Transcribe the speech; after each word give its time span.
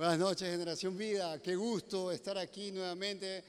Buenas 0.00 0.18
noches, 0.18 0.48
Generación 0.48 0.96
Vida. 0.96 1.42
Qué 1.42 1.54
gusto 1.54 2.10
estar 2.10 2.38
aquí 2.38 2.72
nuevamente 2.72 3.44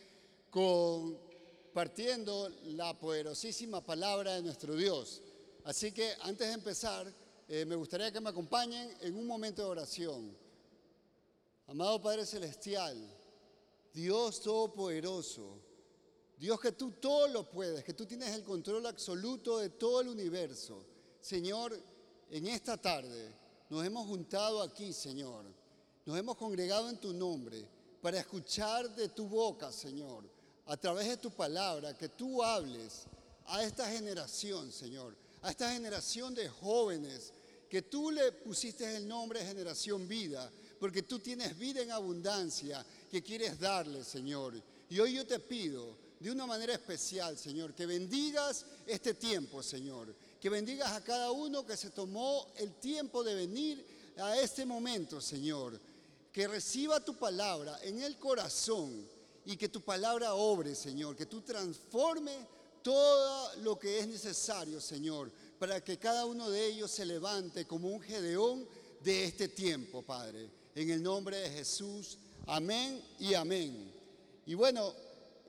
compartiendo 0.50 2.50
la 2.76 3.00
poderosísima 3.00 3.80
palabra 3.80 4.34
de 4.34 4.42
nuestro 4.42 4.76
Dios. 4.76 5.22
Así 5.64 5.94
que 5.94 6.12
antes 6.20 6.50
de 6.50 6.54
empezar, 6.54 7.10
eh, 7.48 7.64
me 7.64 7.78
gustaría 7.78 8.12
que 8.12 8.20
me 8.20 8.32
acompañen 8.32 8.94
en 9.00 9.16
un 9.16 9.28
momento 9.28 9.62
de 9.62 9.70
oración. 9.70 10.38
Amado 11.68 12.02
Padre 12.02 12.26
Celestial, 12.26 12.98
Dios 13.94 14.42
Todopoderoso, 14.42 15.58
Dios 16.38 16.60
que 16.60 16.74
tú 16.74 16.92
todo 17.00 17.30
lo 17.30 17.50
puedes, 17.50 17.82
que 17.86 17.94
tú 17.94 18.06
tienes 18.06 18.36
el 18.36 18.44
control 18.44 18.86
absoluto 18.88 19.60
de 19.60 19.70
todo 19.70 20.02
el 20.02 20.10
universo. 20.10 20.86
Señor, 21.22 21.82
en 22.30 22.48
esta 22.48 22.76
tarde 22.76 23.34
nos 23.70 23.86
hemos 23.86 24.06
juntado 24.06 24.62
aquí, 24.62 24.92
Señor 24.92 25.61
nos 26.06 26.18
hemos 26.18 26.36
congregado 26.38 26.90
en 26.90 26.98
tu 26.98 27.14
nombre 27.14 27.64
para 28.02 28.20
escuchar 28.20 28.94
de 28.96 29.10
tu 29.10 29.28
boca, 29.28 29.72
Señor, 29.72 30.24
a 30.66 30.78
través 30.78 31.08
de 31.08 31.18
tu 31.18 31.30
palabra, 31.32 31.96
que 31.96 32.10
tú 32.10 32.42
hables 32.44 33.04
a 33.48 33.64
esta 33.64 33.90
generación, 33.90 34.72
Señor, 34.72 35.16
a 35.42 35.52
esta 35.52 35.72
generación 35.72 36.34
de 36.34 36.50
jóvenes, 36.50 37.34
que 37.70 37.84
tú 37.84 38.12
le 38.12 38.32
pusiste 38.32 38.98
el 38.98 39.08
nombre 39.08 39.46
generación 39.46 40.08
vida, 40.08 40.52
porque 40.80 41.04
tú 41.04 41.20
tienes 41.20 41.58
vida 41.58 41.82
en 41.82 41.92
abundancia 41.92 42.84
que 43.10 43.22
quieres 43.22 43.60
darle, 43.60 44.04
Señor. 44.04 44.62
Y 44.90 45.00
hoy 45.00 45.14
yo 45.14 45.26
te 45.26 45.40
pido, 45.40 45.96
de 46.20 46.32
una 46.32 46.46
manera 46.46 46.74
especial, 46.74 47.38
Señor, 47.38 47.74
que 47.74 47.86
bendigas 47.86 48.66
este 48.86 49.14
tiempo, 49.14 49.62
Señor, 49.64 50.14
que 50.40 50.50
bendigas 50.50 50.92
a 50.92 51.04
cada 51.04 51.32
uno 51.32 51.66
que 51.66 51.78
se 51.78 51.92
tomó 51.92 52.48
el 52.58 52.74
tiempo 52.76 53.24
de 53.24 53.36
venir 53.36 53.86
a 54.18 54.38
este 54.38 54.66
momento, 54.66 55.22
Señor 55.22 55.80
que 56.32 56.48
reciba 56.48 57.04
tu 57.04 57.18
palabra 57.18 57.80
en 57.84 58.02
el 58.02 58.18
corazón 58.18 59.08
y 59.46 59.58
que 59.58 59.70
tu 59.70 59.82
palabra 59.82 60.34
obre, 60.34 60.76
Señor, 60.76 61.16
que 61.16 61.26
tú 61.26 61.42
transforme 61.42 62.48
todo 62.82 63.56
lo 63.58 63.78
que 63.78 64.00
es 64.00 64.08
necesario, 64.08 64.80
Señor, 64.80 65.32
para 65.60 65.84
que 65.84 65.98
cada 65.98 66.26
uno 66.26 66.50
de 66.50 66.68
ellos 66.68 66.90
se 66.90 67.06
levante 67.06 67.66
como 67.66 67.90
un 67.90 68.02
gedeón 68.02 68.68
de 69.04 69.26
este 69.26 69.48
tiempo, 69.48 70.02
Padre. 70.02 70.50
En 70.74 70.90
el 70.90 71.04
nombre 71.04 71.38
de 71.38 71.50
Jesús, 71.50 72.18
amén 72.48 73.04
y 73.20 73.34
amén. 73.34 73.94
Y 74.46 74.54
bueno, 74.54 74.94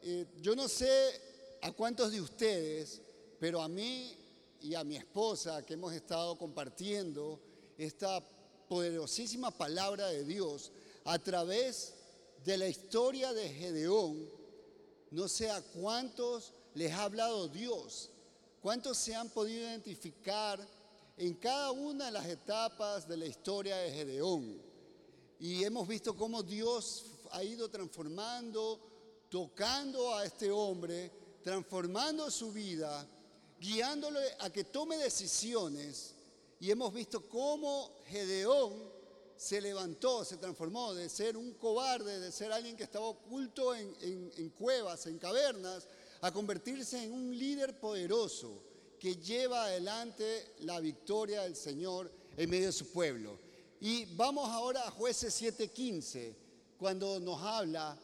eh, 0.03 0.27
yo 0.41 0.57
no 0.57 0.69
sé 0.69 1.21
a 1.63 1.73
cuántos 1.73 2.11
de 2.11 2.21
ustedes, 2.21 3.01
pero 3.39 3.63
a 3.63 3.69
mí 3.69 4.17
y 4.61 4.75
a 4.75 4.85
mi 4.85 4.97
esposa 4.97 5.65
que 5.65 5.75
hemos 5.75 5.93
estado 5.93 6.37
compartiendo 6.37 7.41
esta 7.79 8.23
poderosísima 8.69 9.51
palabra 9.51 10.09
de 10.09 10.25
Dios 10.25 10.73
a 11.05 11.19
través 11.19 11.95
de 12.45 12.57
la 12.57 12.69
historia 12.69 13.33
de 13.33 13.49
Gedeón, 13.49 14.29
no 15.11 15.29
sé 15.29 15.51
a 15.51 15.61
cuántos 15.61 16.53
les 16.75 16.93
ha 16.93 17.05
hablado 17.05 17.49
Dios, 17.49 18.11
cuántos 18.61 18.97
se 18.99 19.15
han 19.15 19.29
podido 19.29 19.61
identificar 19.61 20.59
en 21.17 21.35
cada 21.35 21.71
una 21.71 22.07
de 22.07 22.13
las 22.13 22.27
etapas 22.27 23.07
de 23.07 23.17
la 23.17 23.27
historia 23.27 23.77
de 23.77 23.93
Gedeón. 23.93 24.61
Y 25.39 25.65
hemos 25.65 25.87
visto 25.87 26.17
cómo 26.17 26.43
Dios 26.43 27.05
ha 27.33 27.45
ido 27.45 27.69
transformando, 27.69 28.81
tocando 29.29 30.15
a 30.15 30.25
este 30.25 30.51
hombre, 30.51 31.11
transformando 31.43 32.31
su 32.31 32.53
vida, 32.53 33.07
guiándole 33.61 34.21
a 34.41 34.51
que 34.51 34.65
tome 34.65 34.97
decisiones 34.97 36.15
y 36.63 36.71
hemos 36.71 36.95
visto 36.95 37.29
cómo 37.29 37.91
Gedeón 38.07 38.89
se 39.37 39.61
levantó, 39.61 40.25
se 40.25 40.37
transformó 40.37 40.95
de 40.95 41.09
ser 41.09 41.37
un 41.37 41.55
cobarde, 41.55 42.21
de 42.21 42.31
ser 42.31 42.53
alguien 42.53 42.77
que 42.77 42.85
estaba 42.85 43.07
oculto 43.07 43.75
en, 43.75 44.53
cuevas, 44.57 45.07
en 45.07 45.19
cavernas, 45.19 45.89
a 46.21 46.31
convertirse 46.31 47.03
en 47.03 47.11
un 47.11 47.37
líder 47.37 47.81
poderoso 47.81 48.63
que 49.01 49.17
lleva 49.17 49.65
adelante 49.65 50.55
la 50.61 50.79
victoria 50.79 51.43
del 51.43 51.57
Señor 51.57 52.13
en 52.37 52.49
medio 52.49 52.67
de 52.67 52.73
su 52.73 52.93
pueblo. 52.93 53.41
Y 53.81 54.05
vamos 54.15 54.49
ahora 54.49 54.87
a 54.87 54.93
jueces 54.93 55.35
7:15, 55.43 56.33
cuando 56.79 57.19
nos 57.19 57.43
habla, 57.43 57.99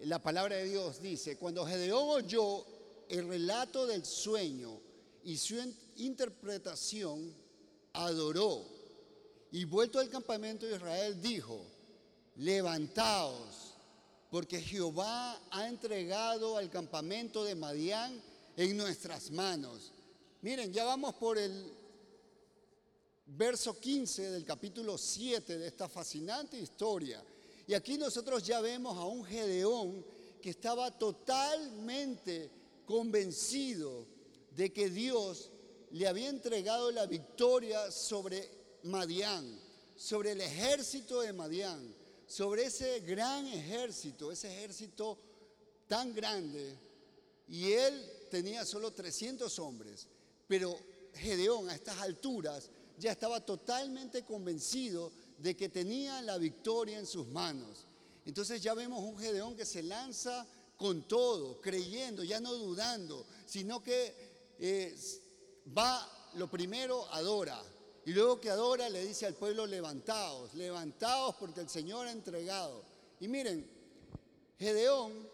la 0.00 0.20
palabra 0.20 0.56
de 0.56 0.64
Dios 0.64 1.00
dice, 1.00 1.36
cuando 1.36 1.64
Gedeón 1.64 2.08
oyó 2.08 2.66
el 3.08 3.28
relato 3.28 3.86
del 3.86 4.04
sueño 4.04 4.80
y 5.22 5.36
su 5.36 5.54
interpretación, 5.94 7.43
adoró 7.94 8.64
y 9.50 9.64
vuelto 9.64 9.98
al 9.98 10.10
campamento 10.10 10.66
de 10.66 10.76
Israel 10.76 11.22
dijo, 11.22 11.64
levantaos, 12.36 13.74
porque 14.30 14.60
Jehová 14.60 15.40
ha 15.50 15.68
entregado 15.68 16.56
al 16.56 16.68
campamento 16.68 17.44
de 17.44 17.54
Madián 17.54 18.20
en 18.56 18.76
nuestras 18.76 19.30
manos. 19.30 19.92
Miren, 20.42 20.72
ya 20.72 20.84
vamos 20.84 21.14
por 21.14 21.38
el 21.38 21.72
verso 23.26 23.78
15 23.78 24.30
del 24.30 24.44
capítulo 24.44 24.98
7 24.98 25.56
de 25.56 25.68
esta 25.68 25.88
fascinante 25.88 26.58
historia. 26.58 27.22
Y 27.66 27.74
aquí 27.74 27.96
nosotros 27.96 28.42
ya 28.42 28.60
vemos 28.60 28.96
a 28.98 29.04
un 29.04 29.24
Gedeón 29.24 30.04
que 30.42 30.50
estaba 30.50 30.90
totalmente 30.98 32.50
convencido 32.84 34.06
de 34.50 34.72
que 34.72 34.90
Dios 34.90 35.50
le 35.94 36.08
había 36.08 36.28
entregado 36.28 36.90
la 36.90 37.06
victoria 37.06 37.88
sobre 37.92 38.50
Madián, 38.82 39.60
sobre 39.94 40.32
el 40.32 40.40
ejército 40.40 41.20
de 41.20 41.32
Madián, 41.32 41.94
sobre 42.26 42.64
ese 42.64 42.98
gran 43.00 43.46
ejército, 43.46 44.32
ese 44.32 44.52
ejército 44.52 45.16
tan 45.86 46.12
grande. 46.12 46.76
Y 47.46 47.70
él 47.70 48.10
tenía 48.28 48.64
solo 48.64 48.92
300 48.92 49.56
hombres, 49.60 50.08
pero 50.48 50.76
Gedeón 51.14 51.68
a 51.68 51.76
estas 51.76 52.00
alturas 52.00 52.70
ya 52.98 53.12
estaba 53.12 53.44
totalmente 53.44 54.24
convencido 54.24 55.12
de 55.38 55.56
que 55.56 55.68
tenía 55.68 56.20
la 56.22 56.38
victoria 56.38 56.98
en 56.98 57.06
sus 57.06 57.28
manos. 57.28 57.86
Entonces 58.26 58.60
ya 58.60 58.74
vemos 58.74 59.00
un 59.00 59.16
Gedeón 59.16 59.54
que 59.54 59.64
se 59.64 59.84
lanza 59.84 60.44
con 60.76 61.06
todo, 61.06 61.60
creyendo, 61.60 62.24
ya 62.24 62.40
no 62.40 62.52
dudando, 62.52 63.24
sino 63.46 63.80
que 63.80 64.34
eh, 64.58 64.96
va, 65.66 66.30
lo 66.34 66.48
primero, 66.50 67.06
adora. 67.12 67.60
Y 68.06 68.12
luego 68.12 68.40
que 68.40 68.50
adora 68.50 68.88
le 68.88 69.06
dice 69.06 69.26
al 69.26 69.34
pueblo, 69.34 69.66
levantaos, 69.66 70.54
levantaos 70.54 71.36
porque 71.36 71.60
el 71.60 71.68
Señor 71.68 72.06
ha 72.06 72.12
entregado. 72.12 72.84
Y 73.20 73.28
miren, 73.28 73.66
Gedeón 74.58 75.28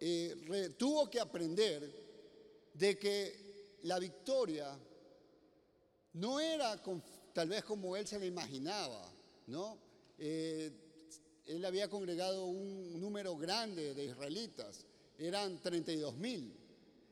eh, 0.00 0.74
tuvo 0.76 1.08
que 1.08 1.20
aprender 1.20 1.90
de 2.74 2.98
que 2.98 3.78
la 3.82 3.98
victoria 3.98 4.76
no 6.14 6.40
era 6.40 6.82
tal 7.32 7.48
vez 7.48 7.64
como 7.64 7.96
él 7.96 8.06
se 8.06 8.18
la 8.18 8.26
imaginaba, 8.26 9.10
¿no? 9.46 9.78
Eh, 10.18 10.70
él 11.46 11.64
había 11.64 11.88
congregado 11.88 12.46
un 12.46 13.00
número 13.00 13.36
grande 13.36 13.94
de 13.94 14.04
israelitas, 14.04 14.86
eran 15.18 15.60
32 15.60 16.16
mil. 16.16 16.54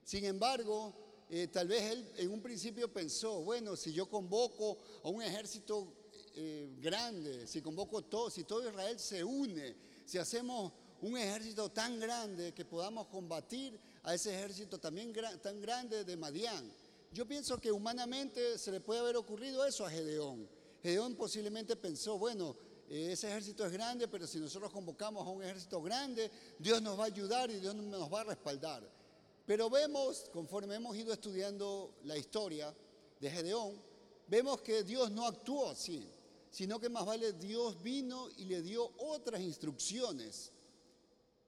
Sin 0.04 0.24
embargo, 0.24 0.94
eh, 1.34 1.48
tal 1.48 1.66
vez 1.66 1.82
él 1.90 2.12
en 2.18 2.30
un 2.30 2.42
principio 2.42 2.92
pensó, 2.92 3.40
bueno, 3.40 3.74
si 3.74 3.90
yo 3.90 4.06
convoco 4.06 4.76
a 5.02 5.08
un 5.08 5.22
ejército 5.22 5.94
eh, 6.34 6.76
grande, 6.78 7.46
si 7.46 7.62
convoco 7.62 8.04
todo, 8.04 8.28
si 8.28 8.44
todo 8.44 8.68
Israel 8.68 8.98
se 8.98 9.24
une, 9.24 9.74
si 10.04 10.18
hacemos 10.18 10.74
un 11.00 11.16
ejército 11.16 11.70
tan 11.70 11.98
grande 11.98 12.52
que 12.52 12.66
podamos 12.66 13.06
combatir 13.06 13.80
a 14.02 14.14
ese 14.14 14.34
ejército 14.34 14.78
también 14.78 15.10
tan 15.40 15.58
grande 15.58 16.04
de 16.04 16.16
Madián. 16.18 16.70
Yo 17.10 17.26
pienso 17.26 17.58
que 17.58 17.72
humanamente 17.72 18.58
se 18.58 18.70
le 18.70 18.80
puede 18.80 19.00
haber 19.00 19.16
ocurrido 19.16 19.64
eso 19.64 19.86
a 19.86 19.90
Gedeón. 19.90 20.46
Gedeón 20.82 21.14
posiblemente 21.14 21.76
pensó, 21.76 22.18
bueno, 22.18 22.54
eh, 22.90 23.12
ese 23.12 23.28
ejército 23.28 23.64
es 23.64 23.72
grande, 23.72 24.06
pero 24.06 24.26
si 24.26 24.38
nosotros 24.38 24.70
convocamos 24.70 25.26
a 25.26 25.30
un 25.30 25.42
ejército 25.42 25.80
grande, 25.80 26.30
Dios 26.58 26.82
nos 26.82 26.98
va 26.98 27.04
a 27.04 27.06
ayudar 27.06 27.50
y 27.50 27.58
Dios 27.58 27.74
nos 27.74 28.12
va 28.12 28.20
a 28.20 28.24
respaldar. 28.24 29.01
Pero 29.46 29.68
vemos, 29.68 30.28
conforme 30.32 30.76
hemos 30.76 30.96
ido 30.96 31.12
estudiando 31.12 31.94
la 32.04 32.16
historia 32.16 32.74
de 33.20 33.30
Gedeón, 33.30 33.80
vemos 34.28 34.60
que 34.62 34.84
Dios 34.84 35.10
no 35.10 35.26
actuó 35.26 35.70
así, 35.70 36.08
sino 36.50 36.78
que 36.78 36.88
más 36.88 37.04
vale 37.04 37.32
Dios 37.32 37.82
vino 37.82 38.28
y 38.36 38.44
le 38.44 38.62
dio 38.62 38.92
otras 38.98 39.40
instrucciones. 39.40 40.52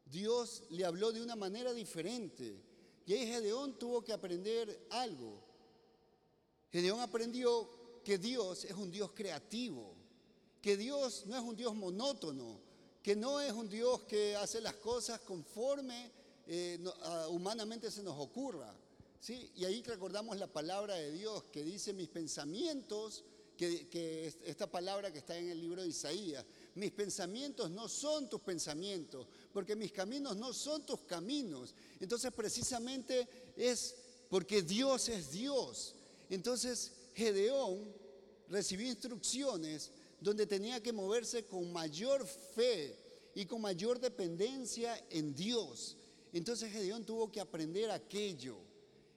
Dios 0.06 0.64
le 0.70 0.84
habló 0.84 1.12
de 1.12 1.22
una 1.22 1.36
manera 1.36 1.72
diferente. 1.72 2.60
Y 3.06 3.12
ahí 3.12 3.26
Gedeón 3.26 3.78
tuvo 3.78 4.02
que 4.02 4.12
aprender 4.12 4.86
algo. 4.90 5.40
Gedeón 6.72 7.00
aprendió 7.00 7.68
que 8.02 8.18
Dios 8.18 8.64
es 8.64 8.72
un 8.72 8.90
Dios 8.90 9.12
creativo, 9.12 9.94
que 10.60 10.76
Dios 10.76 11.24
no 11.26 11.36
es 11.36 11.42
un 11.42 11.54
Dios 11.54 11.74
monótono, 11.74 12.60
que 13.02 13.14
no 13.14 13.40
es 13.40 13.52
un 13.52 13.68
Dios 13.68 14.02
que 14.04 14.34
hace 14.34 14.60
las 14.60 14.74
cosas 14.74 15.20
conforme 15.20 16.10
eh, 16.46 16.78
ah, 17.02 17.28
humanamente 17.30 17.90
se 17.90 18.02
nos 18.02 18.18
ocurra. 18.18 18.74
¿sí? 19.20 19.50
Y 19.56 19.64
ahí 19.64 19.82
recordamos 19.82 20.38
la 20.38 20.46
palabra 20.46 20.94
de 20.94 21.12
Dios 21.12 21.44
que 21.52 21.64
dice 21.64 21.92
mis 21.92 22.08
pensamientos, 22.08 23.24
que, 23.56 24.32
esta 24.44 24.70
palabra 24.70 25.12
que 25.12 25.18
está 25.18 25.38
en 25.38 25.50
el 25.50 25.60
libro 25.60 25.82
de 25.82 25.88
Isaías, 25.88 26.44
Mis 26.74 26.90
pensamientos 26.90 27.70
no 27.70 27.88
son 27.88 28.28
tus 28.28 28.40
pensamientos, 28.40 29.28
porque 29.52 29.76
mis 29.76 29.92
caminos 29.92 30.36
no 30.36 30.52
son 30.52 30.84
tus 30.84 31.00
caminos. 31.02 31.74
Entonces 32.00 32.32
precisamente 32.32 33.28
es 33.56 33.94
porque 34.28 34.62
Dios 34.62 35.08
es 35.08 35.30
Dios. 35.30 35.94
Entonces 36.30 36.92
Gedeón 37.14 37.94
recibió 38.48 38.88
instrucciones 38.88 39.92
donde 40.20 40.46
tenía 40.46 40.82
que 40.82 40.92
moverse 40.92 41.44
con 41.44 41.72
mayor 41.72 42.26
fe 42.26 42.96
y 43.34 43.46
con 43.46 43.60
mayor 43.60 44.00
dependencia 44.00 45.00
en 45.10 45.34
Dios. 45.34 45.96
Entonces 46.34 46.72
Gedeón 46.72 47.04
tuvo 47.04 47.30
que 47.30 47.40
aprender 47.40 47.90
aquello. 47.90 48.56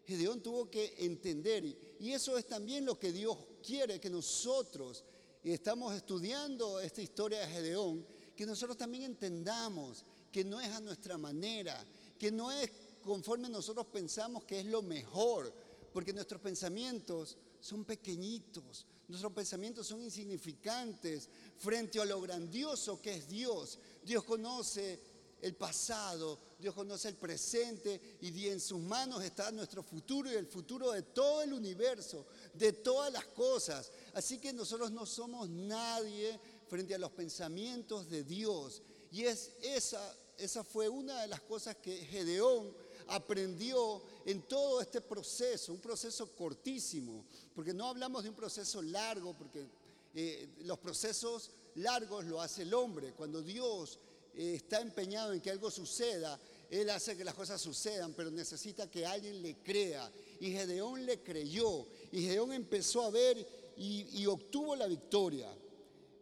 Gedeón 0.05 0.41
tuvo 0.41 0.69
que 0.69 0.93
entender. 0.99 1.65
Y 1.99 2.11
eso 2.11 2.37
es 2.37 2.45
también 2.45 2.85
lo 2.85 2.97
que 2.99 3.11
Dios 3.11 3.35
quiere 3.65 3.99
que 3.99 4.09
nosotros, 4.09 5.03
y 5.43 5.51
estamos 5.51 5.95
estudiando 5.95 6.79
esta 6.79 7.01
historia 7.01 7.39
de 7.39 7.47
Gedeón, 7.47 8.05
que 8.35 8.45
nosotros 8.45 8.77
también 8.77 9.03
entendamos 9.03 10.05
que 10.31 10.43
no 10.43 10.61
es 10.61 10.69
a 10.69 10.79
nuestra 10.79 11.17
manera, 11.17 11.83
que 12.19 12.31
no 12.31 12.51
es 12.51 12.71
conforme 13.03 13.49
nosotros 13.49 13.87
pensamos 13.87 14.43
que 14.43 14.59
es 14.59 14.65
lo 14.67 14.83
mejor, 14.83 15.51
porque 15.91 16.13
nuestros 16.13 16.39
pensamientos 16.39 17.35
son 17.59 17.83
pequeñitos, 17.83 18.85
nuestros 19.07 19.33
pensamientos 19.33 19.87
son 19.87 20.03
insignificantes 20.03 21.29
frente 21.57 21.99
a 21.99 22.05
lo 22.05 22.21
grandioso 22.21 23.01
que 23.01 23.15
es 23.15 23.27
Dios. 23.27 23.79
Dios 24.03 24.23
conoce 24.23 25.16
el 25.41 25.55
pasado, 25.55 26.39
Dios 26.59 26.73
conoce 26.73 27.09
el 27.09 27.15
presente 27.15 28.17
y 28.21 28.47
en 28.47 28.59
sus 28.59 28.79
manos 28.79 29.23
está 29.23 29.51
nuestro 29.51 29.83
futuro 29.83 30.31
y 30.31 30.35
el 30.35 30.47
futuro 30.47 30.91
de 30.91 31.03
todo 31.03 31.41
el 31.41 31.53
universo, 31.53 32.25
de 32.53 32.73
todas 32.73 33.13
las 33.13 33.25
cosas. 33.27 33.91
Así 34.13 34.39
que 34.39 34.53
nosotros 34.53 34.91
no 34.91 35.05
somos 35.05 35.47
nadie 35.49 36.39
frente 36.67 36.95
a 36.95 36.99
los 36.99 37.11
pensamientos 37.11 38.09
de 38.09 38.23
Dios. 38.23 38.81
Y 39.11 39.23
es 39.23 39.51
esa, 39.61 40.15
esa 40.37 40.63
fue 40.63 40.89
una 40.89 41.21
de 41.21 41.27
las 41.27 41.41
cosas 41.41 41.75
que 41.75 41.97
Gedeón 42.05 42.73
aprendió 43.07 44.01
en 44.25 44.41
todo 44.43 44.81
este 44.81 45.01
proceso, 45.01 45.71
un 45.71 45.79
proceso 45.79 46.35
cortísimo, 46.35 47.23
porque 47.55 47.73
no 47.73 47.87
hablamos 47.87 48.23
de 48.23 48.29
un 48.29 48.35
proceso 48.35 48.81
largo, 48.81 49.33
porque 49.33 49.65
eh, 50.13 50.49
los 50.63 50.79
procesos 50.79 51.51
largos 51.75 52.25
lo 52.25 52.41
hace 52.41 52.63
el 52.63 52.73
hombre. 52.73 53.13
Cuando 53.13 53.41
Dios 53.41 53.99
está 54.37 54.81
empeñado 54.81 55.33
en 55.33 55.41
que 55.41 55.49
algo 55.49 55.71
suceda, 55.71 56.39
Él 56.69 56.89
hace 56.91 57.17
que 57.17 57.25
las 57.25 57.33
cosas 57.33 57.59
sucedan, 57.59 58.13
pero 58.13 58.29
necesita 58.29 58.89
que 58.89 59.05
alguien 59.05 59.41
le 59.41 59.55
crea. 59.63 60.11
Y 60.39 60.51
Gedeón 60.51 61.05
le 61.05 61.23
creyó, 61.23 61.87
y 62.11 62.21
Gedeón 62.21 62.53
empezó 62.53 63.01
a 63.01 63.09
ver 63.09 63.45
y, 63.75 64.25
obtuvo 64.27 64.75
la 64.75 64.87
victoria. 64.87 65.49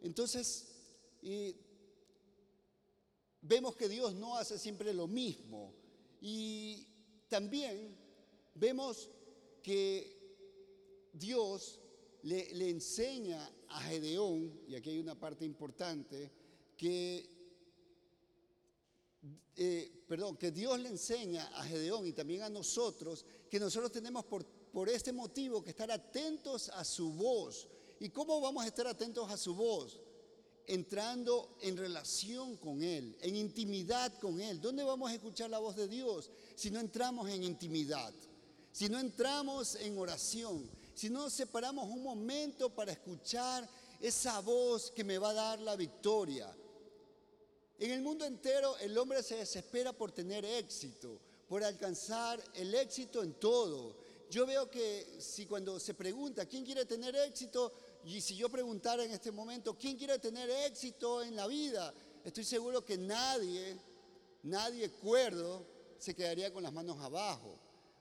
Entonces, 0.02 0.66
vemos 3.42 3.76
que 3.76 3.88
Dios 3.88 4.14
no 4.14 4.36
hace 4.36 4.58
siempre 4.58 4.94
lo 4.94 5.06
mismo. 5.06 5.74
Y 6.20 6.86
también 7.28 7.94
vemos 8.54 9.10
que 9.62 10.16
Dios 11.12 11.80
le, 12.22 12.70
enseña 12.70 13.50
a 13.68 13.80
Gedeón, 13.82 14.58
y 14.68 14.74
aquí 14.74 14.90
hay 14.90 15.00
una 15.00 15.18
parte 15.18 15.44
importante, 15.44 16.30
que, 16.76 17.35
eh, 19.56 20.04
perdón, 20.08 20.36
que 20.36 20.50
Dios 20.50 20.78
le 20.80 20.88
enseña 20.88 21.46
a 21.54 21.64
Gedeón 21.64 22.06
y 22.06 22.12
también 22.12 22.42
a 22.42 22.48
nosotros, 22.48 23.24
que 23.50 23.60
nosotros 23.60 23.92
tenemos 23.92 24.24
por, 24.24 24.44
por 24.44 24.88
este 24.88 25.12
motivo 25.12 25.62
que 25.62 25.70
estar 25.70 25.90
atentos 25.90 26.68
a 26.68 26.84
su 26.84 27.12
voz. 27.12 27.68
¿Y 28.00 28.10
cómo 28.10 28.40
vamos 28.40 28.64
a 28.64 28.68
estar 28.68 28.86
atentos 28.86 29.30
a 29.30 29.36
su 29.36 29.54
voz? 29.54 30.00
entrando 30.68 31.56
en 31.60 31.76
relación 31.76 32.56
con 32.56 32.82
Él, 32.82 33.16
en 33.20 33.36
intimidad 33.36 34.12
con 34.18 34.40
Él. 34.40 34.60
¿Dónde 34.60 34.82
vamos 34.82 35.10
a 35.10 35.14
escuchar 35.14 35.48
la 35.50 35.58
voz 35.58 35.76
de 35.76 35.88
Dios 35.88 36.30
si 36.54 36.70
no 36.70 36.80
entramos 36.80 37.28
en 37.30 37.44
intimidad? 37.44 38.12
Si 38.72 38.88
no 38.88 38.98
entramos 38.98 39.76
en 39.76 39.96
oración, 39.96 40.68
si 40.94 41.08
no 41.08 41.30
separamos 41.30 41.88
un 41.88 42.02
momento 42.02 42.68
para 42.74 42.92
escuchar 42.92 43.68
esa 44.00 44.40
voz 44.40 44.90
que 44.90 45.04
me 45.04 45.18
va 45.18 45.30
a 45.30 45.34
dar 45.34 45.60
la 45.60 45.76
victoria. 45.76 46.54
En 47.78 47.90
el 47.90 48.00
mundo 48.00 48.24
entero 48.24 48.76
el 48.78 48.96
hombre 48.96 49.22
se 49.22 49.36
desespera 49.36 49.92
por 49.92 50.10
tener 50.10 50.44
éxito, 50.44 51.20
por 51.48 51.62
alcanzar 51.62 52.42
el 52.54 52.74
éxito 52.74 53.22
en 53.22 53.34
todo. 53.34 53.96
Yo 54.30 54.46
veo 54.46 54.70
que 54.70 55.18
si 55.20 55.46
cuando 55.46 55.78
se 55.78 55.94
pregunta 55.94 56.46
quién 56.46 56.64
quiere 56.64 56.84
tener 56.86 57.14
éxito, 57.14 57.72
y 58.04 58.20
si 58.20 58.36
yo 58.36 58.48
preguntara 58.48 59.04
en 59.04 59.10
este 59.10 59.30
momento, 59.30 59.76
¿quién 59.76 59.96
quiere 59.96 60.18
tener 60.18 60.48
éxito 60.48 61.22
en 61.22 61.36
la 61.36 61.46
vida? 61.46 61.92
Estoy 62.24 62.44
seguro 62.44 62.84
que 62.84 62.96
nadie, 62.96 63.76
nadie 64.44 64.90
cuerdo, 64.90 65.66
se 65.98 66.14
quedaría 66.14 66.52
con 66.52 66.62
las 66.62 66.72
manos 66.72 66.98
abajo. 67.00 67.58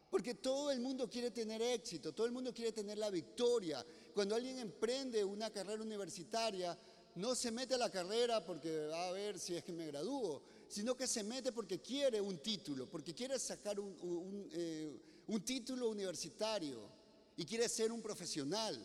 Porque 0.10 0.36
todo 0.36 0.72
el 0.72 0.80
mundo 0.80 1.10
quiere 1.10 1.32
tener 1.32 1.62
éxito, 1.62 2.14
todo 2.14 2.26
el 2.26 2.32
mundo 2.32 2.54
quiere 2.54 2.72
tener 2.72 2.98
la 2.98 3.10
victoria. 3.10 3.86
Cuando 4.14 4.36
alguien 4.36 4.60
emprende 4.60 5.26
una 5.26 5.50
carrera 5.50 5.82
universitaria, 5.82 6.78
no 7.16 7.34
se 7.36 7.52
mete 7.52 7.76
a 7.76 7.78
la 7.78 7.90
carrera 7.90 8.44
porque 8.44 8.88
va 8.88 9.08
a 9.08 9.12
ver 9.12 9.40
si 9.40 9.56
es 9.56 9.64
que 9.64 9.72
me 9.72 9.88
gradúo, 9.88 10.42
sino 10.68 10.96
que 10.96 11.08
se 11.08 11.24
mete 11.24 11.52
porque 11.52 11.80
quiere 11.82 12.20
un 12.20 12.38
título, 12.40 12.90
porque 12.90 13.14
quiere 13.14 13.40
sacar 13.40 13.80
un, 13.80 13.96
un 14.02 14.50
eh, 14.52 15.00
título 15.44 15.90
universitario 15.90 16.90
y 17.38 17.46
quiere 17.46 17.70
ser 17.70 17.92
un 17.92 18.02
profesional. 18.02 18.80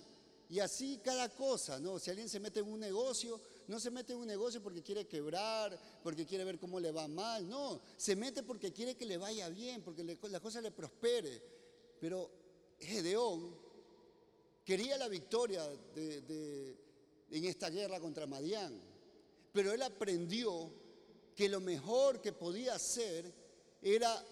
Y 0.48 0.58
así 0.58 1.00
cada 1.04 1.28
cosa, 1.28 1.78
¿no? 1.78 1.98
Si 2.00 2.10
alguien 2.10 2.28
se 2.28 2.40
mete 2.40 2.58
en 2.58 2.66
un 2.66 2.80
negocio, 2.80 3.40
no 3.68 3.78
se 3.78 3.90
mete 3.90 4.12
en 4.12 4.18
un 4.18 4.26
negocio 4.26 4.60
porque 4.60 4.82
quiere 4.82 5.06
quebrar, 5.06 5.78
porque 6.02 6.26
quiere 6.26 6.44
ver 6.44 6.58
cómo 6.58 6.80
le 6.80 6.90
va 6.90 7.06
mal, 7.06 7.48
no, 7.48 7.80
se 7.96 8.16
mete 8.16 8.42
porque 8.42 8.72
quiere 8.72 8.96
que 8.96 9.06
le 9.06 9.16
vaya 9.16 9.48
bien, 9.48 9.80
porque 9.82 10.02
la 10.04 10.40
cosa 10.40 10.60
le 10.60 10.72
prospere. 10.72 11.40
Pero 12.00 12.30
Gedeón 12.80 13.54
quería 14.64 14.98
la 14.98 15.06
victoria 15.06 15.64
en 17.30 17.44
esta 17.44 17.70
guerra 17.70 18.00
contra 18.00 18.26
Madián, 18.26 18.80
pero 19.52 19.72
él 19.72 19.82
aprendió 19.82 20.72
que 21.34 21.48
lo 21.48 21.60
mejor 21.60 22.20
que 22.20 22.32
podía 22.32 22.74
hacer 22.74 23.32
era 23.80 24.24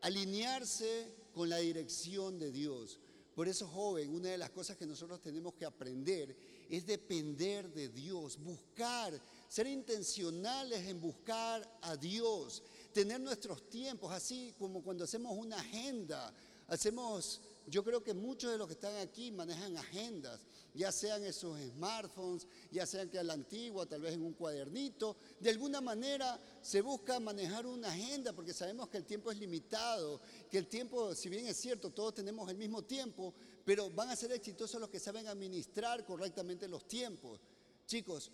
alinearse 0.00 1.14
con 1.32 1.48
la 1.48 1.58
dirección 1.58 2.38
de 2.38 2.50
Dios. 2.50 2.98
Por 3.34 3.48
eso, 3.48 3.66
joven, 3.66 4.14
una 4.14 4.28
de 4.28 4.38
las 4.38 4.50
cosas 4.50 4.76
que 4.76 4.86
nosotros 4.86 5.20
tenemos 5.20 5.54
que 5.54 5.64
aprender 5.64 6.36
es 6.68 6.86
depender 6.86 7.72
de 7.72 7.88
Dios, 7.88 8.38
buscar, 8.38 9.18
ser 9.48 9.66
intencionales 9.66 10.86
en 10.86 11.00
buscar 11.00 11.78
a 11.82 11.96
Dios, 11.96 12.62
tener 12.92 13.20
nuestros 13.20 13.68
tiempos, 13.70 14.12
así 14.12 14.54
como 14.58 14.82
cuando 14.82 15.04
hacemos 15.04 15.36
una 15.36 15.56
agenda, 15.56 16.32
hacemos 16.66 17.40
yo 17.66 17.84
creo 17.84 18.02
que 18.02 18.14
muchos 18.14 18.50
de 18.50 18.58
los 18.58 18.66
que 18.66 18.74
están 18.74 18.96
aquí 18.96 19.30
manejan 19.30 19.76
agendas, 19.76 20.40
ya 20.74 20.90
sean 20.90 21.24
esos 21.24 21.58
smartphones, 21.60 22.46
ya 22.70 22.86
sean 22.86 23.08
que 23.08 23.18
a 23.18 23.22
la 23.22 23.34
antigua, 23.34 23.86
tal 23.86 24.00
vez 24.00 24.14
en 24.14 24.22
un 24.22 24.32
cuadernito. 24.32 25.16
De 25.38 25.50
alguna 25.50 25.80
manera 25.80 26.38
se 26.60 26.80
busca 26.80 27.20
manejar 27.20 27.66
una 27.66 27.88
agenda 27.88 28.32
porque 28.32 28.52
sabemos 28.52 28.88
que 28.88 28.98
el 28.98 29.04
tiempo 29.04 29.30
es 29.30 29.38
limitado, 29.38 30.20
que 30.50 30.58
el 30.58 30.66
tiempo, 30.66 31.14
si 31.14 31.28
bien 31.28 31.46
es 31.46 31.56
cierto, 31.56 31.90
todos 31.90 32.14
tenemos 32.14 32.48
el 32.50 32.56
mismo 32.56 32.82
tiempo, 32.82 33.34
pero 33.64 33.90
van 33.90 34.10
a 34.10 34.16
ser 34.16 34.32
exitosos 34.32 34.80
los 34.80 34.90
que 34.90 34.98
saben 34.98 35.28
administrar 35.28 36.04
correctamente 36.04 36.66
los 36.68 36.88
tiempos. 36.88 37.40
Chicos, 37.86 38.30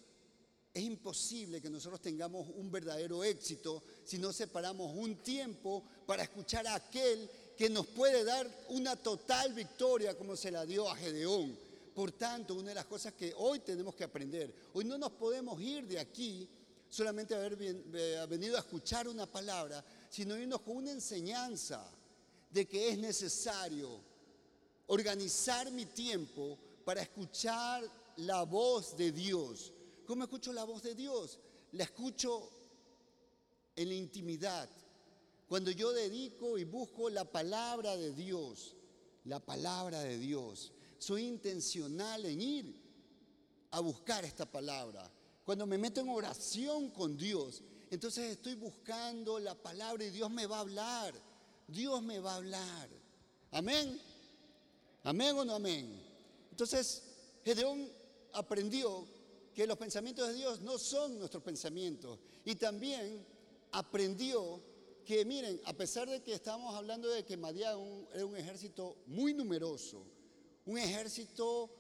es 0.73 0.83
imposible 0.85 1.61
que 1.61 1.71
nosotros 1.71 2.01
tengamos 2.01 2.49
un 2.55 2.71
verdadero 2.71 3.25
éxito 3.25 3.83
si 4.05 4.19
no 4.19 4.33
separamos 4.33 4.95
un 4.95 5.17
tiempo 5.23 5.83
para 6.07 6.23
escuchar 6.23 6.67
a 6.67 6.77
aquel 6.77 7.29
que 7.59 7.69
nos 7.69 7.89
puede 7.89 8.23
dar 8.23 8.49
una 8.69 8.95
total 8.95 9.53
victoria 9.53 10.17
como 10.17 10.37
se 10.37 10.53
la 10.53 10.65
dio 10.65 10.89
a 10.89 10.95
Gedeón. 10.95 11.59
Por 11.93 12.13
tanto, 12.13 12.55
una 12.55 12.69
de 12.69 12.77
las 12.77 12.87
cosas 12.87 13.15
que 13.15 13.35
hoy 13.37 13.59
tenemos 13.59 13.97
que 13.97 14.05
aprender, 14.05 14.55
hoy 14.75 14.85
no 14.85 14.97
nos 14.97 15.11
podemos 15.11 15.61
ir 15.61 15.85
de 15.89 15.99
aquí 15.99 16.49
solamente 16.89 17.35
haber 17.35 17.59
eh, 17.61 18.25
venido 18.31 18.57
a 18.57 18.61
escuchar 18.61 19.09
una 19.09 19.27
palabra, 19.27 19.85
sino 20.09 20.39
irnos 20.39 20.61
con 20.61 20.77
una 20.77 20.93
enseñanza 20.93 21.85
de 22.49 22.65
que 22.69 22.91
es 22.91 22.99
necesario 22.99 24.01
organizar 24.87 25.69
mi 25.73 25.87
tiempo 25.87 26.57
para 26.85 27.03
escuchar 27.03 27.83
la 28.19 28.45
voz 28.45 28.97
de 28.97 29.11
Dios. 29.11 29.73
¿Cómo 30.07 30.23
escucho 30.23 30.53
la 30.53 30.63
voz 30.63 30.85
de 30.85 30.95
Dios? 30.95 31.41
La 31.73 31.83
escucho 31.83 32.49
en 33.75 33.89
la 33.89 33.95
intimidad, 33.95 34.71
cuando 35.49 35.71
yo 35.71 35.93
dedico 35.93 36.59
y 36.59 36.65
busco 36.65 37.09
la 37.09 37.25
palabra 37.25 37.97
de 37.97 38.13
Dios, 38.13 38.77
la 39.25 39.41
palabra 39.41 40.01
de 40.01 40.19
Dios, 40.19 40.73
soy 40.99 41.25
intencional 41.25 42.27
en 42.27 42.41
ir 42.43 42.77
a 43.71 43.81
buscar 43.81 44.27
esta 44.27 44.45
palabra. 44.45 45.11
Cuando 45.45 45.67
me 45.67 45.79
meto 45.79 46.03
en 46.03 46.11
oración 46.11 46.91
con 46.91 47.17
Dios, 47.17 47.63
entonces 47.91 48.33
estoy 48.33 48.57
buscando 48.57 49.39
la 49.39 49.55
palabra 49.55 50.05
y 50.05 50.11
Dios 50.11 50.31
me 50.31 50.47
va 50.47 50.59
a 50.59 50.61
hablar. 50.61 51.15
Dios 51.67 52.03
me 52.03 52.21
va 52.21 52.33
a 52.33 52.37
hablar. 52.37 52.91
Amén. 53.51 53.99
Amén 55.05 55.35
o 55.35 55.45
no 55.47 55.55
amén. 55.55 55.99
Entonces, 56.51 57.03
Gedeón 57.43 57.91
aprendió 58.35 59.07
que 59.55 59.67
los 59.67 59.79
pensamientos 59.79 60.29
de 60.29 60.35
Dios 60.35 60.61
no 60.61 60.77
son 60.77 61.19
nuestros 61.19 61.43
pensamientos. 61.43 62.19
Y 62.45 62.57
también 62.57 63.27
aprendió 63.73 64.61
que, 65.09 65.25
miren, 65.25 65.59
a 65.65 65.73
pesar 65.73 66.07
de 66.07 66.23
que 66.23 66.35
estamos 66.35 66.75
hablando 66.75 67.09
de 67.09 67.25
que 67.25 67.35
Madián 67.35 68.07
era 68.13 68.27
un 68.27 68.37
ejército 68.37 68.99
muy 69.07 69.33
numeroso, 69.33 70.05
un 70.67 70.77
ejército 70.77 71.71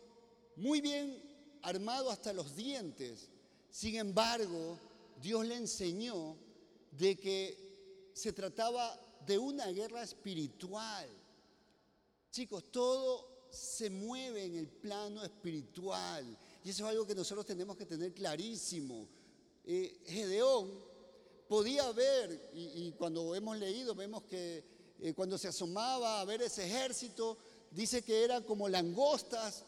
muy 0.56 0.80
bien 0.80 1.23
armado 1.61 2.11
hasta 2.11 2.32
los 2.32 2.56
dientes, 2.56 3.28
sin 3.68 3.97
embargo, 3.97 4.78
Dios 5.20 5.44
le 5.44 5.56
enseñó 5.56 6.38
de 6.90 7.18
que 7.18 8.11
se 8.14 8.32
trataba 8.32 8.99
de 9.26 9.37
una 9.37 9.66
guerra 9.66 10.02
espiritual. 10.02 11.06
Chicos, 12.30 12.73
todo 12.73 13.49
se 13.50 13.90
mueve 13.90 14.47
en 14.47 14.56
el 14.56 14.68
plano 14.68 15.23
espiritual. 15.23 16.25
Y 16.64 16.70
eso 16.70 16.85
es 16.85 16.90
algo 16.92 17.06
que 17.06 17.14
nosotros 17.14 17.44
tenemos 17.44 17.76
que 17.76 17.85
tener 17.85 18.14
clarísimo. 18.14 19.06
Eh, 19.66 20.00
Gedeón 20.06 20.88
podía 21.49 21.90
ver, 21.93 22.50
y, 22.55 22.93
cuando 22.93 23.35
hemos 23.35 23.57
leído, 23.59 23.95
vemos 23.95 24.23
que 24.25 24.62
eh, 25.00 25.14
cuando 25.14 25.38
se 25.38 25.49
asomaba 25.49 26.21
a 26.21 26.25
ver 26.25 26.43
ese 26.43 26.67
ejército, 26.67 27.38
dice 27.71 28.02
que 28.02 28.23
eran 28.23 28.43
como 28.43 28.69
langostas, 28.69 29.64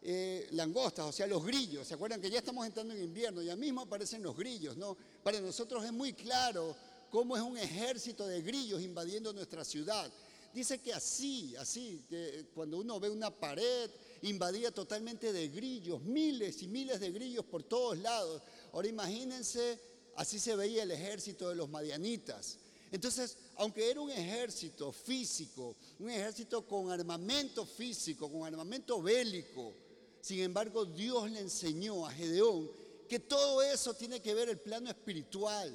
eh, 0.00 0.46
langostas, 0.52 1.06
o 1.06 1.12
sea, 1.12 1.26
los 1.26 1.44
grillos. 1.44 1.88
¿Se 1.88 1.94
acuerdan 1.94 2.20
que 2.20 2.30
ya 2.30 2.38
estamos 2.38 2.66
entrando 2.66 2.94
en 2.94 3.02
invierno? 3.02 3.42
Ya 3.42 3.56
mismo 3.56 3.80
aparecen 3.80 4.22
los 4.22 4.36
grillos, 4.36 4.76
¿no? 4.76 4.96
Para 5.22 5.40
nosotros 5.40 5.84
es 5.84 5.92
muy 5.92 6.12
claro 6.12 6.76
cómo 7.10 7.36
es 7.36 7.42
un 7.42 7.58
ejército 7.58 8.26
de 8.26 8.40
grillos 8.40 8.80
invadiendo 8.80 9.32
nuestra 9.32 9.64
ciudad. 9.64 10.10
Dice 10.52 10.78
que 10.78 10.92
así, 10.92 11.56
así, 11.56 12.04
que 12.08 12.46
cuando 12.54 12.78
uno 12.78 13.00
ve 13.00 13.10
una 13.10 13.30
pared 13.30 13.90
invadida 14.22 14.70
totalmente 14.70 15.32
de 15.32 15.48
grillos, 15.48 16.00
miles 16.02 16.62
y 16.62 16.68
miles 16.68 17.00
de 17.00 17.10
grillos 17.10 17.44
por 17.44 17.64
todos 17.64 17.98
lados. 17.98 18.40
Ahora 18.72 18.86
imagínense, 18.86 19.80
así 20.16 20.38
se 20.38 20.56
veía 20.56 20.82
el 20.82 20.90
ejército 20.90 21.48
de 21.48 21.54
los 21.54 21.68
madianitas. 21.68 22.58
Entonces, 22.90 23.36
aunque 23.56 23.90
era 23.90 24.00
un 24.00 24.10
ejército 24.10 24.92
físico, 24.92 25.76
un 25.98 26.10
ejército 26.10 26.66
con 26.66 26.90
armamento 26.90 27.66
físico, 27.66 28.30
con 28.30 28.44
armamento 28.44 29.02
bélico, 29.02 29.74
sin 30.20 30.40
embargo 30.40 30.84
Dios 30.84 31.30
le 31.30 31.40
enseñó 31.40 32.06
a 32.06 32.12
Gedeón 32.12 32.70
que 33.08 33.18
todo 33.18 33.62
eso 33.62 33.94
tiene 33.94 34.20
que 34.22 34.34
ver 34.34 34.48
el 34.48 34.58
plano 34.58 34.88
espiritual. 34.88 35.72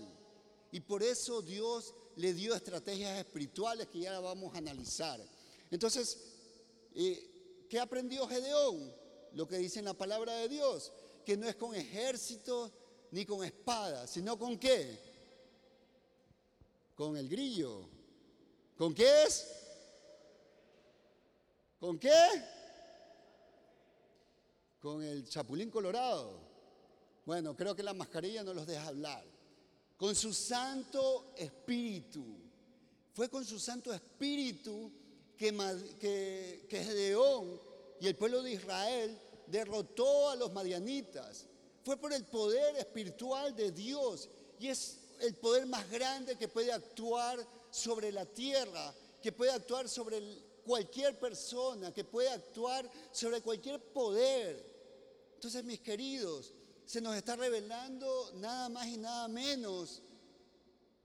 Y 0.71 0.79
por 0.79 1.03
eso 1.03 1.41
Dios 1.41 1.93
le 2.15 2.33
dio 2.33 2.55
estrategias 2.55 3.19
espirituales 3.19 3.87
que 3.87 3.99
ya 3.99 4.19
vamos 4.19 4.53
a 4.53 4.59
analizar. 4.59 5.19
Entonces, 5.71 6.17
eh, 6.95 7.65
¿qué 7.69 7.79
aprendió 7.79 8.27
Gedeón? 8.27 8.93
Lo 9.33 9.47
que 9.47 9.57
dice 9.57 9.79
en 9.79 9.85
la 9.85 9.93
palabra 9.93 10.33
de 10.33 10.49
Dios, 10.49 10.91
que 11.25 11.37
no 11.37 11.47
es 11.47 11.55
con 11.55 11.75
ejército 11.75 12.71
ni 13.11 13.25
con 13.25 13.43
espada, 13.43 14.07
sino 14.07 14.37
con 14.37 14.57
qué? 14.57 14.99
Con 16.95 17.17
el 17.17 17.27
grillo. 17.29 17.87
¿Con 18.77 18.93
qué 18.93 19.23
es? 19.23 19.47
¿Con 21.79 21.97
qué? 21.97 22.13
Con 24.81 25.03
el 25.03 25.27
chapulín 25.27 25.69
colorado. 25.69 26.39
Bueno, 27.25 27.55
creo 27.55 27.75
que 27.75 27.83
la 27.83 27.93
mascarilla 27.93 28.43
no 28.43 28.53
los 28.53 28.65
deja 28.65 28.87
hablar 28.87 29.39
con 29.99 30.15
su 30.15 30.33
Santo 30.33 31.33
Espíritu. 31.35 32.25
Fue 33.11 33.29
con 33.29 33.43
su 33.43 33.59
Santo 33.59 33.93
Espíritu 33.93 34.89
que, 35.37 35.51
que, 35.99 36.65
que 36.69 36.83
Gedeón 36.85 37.59
y 37.99 38.07
el 38.07 38.15
pueblo 38.15 38.41
de 38.41 38.53
Israel 38.53 39.19
derrotó 39.47 40.29
a 40.29 40.37
los 40.37 40.53
madianitas. 40.53 41.47
Fue 41.89 41.97
por 41.97 42.13
el 42.13 42.23
poder 42.23 42.75
espiritual 42.75 43.55
de 43.55 43.71
Dios 43.71 44.29
y 44.59 44.67
es 44.67 44.99
el 45.21 45.33
poder 45.33 45.65
más 45.65 45.89
grande 45.89 46.37
que 46.37 46.47
puede 46.47 46.71
actuar 46.71 47.43
sobre 47.71 48.11
la 48.11 48.27
tierra, 48.27 48.93
que 49.23 49.31
puede 49.31 49.49
actuar 49.49 49.89
sobre 49.89 50.21
cualquier 50.63 51.17
persona, 51.17 51.91
que 51.91 52.03
puede 52.03 52.29
actuar 52.29 52.87
sobre 53.11 53.41
cualquier 53.41 53.81
poder. 53.81 54.63
Entonces, 55.33 55.63
mis 55.63 55.79
queridos, 55.79 56.53
se 56.85 57.01
nos 57.01 57.15
está 57.15 57.35
revelando 57.35 58.33
nada 58.35 58.69
más 58.69 58.85
y 58.85 58.97
nada 58.97 59.27
menos 59.27 60.03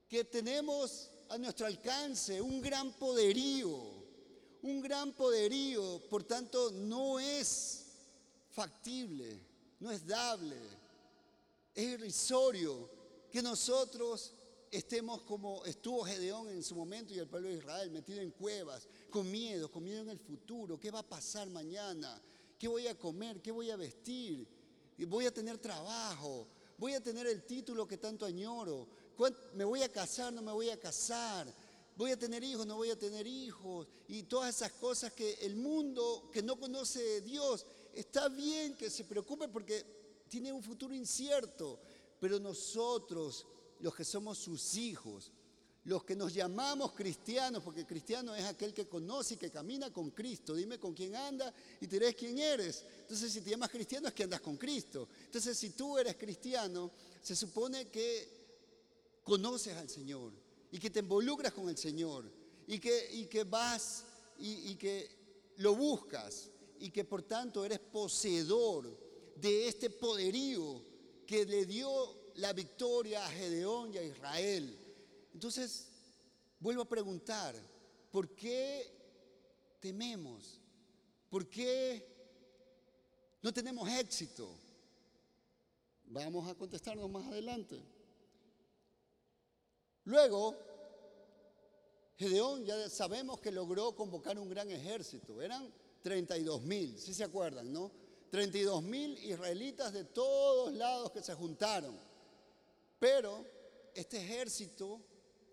que 0.06 0.22
tenemos 0.22 1.08
a 1.30 1.38
nuestro 1.38 1.64
alcance 1.64 2.42
un 2.42 2.60
gran 2.60 2.92
poderío, 2.92 3.70
un 4.60 4.82
gran 4.82 5.14
poderío, 5.14 6.02
por 6.10 6.24
tanto 6.24 6.70
no 6.72 7.18
es 7.18 7.86
factible, 8.50 9.40
no 9.80 9.90
es 9.90 10.06
dable, 10.06 10.73
es 11.74 11.84
irrisorio 11.84 12.88
que 13.30 13.42
nosotros 13.42 14.32
estemos 14.70 15.22
como 15.22 15.64
estuvo 15.64 16.04
Gedeón 16.04 16.48
en 16.48 16.62
su 16.62 16.74
momento 16.74 17.12
y 17.12 17.18
el 17.18 17.28
pueblo 17.28 17.48
de 17.48 17.56
Israel 17.56 17.90
metido 17.90 18.20
en 18.20 18.30
cuevas, 18.30 18.88
con 19.10 19.30
miedo, 19.30 19.70
con 19.70 19.82
miedo 19.82 20.02
en 20.02 20.10
el 20.10 20.18
futuro, 20.18 20.78
qué 20.78 20.90
va 20.90 21.00
a 21.00 21.08
pasar 21.08 21.48
mañana, 21.50 22.20
qué 22.58 22.68
voy 22.68 22.86
a 22.86 22.98
comer, 22.98 23.40
qué 23.42 23.50
voy 23.50 23.70
a 23.70 23.76
vestir, 23.76 24.46
voy 25.06 25.26
a 25.26 25.34
tener 25.34 25.58
trabajo, 25.58 26.48
voy 26.78 26.94
a 26.94 27.02
tener 27.02 27.26
el 27.26 27.44
título 27.44 27.86
que 27.86 27.98
tanto 27.98 28.24
añoro, 28.24 28.88
me 29.54 29.64
voy 29.64 29.82
a 29.82 29.92
casar, 29.92 30.32
no 30.32 30.42
me 30.42 30.52
voy 30.52 30.70
a 30.70 30.78
casar, 30.78 31.52
voy 31.96 32.12
a 32.12 32.18
tener 32.18 32.42
hijos, 32.42 32.66
no 32.66 32.76
voy 32.76 32.90
a 32.90 32.98
tener 32.98 33.26
hijos, 33.26 33.86
y 34.08 34.24
todas 34.24 34.56
esas 34.56 34.72
cosas 34.72 35.12
que 35.12 35.34
el 35.42 35.56
mundo 35.56 36.30
que 36.32 36.42
no 36.42 36.58
conoce 36.58 37.00
de 37.02 37.20
Dios, 37.20 37.66
está 37.92 38.28
bien 38.28 38.76
que 38.76 38.90
se 38.90 39.04
preocupe 39.04 39.48
porque 39.48 39.84
tiene 40.28 40.52
un 40.52 40.62
futuro 40.62 40.94
incierto, 40.94 41.80
pero 42.20 42.38
nosotros, 42.38 43.46
los 43.80 43.94
que 43.94 44.04
somos 44.04 44.38
sus 44.38 44.76
hijos, 44.76 45.32
los 45.84 46.02
que 46.04 46.16
nos 46.16 46.32
llamamos 46.32 46.92
cristianos, 46.92 47.62
porque 47.62 47.84
cristiano 47.84 48.34
es 48.34 48.44
aquel 48.44 48.72
que 48.72 48.88
conoce 48.88 49.34
y 49.34 49.36
que 49.36 49.50
camina 49.50 49.92
con 49.92 50.10
Cristo. 50.10 50.54
Dime 50.54 50.78
con 50.78 50.94
quién 50.94 51.14
anda 51.14 51.52
y 51.80 51.86
te 51.86 51.98
diré 51.98 52.14
quién 52.14 52.38
eres. 52.38 52.84
Entonces, 53.00 53.30
si 53.30 53.42
te 53.42 53.50
llamas 53.50 53.70
cristiano 53.70 54.08
es 54.08 54.14
que 54.14 54.24
andas 54.24 54.40
con 54.40 54.56
Cristo. 54.56 55.08
Entonces, 55.26 55.58
si 55.58 55.70
tú 55.70 55.98
eres 55.98 56.16
cristiano, 56.16 56.90
se 57.20 57.36
supone 57.36 57.88
que 57.88 59.20
conoces 59.22 59.76
al 59.76 59.90
Señor 59.90 60.32
y 60.70 60.78
que 60.78 60.88
te 60.88 61.00
involucras 61.00 61.52
con 61.52 61.68
el 61.68 61.76
Señor 61.76 62.30
y 62.66 62.78
que, 62.78 63.10
y 63.12 63.26
que 63.26 63.44
vas 63.44 64.04
y, 64.38 64.70
y 64.70 64.76
que 64.76 65.54
lo 65.58 65.74
buscas 65.76 66.50
y 66.78 66.90
que 66.90 67.04
por 67.04 67.22
tanto 67.22 67.64
eres 67.64 67.78
poseedor 67.78 69.03
de 69.36 69.68
este 69.68 69.90
poderío 69.90 70.82
que 71.26 71.44
le 71.44 71.66
dio 71.66 72.32
la 72.36 72.52
victoria 72.52 73.24
a 73.24 73.30
Gedeón 73.30 73.92
y 73.92 73.98
a 73.98 74.02
Israel. 74.02 74.78
Entonces, 75.32 75.88
vuelvo 76.60 76.82
a 76.82 76.88
preguntar, 76.88 77.54
¿por 78.10 78.34
qué 78.34 79.76
tememos? 79.80 80.60
¿Por 81.28 81.48
qué 81.48 82.06
no 83.42 83.52
tenemos 83.52 83.88
éxito? 83.88 84.48
Vamos 86.06 86.48
a 86.48 86.54
contestarnos 86.54 87.10
más 87.10 87.26
adelante. 87.26 87.82
Luego, 90.04 90.56
Gedeón 92.16 92.64
ya 92.64 92.88
sabemos 92.88 93.40
que 93.40 93.50
logró 93.50 93.96
convocar 93.96 94.38
un 94.38 94.48
gran 94.48 94.70
ejército. 94.70 95.40
Eran 95.42 95.72
32 96.02 96.62
mil, 96.62 96.98
si 96.98 97.14
se 97.14 97.24
acuerdan, 97.24 97.72
¿no? 97.72 97.90
32 98.34 98.82
mil 98.82 99.16
israelitas 99.18 99.92
de 99.92 100.02
todos 100.02 100.74
lados 100.74 101.12
que 101.12 101.22
se 101.22 101.32
juntaron. 101.34 101.96
Pero 102.98 103.46
este 103.94 104.16
ejército 104.16 105.00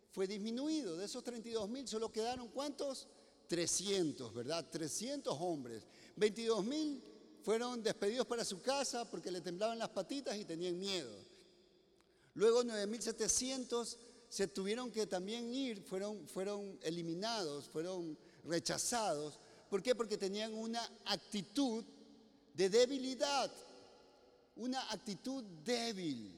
fue 0.10 0.26
disminuido. 0.26 0.98
De 0.98 1.06
esos 1.06 1.24
32 1.24 1.70
mil 1.70 1.88
solo 1.88 2.12
quedaron 2.12 2.48
cuántos? 2.48 3.08
300, 3.50 4.34
¿verdad? 4.34 4.68
300 4.68 5.38
hombres. 5.40 5.86
22 6.16 6.66
mil 6.66 7.04
fueron 7.44 7.84
despedidos 7.84 8.26
para 8.26 8.44
su 8.44 8.60
casa 8.64 9.08
porque 9.08 9.30
le 9.30 9.42
temblaban 9.42 9.78
las 9.78 9.90
patitas 9.90 10.36
y 10.36 10.44
tenían 10.44 10.80
miedo. 10.80 11.16
Luego 12.34 12.64
9.700 12.64 13.96
se 14.28 14.48
tuvieron 14.48 14.90
que 14.90 15.06
también 15.06 15.54
ir, 15.54 15.84
fueron, 15.84 16.28
fueron 16.28 16.80
eliminados, 16.82 17.70
fueron 17.70 18.18
rechazados. 18.44 19.40
¿Por 19.70 19.84
qué? 19.84 19.94
Porque 19.94 20.18
tenían 20.18 20.52
una 20.56 20.82
actitud 21.06 21.86
de 22.54 22.70
debilidad, 22.70 23.52
una 24.56 24.92
actitud 24.92 25.44
débil 25.64 26.38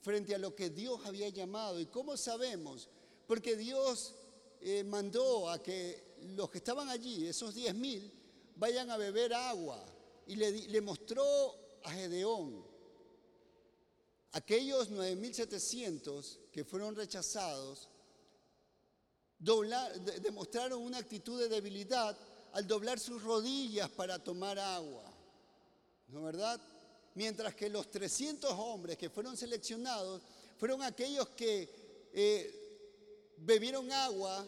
frente 0.00 0.34
a 0.34 0.38
lo 0.38 0.54
que 0.54 0.70
Dios 0.70 1.00
había 1.04 1.28
llamado. 1.28 1.80
¿Y 1.80 1.86
cómo 1.86 2.16
sabemos? 2.16 2.88
porque 3.28 3.56
Dios 3.56 4.14
eh, 4.62 4.82
mandó 4.82 5.50
a 5.50 5.62
que 5.62 6.16
los 6.34 6.50
que 6.50 6.58
estaban 6.58 6.88
allí, 6.88 7.26
esos 7.26 7.54
diez 7.54 7.74
mil, 7.74 8.10
vayan 8.56 8.90
a 8.90 8.96
beber 8.96 9.34
agua. 9.34 9.84
Y 10.26 10.36
le, 10.36 10.80
mostró 10.80 11.54
a 11.84 11.90
Gedeón, 11.90 12.64
aquellos 14.32 14.90
9.700 14.90 16.50
que 16.50 16.64
fueron 16.64 16.96
rechazados, 16.96 17.88
demostraron 19.38 20.82
una 20.82 20.98
actitud 20.98 21.38
de 21.40 21.48
debilidad 21.48 22.16
al 22.52 22.66
doblar 22.66 22.98
sus 22.98 23.22
rodillas 23.22 23.90
para 23.90 24.18
tomar 24.18 24.58
agua. 24.58 25.04
¿No 26.08 26.22
verdad? 26.22 26.60
mientras 27.18 27.52
que 27.56 27.68
los 27.68 27.90
300 27.90 28.52
hombres 28.52 28.96
que 28.96 29.10
fueron 29.10 29.36
seleccionados 29.36 30.22
fueron 30.56 30.82
aquellos 30.82 31.28
que 31.30 31.68
eh, 32.12 33.34
bebieron 33.38 33.90
agua 33.90 34.46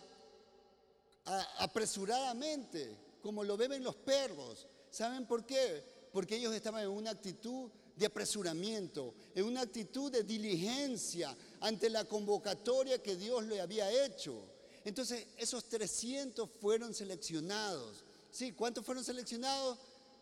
apresuradamente, 1.58 2.96
como 3.20 3.42
lo 3.42 3.56
beben 3.56 3.82
los 3.82 3.96
perros. 3.96 4.68
¿Saben 4.88 5.26
por 5.26 5.44
qué? 5.44 5.82
Porque 6.12 6.36
ellos 6.36 6.54
estaban 6.54 6.84
en 6.84 6.90
una 6.90 7.10
actitud 7.10 7.70
de 7.96 8.06
apresuramiento, 8.06 9.14
en 9.34 9.46
una 9.46 9.62
actitud 9.62 10.10
de 10.12 10.22
diligencia 10.22 11.36
ante 11.60 11.90
la 11.90 12.04
convocatoria 12.04 13.02
que 13.02 13.16
Dios 13.16 13.44
le 13.46 13.60
había 13.60 13.90
hecho. 14.04 14.44
Entonces, 14.84 15.26
esos 15.36 15.64
300 15.64 16.48
fueron 16.60 16.94
seleccionados. 16.94 18.04
¿Sí? 18.30 18.52
¿Cuántos 18.52 18.86
fueron 18.86 19.04
seleccionados? 19.04 19.76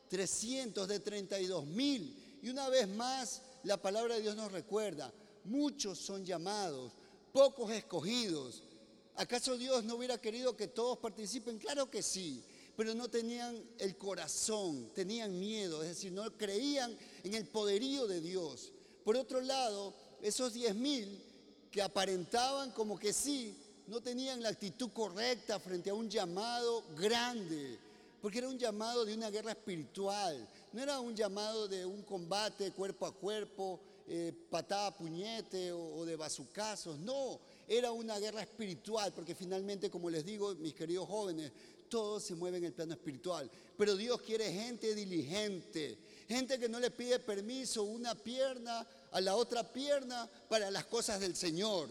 300 0.09 0.89
de 0.89 1.01
32 1.01 1.67
mil. 1.67 2.39
Y 2.43 2.49
una 2.49 2.69
vez 2.69 2.89
más, 2.89 3.43
la 3.65 3.81
palabra 3.81 4.15
de 4.15 4.23
Dios 4.23 4.37
nos 4.37 4.53
recuerda, 4.53 5.13
muchos 5.45 5.99
son 5.99 6.25
llamados, 6.25 6.93
pocos 7.33 7.71
escogidos. 7.71 8.63
¿Acaso 9.17 9.57
Dios 9.57 9.85
no 9.85 9.97
hubiera 9.97 10.19
querido 10.19 10.57
que 10.57 10.69
todos 10.69 10.99
participen? 10.99 11.59
Claro 11.59 11.91
que 11.91 12.03
sí, 12.03 12.43
pero 12.77 12.95
no 12.95 13.09
tenían 13.09 13.61
el 13.79 13.97
corazón, 13.97 14.93
tenían 14.95 15.37
miedo, 15.39 15.83
es 15.83 15.89
decir, 15.89 16.13
no 16.13 16.37
creían 16.37 16.97
en 17.25 17.35
el 17.35 17.47
poderío 17.47 18.07
de 18.07 18.21
Dios. 18.21 18.73
Por 19.05 19.17
otro 19.17 19.41
lado, 19.41 19.95
esos 20.23 20.53
10 20.53 20.75
mil 20.77 21.25
que 21.73 21.83
aparentaban 21.83 22.71
como 22.71 22.99
que 22.99 23.13
sí, 23.13 23.57
no 23.89 24.01
tenían 24.01 24.43
la 24.43 24.51
actitud 24.51 24.91
correcta 24.93 25.59
frente 25.59 25.91
a 25.91 25.95
un 25.95 26.09
llamado 26.09 26.85
grande, 26.97 27.79
porque 28.21 28.39
era 28.39 28.49
un 28.49 28.59
llamado 28.59 29.05
de 29.05 29.15
una 29.15 29.31
guerra 29.31 29.53
espiritual, 29.53 30.49
no 30.73 30.83
era 30.83 31.01
un 31.01 31.15
llamado 31.15 31.69
de 31.69 31.87
un 31.87 32.03
combate 32.03 32.73
cuerpo 32.73 33.07
a 33.07 33.15
cuerpo, 33.15 33.81
eh, 34.07 34.33
patada 34.51 34.97
puñete 34.97 35.73
o, 35.73 36.05
de 36.05 36.17
bazucazos, 36.17 36.99
no, 36.99 37.39
era 37.67 37.93
una 37.93 38.19
guerra 38.19 38.43
espiritual, 38.43 39.13
porque 39.13 39.35
finalmente, 39.35 39.91
como 39.91 40.09
les 40.09 40.25
digo, 40.25 40.55
mis 40.55 40.75
queridos 40.75 41.07
jóvenes, 41.07 41.53
todo 41.89 42.19
se 42.19 42.35
mueve 42.35 42.59
en 42.59 42.65
el 42.65 42.73
plano 42.73 42.95
espiritual, 42.95 43.51
pero 43.77 43.97
Dios 43.97 44.21
quiere 44.23 44.53
gente 44.53 44.95
diligente, 44.95 45.99
gente 46.27 46.59
que 46.59 46.69
no 46.69 46.81
le 46.81 46.91
pide 46.91 47.19
permiso 47.19 47.85
una 47.85 48.15
pierna 48.15 48.87
a 49.11 49.21
la 49.21 49.37
otra 49.37 49.63
pierna 49.63 50.29
para 50.49 50.71
las 50.71 50.87
cosas 50.87 51.21
del 51.21 51.37
Señor. 51.37 51.89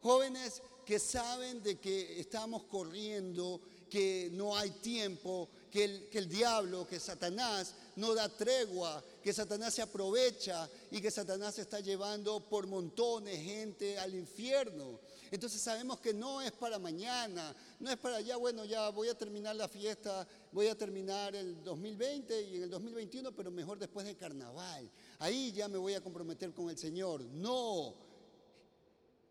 Jóvenes 0.00 0.62
que 0.84 0.98
saben 0.98 1.62
de 1.62 1.76
que 1.80 2.20
estamos 2.20 2.64
corriendo, 2.64 3.60
que 3.94 4.28
no 4.32 4.56
hay 4.56 4.70
tiempo, 4.70 5.48
que 5.70 5.84
el, 5.84 6.08
que 6.08 6.18
el, 6.18 6.28
diablo, 6.28 6.84
que 6.84 6.98
Satanás 6.98 7.76
no 7.94 8.12
da 8.12 8.28
tregua, 8.28 9.00
que 9.22 9.32
Satanás 9.32 9.72
se 9.72 9.82
aprovecha 9.82 10.68
y 10.90 11.00
que 11.00 11.12
Satanás 11.12 11.60
está 11.60 11.78
llevando 11.78 12.40
por 12.40 12.66
montones 12.66 13.40
gente 13.40 13.96
al 13.96 14.12
infierno. 14.16 14.98
Entonces 15.30 15.60
sabemos 15.60 16.00
que 16.00 16.12
no 16.12 16.42
es 16.42 16.50
para 16.50 16.80
mañana, 16.80 17.54
no 17.78 17.88
es 17.88 17.96
para 17.96 18.20
ya, 18.20 18.36
bueno, 18.36 18.64
ya 18.64 18.88
voy 18.88 19.10
a 19.10 19.14
terminar 19.16 19.54
la 19.54 19.68
fiesta, 19.68 20.26
voy 20.50 20.66
a 20.66 20.74
terminar 20.76 21.36
el 21.36 21.62
2020 21.62 22.42
y 22.42 22.56
en 22.56 22.62
el 22.64 22.70
2021, 22.70 23.30
pero 23.30 23.52
mejor 23.52 23.78
después 23.78 24.04
del 24.06 24.16
carnaval. 24.16 24.90
Ahí 25.20 25.52
ya 25.52 25.68
me 25.68 25.78
voy 25.78 25.94
a 25.94 26.00
comprometer 26.00 26.52
con 26.52 26.68
el 26.68 26.76
Señor. 26.76 27.20
No, 27.26 27.94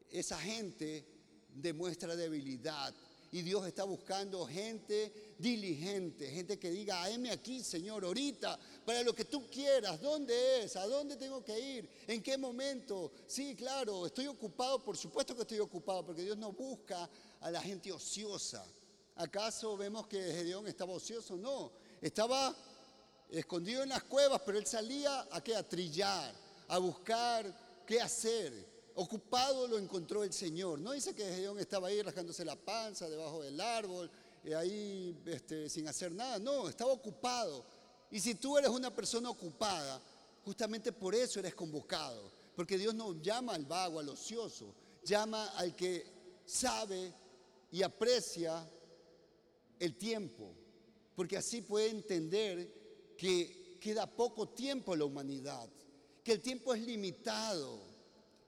esa 0.10 0.40
gente 0.40 1.06
demuestra 1.54 2.16
debilidad. 2.16 2.96
Y 3.34 3.42
Dios 3.42 3.66
está 3.66 3.84
buscando 3.84 4.46
gente 4.46 5.36
diligente, 5.40 6.30
gente 6.30 6.60
que 6.60 6.70
diga, 6.70 7.10
heme 7.10 7.32
aquí, 7.32 7.64
Señor, 7.64 8.06
ahorita, 8.06 8.60
para 8.86 9.02
lo 9.02 9.16
que 9.16 9.26
tú 9.26 9.50
quieras. 9.50 10.00
¿Dónde 10.00 10.64
es? 10.64 10.76
¿A 10.76 10.86
dónde 10.86 11.16
tengo 11.16 11.44
que 11.44 11.60
ir? 11.60 11.90
¿En 12.06 12.22
qué 12.22 12.38
momento? 12.38 13.12
Sí, 13.26 13.56
claro, 13.56 14.06
estoy 14.06 14.28
ocupado, 14.28 14.84
por 14.84 14.96
supuesto 14.96 15.36
que 15.36 15.42
estoy 15.42 15.58
ocupado, 15.58 16.06
porque 16.06 16.22
Dios 16.22 16.38
no 16.38 16.52
busca 16.52 17.10
a 17.40 17.50
la 17.50 17.60
gente 17.60 17.92
ociosa. 17.92 18.64
¿Acaso 19.16 19.76
vemos 19.78 20.06
que 20.06 20.22
Gedeón 20.22 20.68
estaba 20.68 20.94
ocioso? 20.94 21.36
No, 21.36 21.72
estaba 22.02 22.56
escondido 23.32 23.82
en 23.82 23.90
las 23.90 24.04
cuevas, 24.04 24.44
pero 24.46 24.60
él 24.60 24.68
salía 24.68 25.28
a 25.32 25.42
qué? 25.44 25.56
A 25.56 25.68
trillar, 25.68 26.36
a 26.68 26.78
buscar 26.78 27.84
qué 27.88 28.00
hacer. 28.00 28.73
Ocupado 28.96 29.68
lo 29.68 29.80
encontró 29.80 30.24
el 30.24 30.32
Señor. 30.32 30.80
No 30.80 30.92
dice 30.92 31.16
que 31.16 31.24
Gedeón 31.24 31.60
estaba 31.60 31.88
ahí 31.88 32.02
rascándose 32.02 32.46
la 32.46 32.56
panza 32.56 33.10
debajo 33.10 33.42
del 33.42 33.60
árbol, 33.60 34.10
y 34.44 34.54
ahí 34.54 35.18
este, 35.26 35.70
sin 35.70 35.88
hacer 35.88 36.12
nada. 36.12 36.38
No, 36.38 36.70
estaba 36.70 36.92
ocupado. 36.92 37.66
Y 38.12 38.20
si 38.20 38.36
tú 38.36 38.58
eres 38.58 38.70
una 38.70 38.94
persona 38.94 39.30
ocupada, 39.30 40.02
justamente 40.46 40.92
por 40.92 41.16
eso 41.16 41.40
eres 41.40 41.56
convocado. 41.56 42.32
Porque 42.56 42.78
Dios 42.78 42.94
no 42.94 43.20
llama 43.22 43.56
al 43.56 43.66
vago, 43.66 44.00
al 44.00 44.10
ocioso, 44.10 44.76
llama 45.04 45.48
al 45.58 45.76
que 45.76 46.06
sabe 46.46 47.12
y 47.72 47.82
aprecia 47.82 48.70
el 49.80 49.98
tiempo. 49.98 50.54
Porque 51.16 51.38
así 51.38 51.62
puede 51.62 51.90
entender 51.90 53.16
que 53.18 53.80
queda 53.80 54.06
poco 54.06 54.50
tiempo 54.50 54.94
en 54.94 55.00
la 55.00 55.06
humanidad, 55.06 55.68
que 56.24 56.34
el 56.34 56.42
tiempo 56.42 56.74
es 56.74 56.82
limitado 56.82 57.93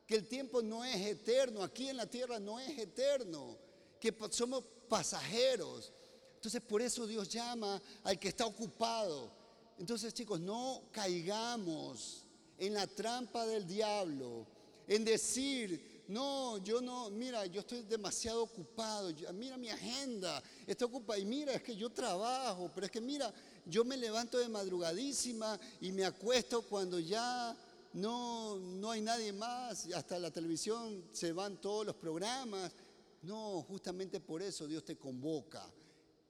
que 0.06 0.16
el 0.16 0.28
tiempo 0.28 0.62
no 0.62 0.86
es 0.86 0.98
eterno, 1.06 1.64
aquí 1.64 1.90
en 1.90 1.98
la 1.98 2.06
tierra 2.06 2.40
no 2.40 2.60
es 2.60 2.78
eterno, 2.78 3.58
que 4.00 4.14
somos 4.32 4.64
pasajeros. 4.88 5.92
Entonces 6.36 6.62
por 6.62 6.82
eso 6.82 7.08
Dios 7.08 7.28
llama 7.30 7.82
al 8.04 8.20
que 8.20 8.28
está 8.28 8.46
ocupado. 8.46 9.32
Entonces 9.80 10.14
chicos, 10.14 10.40
no 10.40 10.84
caigamos 10.92 12.24
en 12.58 12.74
la 12.74 12.88
trampa 12.88 13.46
del 13.46 13.66
diablo, 13.66 14.46
en 14.88 15.04
decir, 15.04 16.04
no, 16.08 16.60
yo 16.60 16.82
no, 16.82 17.10
mira, 17.10 17.46
yo 17.48 17.62
estoy 17.62 17.82
demasiado 17.82 18.44
ocupado, 18.44 19.12
mira 19.34 19.58
mi 19.58 19.70
agenda, 19.70 20.42
está 20.68 20.86
ocupada, 20.86 21.18
y 21.20 21.26
mira, 21.26 21.54
es 21.54 21.64
que 21.64 21.76
yo 21.76 21.90
trabajo, 21.90 22.72
pero 22.74 22.86
es 22.86 22.92
que 22.92 23.02
mira, 23.02 23.34
yo 23.66 23.84
me 23.84 23.98
levanto 23.98 24.38
de 24.38 24.48
madrugadísima 24.48 25.60
y 25.82 25.92
me 25.92 26.06
acuesto 26.06 26.62
cuando 26.62 27.00
ya 27.00 27.58
no, 27.96 28.60
no 28.60 28.92
hay 28.92 29.00
nadie 29.00 29.32
más, 29.32 29.88
hasta 29.94 30.20
la 30.20 30.30
televisión 30.30 31.06
se 31.14 31.32
van 31.32 31.62
todos 31.62 31.86
los 31.86 31.96
programas. 31.96 32.74
No, 33.22 33.62
justamente 33.62 34.20
por 34.20 34.42
eso 34.42 34.68
Dios 34.68 34.84
te 34.84 34.98
convoca. 34.98 35.66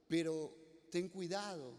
Pero 0.08 0.56
ten 0.92 1.10
cuidado 1.10 1.74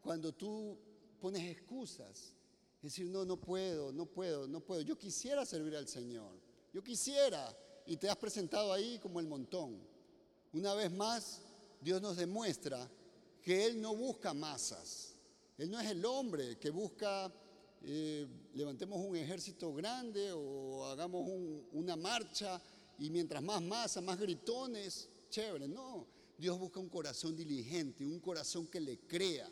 cuando 0.00 0.32
tú 0.32 0.78
pones 1.20 1.42
excusas. 1.50 2.32
Es 2.76 2.82
decir, 2.82 3.06
no, 3.10 3.26
no 3.26 3.36
puedo, 3.38 3.92
no 3.92 4.06
puedo, 4.06 4.48
no 4.48 4.60
puedo. 4.60 4.80
Yo 4.80 4.96
quisiera 4.96 5.44
servir 5.44 5.76
al 5.76 5.86
Señor. 5.86 6.32
Yo 6.72 6.82
quisiera. 6.82 7.54
Y 7.84 7.98
te 7.98 8.08
has 8.08 8.16
presentado 8.16 8.72
ahí 8.72 8.98
como 8.98 9.20
el 9.20 9.26
montón. 9.26 9.78
Una 10.54 10.72
vez 10.72 10.90
más, 10.90 11.42
Dios 11.82 12.00
nos 12.00 12.16
demuestra 12.16 12.90
que 13.42 13.66
Él 13.66 13.78
no 13.78 13.94
busca 13.94 14.32
masas. 14.32 15.14
Él 15.58 15.70
no 15.70 15.78
es 15.78 15.90
el 15.90 16.02
hombre 16.06 16.58
que 16.58 16.70
busca 16.70 17.30
eh, 17.82 18.26
levantemos 18.54 18.98
un 18.98 19.16
ejército 19.16 19.72
grande 19.72 20.32
o 20.32 20.84
hagamos 20.86 21.28
una 21.72 21.96
marcha 21.96 22.60
y 22.98 23.10
mientras 23.10 23.42
más 23.42 23.62
masa, 23.62 24.00
más 24.00 24.18
gritones, 24.18 25.08
chévere. 25.30 25.68
No, 25.68 26.06
Dios 26.36 26.58
busca 26.58 26.80
un 26.80 26.88
corazón 26.88 27.36
diligente, 27.36 28.04
un 28.04 28.20
corazón 28.20 28.66
que 28.66 28.80
le 28.80 28.98
crea. 29.00 29.48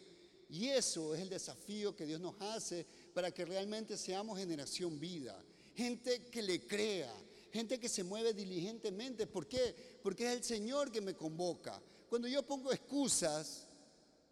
Y 0.48 0.66
eso 0.66 1.14
es 1.14 1.22
el 1.22 1.28
desafío 1.28 1.94
que 1.94 2.06
Dios 2.06 2.20
nos 2.20 2.40
hace 2.40 2.86
para 3.14 3.32
que 3.32 3.44
realmente 3.44 3.96
seamos 3.96 4.38
generación 4.38 4.98
vida. 4.98 5.40
Gente 5.74 6.26
que 6.26 6.42
le 6.42 6.66
crea, 6.66 7.12
gente 7.52 7.78
que 7.78 7.88
se 7.88 8.04
mueve 8.04 8.32
diligentemente. 8.32 9.26
¿Por 9.26 9.46
qué? 9.46 9.98
Porque 10.02 10.26
es 10.26 10.36
el 10.36 10.44
Señor 10.44 10.90
que 10.90 11.00
me 11.00 11.14
convoca. 11.14 11.80
Cuando 12.08 12.28
yo 12.28 12.44
pongo 12.44 12.72
excusas, 12.72 13.66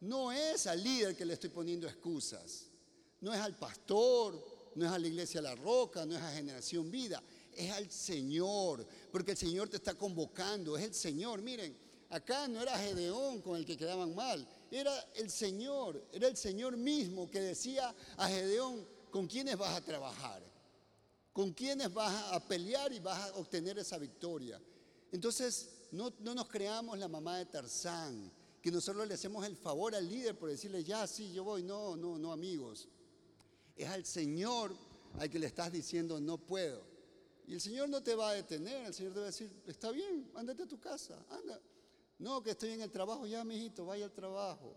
no 0.01 0.33
es 0.33 0.67
al 0.67 0.83
líder 0.83 1.17
que 1.17 1.25
le 1.25 1.35
estoy 1.35 1.51
poniendo 1.51 1.87
excusas 1.87 2.71
no 3.25 3.33
es 3.33 3.41
al 3.41 3.57
pastor, 3.57 4.39
no 4.75 4.85
es 4.85 4.93
a 4.93 4.99
la 4.99 5.09
iglesia 5.09 5.41
La 5.41 5.55
Roca, 5.55 6.05
no 6.05 6.15
es 6.15 6.21
a 6.21 6.31
Generación 6.33 6.91
Vida, 6.91 7.23
es 7.57 7.71
al 7.73 7.91
Señor, 7.91 8.87
porque 9.11 9.31
el 9.31 9.39
Señor 9.39 9.71
te 9.71 9.79
está 9.79 9.95
convocando, 9.95 10.77
es 10.77 10.85
el 10.85 10.95
Señor. 10.95 11.41
Miren, 11.41 11.75
acá 12.11 12.47
no 12.49 12.61
era 12.61 12.79
Gedeón 12.79 13.41
con 13.41 13.57
el 13.57 13.65
que 13.65 13.79
quedaban 13.79 14.15
mal, 14.15 14.47
era 14.71 14.95
el 15.15 15.31
Señor, 15.31 16.05
era 16.13 16.29
el 16.29 16.37
Señor 16.37 16.77
mismo 16.77 17.31
que 17.31 17.41
decía 17.41 17.95
a 18.19 18.29
Gedeón, 18.29 18.87
¿con 19.11 19.27
quiénes 19.27 19.57
vas 19.57 19.75
a 19.75 19.83
trabajar? 19.83 20.43
¿Con 21.33 21.55
quiénes 21.55 21.93
vas 21.95 22.31
a 22.31 22.47
pelear 22.47 22.93
y 22.93 22.99
vas 23.01 23.31
a 23.31 23.37
obtener 23.37 23.79
esa 23.79 23.97
victoria? 23.97 24.61
Entonces, 25.13 25.71
no, 25.93 26.13
no 26.21 26.35
nos 26.35 26.47
creamos 26.49 26.99
la 26.99 27.09
mamá 27.09 27.39
de 27.39 27.47
Tarzán, 27.47 28.31
que 28.61 28.71
nosotros 28.71 29.09
le 29.09 29.15
hacemos 29.15 29.47
el 29.47 29.57
favor 29.57 29.95
al 29.95 30.07
líder 30.07 30.39
por 30.39 30.51
decirle, 30.51 30.85
ya, 30.85 31.07
sí, 31.07 31.33
yo 31.33 31.43
voy. 31.43 31.63
No, 31.63 31.97
no, 31.97 32.19
no, 32.19 32.31
amigos. 32.31 32.89
Es 33.77 33.89
al 33.89 34.05
Señor 34.05 34.75
al 35.19 35.31
que 35.31 35.39
le 35.39 35.47
estás 35.47 35.73
diciendo 35.73 36.21
no 36.21 36.39
puedo. 36.39 36.83
Y 37.47 37.55
el 37.55 37.61
Señor 37.61 37.89
no 37.89 38.03
te 38.03 38.15
va 38.15 38.31
a 38.31 38.35
detener, 38.35 38.87
el 38.87 38.95
Señor 38.95 39.13
te 39.13 39.19
va 39.19 39.27
a 39.27 39.31
decir, 39.31 39.51
está 39.67 39.91
bien, 39.91 40.31
ándate 40.35 40.63
a 40.63 40.67
tu 40.67 40.81
casa, 40.81 41.25
anda. 41.31 41.61
No, 42.19 42.43
que 42.43 42.53
estoy 42.53 42.71
en 42.71 42.81
el 42.81 42.91
trabajo, 42.91 43.27
ya, 43.27 43.45
mijito, 43.45 43.85
vaya 43.85 44.07
al 44.07 44.13
trabajo. 44.13 44.75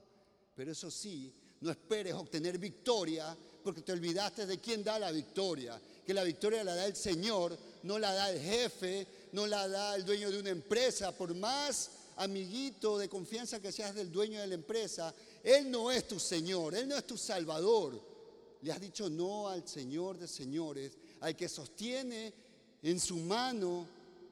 Pero 0.55 0.71
eso 0.71 0.91
sí, 0.91 1.33
no 1.61 1.71
esperes 1.71 2.13
obtener 2.13 2.57
victoria 2.57 3.37
porque 3.63 3.81
te 3.81 3.91
olvidaste 3.91 4.45
de 4.45 4.59
quién 4.59 4.83
da 4.83 4.99
la 4.99 5.11
victoria, 5.11 5.79
que 6.05 6.13
la 6.13 6.23
victoria 6.23 6.63
la 6.63 6.75
da 6.75 6.85
el 6.85 6.95
Señor, 6.95 7.57
no 7.83 7.99
la 7.99 8.13
da 8.13 8.31
el 8.31 8.39
jefe, 8.39 9.07
no 9.31 9.47
la 9.47 9.67
da 9.67 9.95
el 9.95 10.05
dueño 10.05 10.29
de 10.29 10.39
una 10.39 10.49
empresa, 10.49 11.15
por 11.15 11.33
más 11.35 11.91
amiguito 12.17 12.97
de 12.97 13.07
confianza 13.07 13.61
que 13.61 13.71
seas 13.71 13.95
del 13.95 14.11
dueño 14.11 14.41
de 14.41 14.47
la 14.47 14.55
empresa, 14.55 15.13
Él 15.43 15.69
no 15.69 15.91
es 15.91 16.07
tu 16.07 16.19
Señor, 16.19 16.75
Él 16.75 16.87
no 16.87 16.97
es 16.97 17.05
tu 17.05 17.17
Salvador. 17.17 18.16
Le 18.61 18.71
has 18.71 18.79
dicho 18.81 19.09
no 19.09 19.47
al 19.47 19.67
Señor 19.67 20.17
de 20.17 20.27
señores, 20.27 20.97
al 21.21 21.35
que 21.35 21.47
sostiene 21.47 22.33
en 22.81 22.99
su 22.99 23.17
mano 23.17 23.87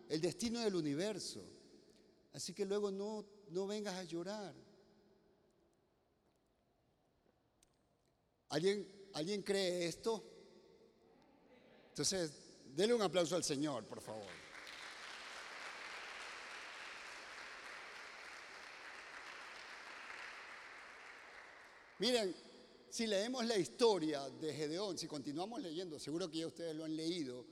el 0.10 0.22
destino 0.22 0.60
del 0.60 0.76
universo. 0.76 1.42
Así 2.34 2.54
que 2.54 2.66
luego 2.66 2.92
no, 2.92 3.26
no 3.50 3.68
vengas 3.68 3.96
a 3.96 4.04
llorar. 4.04 4.54
¿Alguien, 8.50 9.10
¿Alguien 9.14 9.42
cree 9.42 9.86
esto? 9.86 10.24
Entonces, 11.90 12.32
denle 12.76 12.94
un 12.94 13.02
aplauso 13.02 13.36
al 13.36 13.44
Señor, 13.44 13.86
por 13.86 14.02
favor. 14.02 14.46
Miren, 22.00 22.36
si 22.96 23.08
leemos 23.08 23.46
la 23.46 23.58
historia 23.58 24.30
de 24.40 24.54
Gedeón, 24.54 24.98
si 24.98 25.06
continuamos 25.06 25.62
leyendo, 25.62 26.00
seguro 26.00 26.32
que 26.32 26.38
ya 26.38 26.48
ustedes 26.48 26.74
lo 26.74 26.86
han 26.86 26.96
leído, 26.96 27.46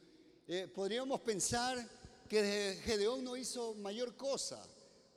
eh, 0.47 0.69
podríamos 0.73 1.19
pensar 1.19 1.85
que 2.29 2.79
Gedeón 2.81 3.25
no 3.25 3.35
hizo 3.35 3.73
mayor 3.73 4.15
cosa. 4.15 4.65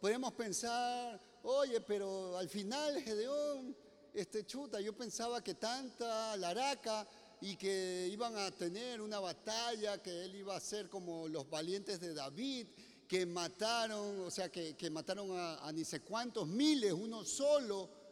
Podríamos 0.00 0.32
pensar, 0.32 1.20
oye, 1.44 1.80
pero 1.80 2.36
al 2.36 2.48
final 2.48 3.00
Gedeón, 3.02 3.76
este 4.12 4.44
chuta, 4.44 4.80
yo 4.80 4.96
pensaba 4.96 5.44
que 5.44 5.54
tanta 5.54 6.36
laraca 6.38 7.06
y 7.40 7.54
que 7.54 8.08
iban 8.10 8.36
a 8.36 8.50
tener 8.50 9.00
una 9.00 9.20
batalla, 9.20 10.02
que 10.02 10.24
él 10.24 10.34
iba 10.34 10.56
a 10.56 10.60
ser 10.60 10.88
como 10.88 11.28
los 11.28 11.48
valientes 11.48 12.00
de 12.00 12.12
David, 12.12 12.66
que 13.06 13.26
mataron, 13.26 14.22
o 14.22 14.30
sea, 14.32 14.50
que, 14.50 14.90
mataron 14.90 15.38
a, 15.38 15.64
a, 15.64 15.70
ni 15.70 15.84
sé 15.84 16.00
cuántos 16.00 16.48
miles, 16.48 16.92
uno 16.92 17.24
solo. 17.24 18.05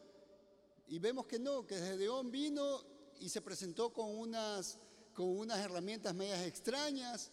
Y 0.87 0.99
vemos 0.99 1.27
que 1.27 1.39
no, 1.39 1.67
que 1.67 1.77
Gedeón 1.77 2.31
vino 2.31 2.85
y 3.21 3.29
se 3.29 3.41
presentó 3.41 3.93
con 3.93 4.17
unas, 4.17 4.79
con 5.15 5.27
unas 5.27 5.59
herramientas 5.59 6.15
medias 6.15 6.47
extrañas 6.47 7.31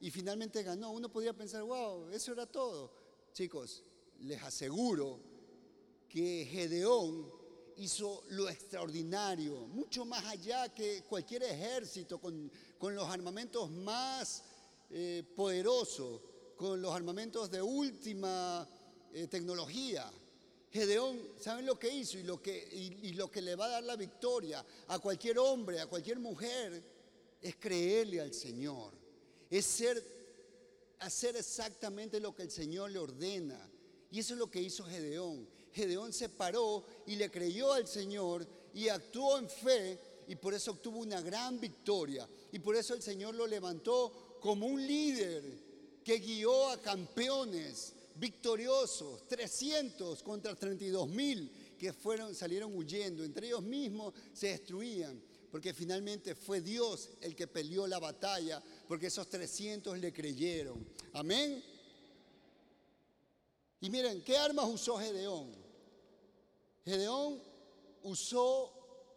y 0.00 0.10
finalmente 0.10 0.62
ganó. 0.62 0.90
Uno 0.90 1.10
podría 1.10 1.32
pensar, 1.32 1.62
wow, 1.62 2.08
eso 2.08 2.32
era 2.32 2.46
todo. 2.46 2.92
Chicos, 3.32 3.84
les 4.20 4.42
aseguro 4.42 5.20
que 6.08 6.46
Gedeón 6.50 7.30
hizo 7.76 8.24
lo 8.30 8.48
extraordinario, 8.48 9.66
mucho 9.68 10.04
más 10.04 10.24
allá 10.24 10.68
que 10.74 11.04
cualquier 11.04 11.44
ejército 11.44 12.20
con, 12.20 12.50
los 12.80 13.08
armamentos 13.08 13.70
más 13.70 14.42
eh, 14.90 15.22
poderosos, 15.36 16.20
con 16.56 16.82
los 16.82 16.92
armamentos 16.92 17.50
de 17.50 17.62
última 17.62 18.68
eh, 19.12 19.28
tecnología. 19.28 20.10
Gedeón, 20.70 21.18
¿saben 21.40 21.64
lo 21.64 21.78
que 21.78 21.88
hizo? 21.88 22.18
Y 22.18 22.22
lo 22.22 22.42
que, 22.42 22.68
y 23.02 23.12
lo 23.14 23.30
que 23.30 23.40
le 23.40 23.56
va 23.56 23.66
a 23.66 23.70
dar 23.70 23.84
la 23.84 23.96
victoria 23.96 24.64
a 24.88 24.98
cualquier 24.98 25.38
hombre, 25.38 25.80
a 25.80 25.86
cualquier 25.86 26.18
mujer, 26.18 26.82
es 27.40 27.56
creerle 27.56 28.20
al 28.20 28.34
Señor, 28.34 28.92
es 29.48 29.64
ser, 29.64 30.02
hacer 30.98 31.36
exactamente 31.36 32.20
lo 32.20 32.34
que 32.34 32.42
el 32.42 32.50
Señor 32.50 32.90
le 32.90 32.98
ordena. 32.98 33.70
Y 34.10 34.20
eso 34.20 34.34
es 34.34 34.38
lo 34.38 34.50
que 34.50 34.60
hizo 34.60 34.84
Gedeón. 34.84 35.48
Gedeón 35.72 36.12
se 36.12 36.28
paró 36.28 36.84
y 37.06 37.16
le 37.16 37.30
creyó 37.30 37.72
al 37.72 37.86
Señor 37.86 38.46
y 38.74 38.88
actuó 38.88 39.38
en 39.38 39.48
fe 39.48 39.98
y 40.26 40.36
por 40.36 40.54
eso 40.54 40.72
obtuvo 40.72 41.00
una 41.00 41.20
gran 41.20 41.60
victoria. 41.60 42.28
Y 42.52 42.58
por 42.58 42.74
eso 42.76 42.94
el 42.94 43.02
Señor 43.02 43.34
lo 43.34 43.46
levantó 43.46 44.38
como 44.40 44.66
un 44.66 44.84
líder 44.86 45.42
que 46.04 46.18
guió 46.18 46.70
a 46.70 46.80
campeones 46.80 47.94
victoriosos, 48.18 49.26
300 49.28 50.22
contra 50.22 50.54
32 50.54 51.08
mil 51.08 51.76
que 51.78 51.92
fueron, 51.92 52.34
salieron 52.34 52.74
huyendo, 52.76 53.24
entre 53.24 53.46
ellos 53.46 53.62
mismos 53.62 54.12
se 54.32 54.48
destruían, 54.48 55.22
porque 55.50 55.72
finalmente 55.72 56.34
fue 56.34 56.60
Dios 56.60 57.10
el 57.20 57.36
que 57.36 57.46
peleó 57.46 57.86
la 57.86 57.98
batalla, 57.98 58.62
porque 58.86 59.06
esos 59.06 59.28
300 59.28 59.98
le 59.98 60.12
creyeron. 60.12 60.86
Amén. 61.12 61.62
Y 63.80 63.90
miren, 63.90 64.22
¿qué 64.22 64.36
armas 64.36 64.66
usó 64.66 64.98
Gedeón? 64.98 65.54
Gedeón 66.84 67.40
usó 68.02 68.72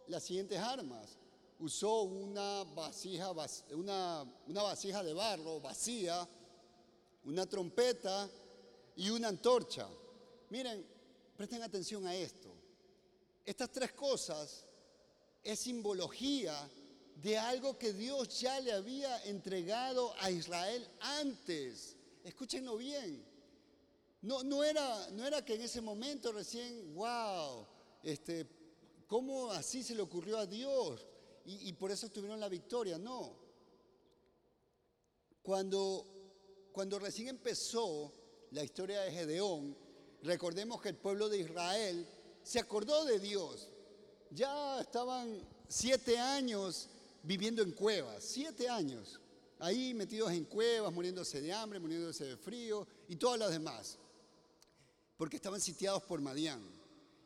las 0.06 0.22
siguientes 0.22 0.58
armas. 0.58 1.18
Usó 1.58 2.02
una 2.02 2.64
vasija, 2.64 3.30
una, 3.72 4.24
una 4.48 4.62
vasija 4.62 5.02
de 5.02 5.12
barro 5.12 5.60
vacía, 5.60 6.28
una 7.24 7.46
trompeta 7.46 8.28
y 8.96 9.10
una 9.10 9.28
antorcha. 9.28 9.88
Miren, 10.50 10.86
presten 11.36 11.62
atención 11.62 12.06
a 12.06 12.14
esto. 12.14 12.52
Estas 13.44 13.70
tres 13.70 13.92
cosas 13.92 14.64
es 15.42 15.58
simbología 15.58 16.70
de 17.16 17.38
algo 17.38 17.78
que 17.78 17.92
Dios 17.92 18.40
ya 18.40 18.60
le 18.60 18.72
había 18.72 19.22
entregado 19.24 20.14
a 20.20 20.30
Israel 20.30 20.88
antes. 21.00 21.96
Escúchenlo 22.24 22.76
bien. 22.76 23.24
No, 24.22 24.44
no, 24.44 24.62
era, 24.62 25.10
no 25.10 25.26
era 25.26 25.44
que 25.44 25.54
en 25.54 25.62
ese 25.62 25.80
momento 25.80 26.30
recién, 26.30 26.94
wow, 26.94 27.66
este, 28.02 28.46
¿cómo 29.08 29.50
así 29.50 29.82
se 29.82 29.94
le 29.94 30.02
ocurrió 30.02 30.38
a 30.38 30.46
Dios? 30.46 31.06
Y, 31.44 31.72
por 31.72 31.90
eso 31.90 32.08
tuvieron 32.08 32.38
la 32.38 32.48
victoria. 32.48 32.98
No. 32.98 33.36
Cuando, 35.42 36.06
cuando 36.70 37.00
recién 37.00 37.26
empezó 37.26 38.12
la 38.52 38.62
historia 38.64 39.00
de 39.02 39.10
Gedeón, 39.12 39.76
recordemos 40.22 40.80
que 40.80 40.90
el 40.90 40.96
pueblo 40.96 41.28
de 41.28 41.38
Israel 41.38 42.06
se 42.42 42.58
acordó 42.58 43.04
de 43.04 43.18
Dios. 43.18 43.68
Ya 44.30 44.80
estaban 44.80 45.46
siete 45.68 46.18
años 46.18 46.88
viviendo 47.22 47.62
en 47.62 47.72
cuevas, 47.72 48.24
siete 48.24 48.68
años, 48.68 49.20
ahí 49.58 49.94
metidos 49.94 50.32
en 50.32 50.44
cuevas, 50.44 50.92
muriéndose 50.92 51.40
de 51.40 51.52
hambre, 51.52 51.78
muriéndose 51.78 52.24
de 52.24 52.36
frío 52.36 52.86
y 53.08 53.16
todas 53.16 53.38
las 53.38 53.50
demás 53.50 53.98
porque 55.22 55.36
estaban 55.36 55.60
sitiados 55.60 56.02
por 56.02 56.20
Madián. 56.20 56.60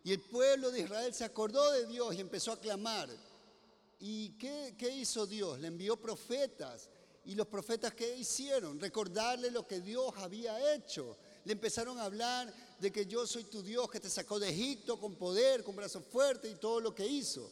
Y 0.05 0.13
el 0.13 0.21
pueblo 0.21 0.71
de 0.71 0.81
Israel 0.81 1.15
se 1.15 1.25
acordó 1.25 1.73
de 1.73 1.87
Dios 1.87 2.15
y 2.15 2.21
empezó 2.21 2.53
a 2.53 2.61
clamar. 2.61 3.09
¿Y 3.99 4.37
qué, 4.37 4.75
qué 4.77 4.91
hizo 4.91 5.27
Dios? 5.27 5.59
Le 5.61 5.69
envió 5.69 5.97
profetas. 5.97 6.91
¿Y 7.27 7.35
los 7.35 7.49
profetas 7.49 7.93
qué 7.95 8.17
hicieron? 8.17 8.81
Recordarle 8.81 9.51
lo 9.51 9.67
que 9.67 9.81
Dios 9.81 10.13
había 10.17 10.75
hecho. 10.75 11.17
Le 11.45 11.53
empezaron 11.53 11.99
a 11.99 12.05
hablar 12.05 12.53
de 12.81 12.93
que 12.93 13.07
yo 13.07 13.27
soy 13.27 13.45
tu 13.45 13.63
Dios 13.63 13.91
que 13.91 14.01
te 14.01 14.09
sacó 14.09 14.39
de 14.39 14.49
Egipto 14.49 14.99
con 14.99 15.17
poder, 15.17 15.65
con 15.65 15.75
brazo 15.75 16.01
fuerte 16.01 16.49
y 16.49 16.55
todo 16.55 16.81
lo 16.81 16.95
que 16.95 17.07
hizo. 17.07 17.51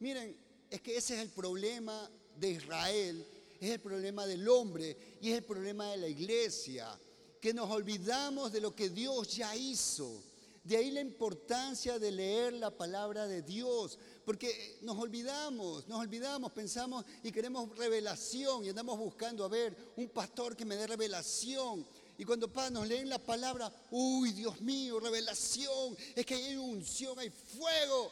Miren, 0.00 0.36
es 0.68 0.80
que 0.80 0.96
ese 0.96 1.14
es 1.14 1.20
el 1.20 1.30
problema 1.30 2.10
de 2.36 2.50
Israel, 2.50 3.24
es 3.60 3.70
el 3.70 3.80
problema 3.80 4.26
del 4.26 4.48
hombre 4.48 4.96
y 5.20 5.30
es 5.30 5.38
el 5.38 5.44
problema 5.44 5.90
de 5.90 5.96
la 5.98 6.08
iglesia 6.08 6.98
que 7.40 7.52
nos 7.52 7.70
olvidamos 7.70 8.52
de 8.52 8.60
lo 8.62 8.74
que 8.74 8.88
Dios 8.88 9.36
ya 9.36 9.54
hizo. 9.54 10.18
De 10.64 10.78
ahí 10.78 10.90
la 10.90 11.02
importancia 11.02 11.98
de 11.98 12.10
leer 12.10 12.54
la 12.54 12.70
palabra 12.70 13.26
de 13.26 13.42
Dios, 13.42 13.98
porque 14.24 14.78
nos 14.80 14.96
olvidamos, 14.96 15.86
nos 15.86 16.00
olvidamos, 16.00 16.52
pensamos 16.52 17.04
y 17.22 17.30
queremos 17.30 17.76
revelación 17.76 18.64
y 18.64 18.70
andamos 18.70 18.98
buscando 18.98 19.44
a 19.44 19.48
ver 19.48 19.76
un 19.96 20.08
pastor 20.08 20.56
que 20.56 20.64
me 20.64 20.76
dé 20.76 20.86
revelación. 20.86 21.86
Y 22.16 22.24
cuando 22.24 22.50
nos 22.70 22.88
leen 22.88 23.10
la 23.10 23.18
palabra, 23.18 23.70
uy, 23.90 24.32
Dios 24.32 24.58
mío, 24.62 24.98
revelación, 25.00 25.94
es 26.16 26.24
que 26.24 26.34
hay 26.34 26.56
unción, 26.56 27.18
hay 27.18 27.28
fuego. 27.28 28.10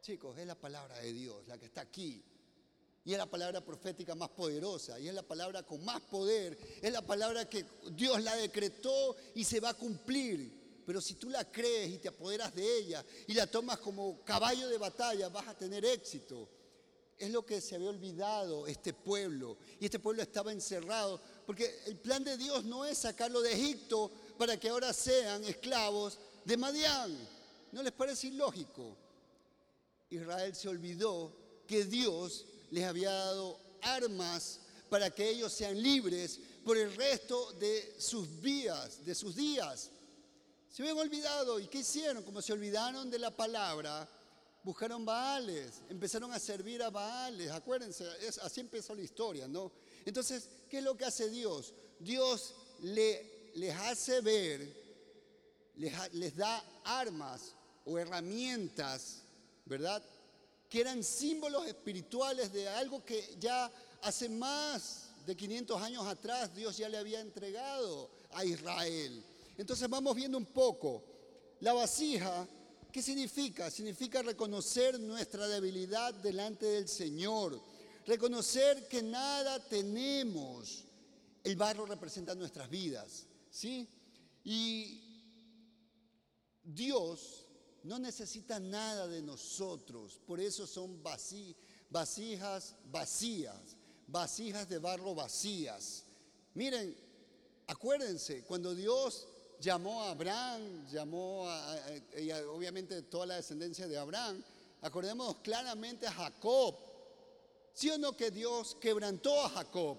Chicos, 0.00 0.38
es 0.38 0.46
la 0.46 0.54
palabra 0.54 0.98
de 1.00 1.12
Dios, 1.12 1.46
la 1.46 1.58
que 1.58 1.66
está 1.66 1.82
aquí. 1.82 2.24
Y 3.04 3.12
es 3.12 3.18
la 3.18 3.26
palabra 3.26 3.62
profética 3.62 4.14
más 4.14 4.30
poderosa, 4.30 4.98
y 4.98 5.08
es 5.08 5.14
la 5.14 5.22
palabra 5.22 5.62
con 5.62 5.84
más 5.84 6.00
poder, 6.00 6.56
es 6.80 6.90
la 6.90 7.02
palabra 7.02 7.46
que 7.50 7.66
Dios 7.92 8.22
la 8.22 8.34
decretó 8.34 9.14
y 9.34 9.44
se 9.44 9.60
va 9.60 9.70
a 9.70 9.74
cumplir. 9.74 10.63
Pero 10.86 11.00
si 11.00 11.14
tú 11.14 11.30
la 11.30 11.50
crees 11.50 11.92
y 11.92 11.98
te 11.98 12.08
apoderas 12.08 12.54
de 12.54 12.78
ella 12.78 13.04
y 13.26 13.34
la 13.34 13.46
tomas 13.46 13.78
como 13.78 14.22
caballo 14.24 14.68
de 14.68 14.78
batalla, 14.78 15.28
vas 15.28 15.48
a 15.48 15.56
tener 15.56 15.84
éxito. 15.84 16.48
Es 17.16 17.30
lo 17.30 17.46
que 17.46 17.60
se 17.60 17.76
había 17.76 17.90
olvidado 17.90 18.66
este 18.66 18.92
pueblo. 18.92 19.56
Y 19.80 19.86
este 19.86 19.98
pueblo 19.98 20.22
estaba 20.22 20.52
encerrado, 20.52 21.20
porque 21.46 21.80
el 21.86 21.96
plan 21.96 22.24
de 22.24 22.36
Dios 22.36 22.64
no 22.64 22.84
es 22.84 22.98
sacarlo 22.98 23.40
de 23.40 23.52
Egipto 23.52 24.10
para 24.36 24.58
que 24.58 24.68
ahora 24.68 24.92
sean 24.92 25.44
esclavos 25.44 26.18
de 26.44 26.56
Madián. 26.56 27.16
¿No 27.72 27.82
les 27.82 27.92
parece 27.92 28.28
ilógico? 28.28 28.96
Israel 30.10 30.54
se 30.54 30.68
olvidó 30.68 31.32
que 31.66 31.84
Dios 31.84 32.44
les 32.70 32.84
había 32.84 33.10
dado 33.10 33.58
armas 33.80 34.60
para 34.88 35.10
que 35.10 35.28
ellos 35.28 35.52
sean 35.52 35.80
libres 35.80 36.38
por 36.64 36.76
el 36.76 36.94
resto 36.94 37.52
de 37.54 37.94
sus 37.98 38.40
días, 38.40 39.04
de 39.04 39.14
sus 39.14 39.34
días. 39.34 39.90
Se 40.74 40.82
habían 40.82 40.98
olvidado, 40.98 41.60
¿y 41.60 41.68
qué 41.68 41.78
hicieron? 41.78 42.24
Como 42.24 42.42
se 42.42 42.52
olvidaron 42.52 43.08
de 43.08 43.20
la 43.20 43.30
palabra, 43.30 44.08
buscaron 44.64 45.04
Baales, 45.04 45.82
empezaron 45.88 46.32
a 46.32 46.40
servir 46.40 46.82
a 46.82 46.90
Baales, 46.90 47.52
acuérdense, 47.52 48.04
así 48.42 48.60
empezó 48.60 48.92
la 48.92 49.02
historia, 49.02 49.46
¿no? 49.46 49.70
Entonces, 50.04 50.48
¿qué 50.68 50.78
es 50.78 50.82
lo 50.82 50.96
que 50.96 51.04
hace 51.04 51.30
Dios? 51.30 51.72
Dios 52.00 52.56
le, 52.82 53.52
les 53.54 53.72
hace 53.72 54.20
ver, 54.20 54.68
les 55.76 56.34
da 56.34 56.64
armas 56.82 57.54
o 57.84 57.96
herramientas, 57.96 59.22
¿verdad? 59.66 60.02
Que 60.68 60.80
eran 60.80 61.04
símbolos 61.04 61.68
espirituales 61.68 62.52
de 62.52 62.68
algo 62.68 63.04
que 63.04 63.36
ya 63.38 63.70
hace 64.02 64.28
más 64.28 65.10
de 65.24 65.36
500 65.36 65.80
años 65.80 66.04
atrás 66.04 66.52
Dios 66.52 66.76
ya 66.76 66.88
le 66.88 66.98
había 66.98 67.20
entregado 67.20 68.10
a 68.32 68.44
Israel. 68.44 69.24
Entonces 69.56 69.88
vamos 69.88 70.14
viendo 70.14 70.38
un 70.38 70.46
poco. 70.46 71.04
La 71.60 71.72
vasija, 71.72 72.46
¿qué 72.92 73.02
significa? 73.02 73.70
Significa 73.70 74.22
reconocer 74.22 74.98
nuestra 75.00 75.46
debilidad 75.48 76.14
delante 76.14 76.66
del 76.66 76.88
Señor. 76.88 77.60
Reconocer 78.06 78.88
que 78.88 79.02
nada 79.02 79.58
tenemos. 79.68 80.84
El 81.42 81.56
barro 81.56 81.86
representa 81.86 82.34
nuestras 82.34 82.68
vidas, 82.70 83.26
¿sí? 83.50 83.88
Y 84.44 85.00
Dios 86.62 87.44
no 87.82 87.98
necesita 87.98 88.58
nada 88.58 89.06
de 89.06 89.20
nosotros, 89.20 90.18
por 90.26 90.40
eso 90.40 90.66
son 90.66 91.02
vasijas 91.02 92.74
vacías, 92.90 93.76
vasijas 94.06 94.68
de 94.68 94.78
barro 94.78 95.14
vacías. 95.14 96.04
Miren, 96.54 96.96
acuérdense, 97.66 98.42
cuando 98.44 98.74
Dios 98.74 99.28
llamó 99.60 100.02
a 100.02 100.10
Abraham, 100.10 100.86
llamó 100.90 101.48
a, 101.48 101.76
obviamente 102.50 103.02
toda 103.02 103.26
la 103.26 103.36
descendencia 103.36 103.88
de 103.88 103.96
Abraham, 103.96 104.42
acordémonos 104.82 105.36
claramente 105.36 106.06
a 106.06 106.12
Jacob. 106.12 106.76
¿Sí 107.72 107.90
o 107.90 107.98
no 107.98 108.16
que 108.16 108.30
Dios 108.30 108.76
quebrantó 108.80 109.44
a 109.44 109.48
Jacob? 109.48 109.98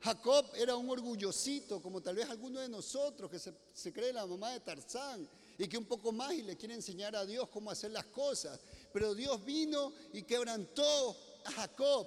Jacob 0.00 0.46
era 0.56 0.76
un 0.76 0.88
orgullosito, 0.90 1.80
como 1.80 2.00
tal 2.00 2.16
vez 2.16 2.28
alguno 2.28 2.60
de 2.60 2.68
nosotros, 2.68 3.30
que 3.30 3.38
se, 3.38 3.52
se 3.72 3.92
cree 3.92 4.12
la 4.12 4.26
mamá 4.26 4.52
de 4.52 4.60
Tarzán 4.60 5.28
y 5.58 5.68
que 5.68 5.78
un 5.78 5.86
poco 5.86 6.12
más 6.12 6.32
y 6.32 6.42
le 6.42 6.56
quiere 6.56 6.74
enseñar 6.74 7.16
a 7.16 7.24
Dios 7.24 7.48
cómo 7.48 7.70
hacer 7.70 7.90
las 7.90 8.06
cosas. 8.06 8.60
Pero 8.92 9.14
Dios 9.14 9.44
vino 9.44 9.92
y 10.12 10.22
quebrantó 10.22 11.16
a 11.44 11.50
Jacob. 11.50 12.06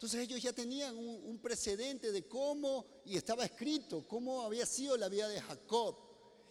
Entonces 0.00 0.22
ellos 0.22 0.40
ya 0.40 0.54
tenían 0.54 0.96
un, 0.96 1.38
precedente 1.40 2.10
de 2.10 2.26
cómo, 2.26 2.86
y 3.04 3.18
estaba 3.18 3.44
escrito, 3.44 4.08
cómo 4.08 4.40
había 4.40 4.64
sido 4.64 4.96
la 4.96 5.10
vida 5.10 5.28
de 5.28 5.42
Jacob 5.42 5.94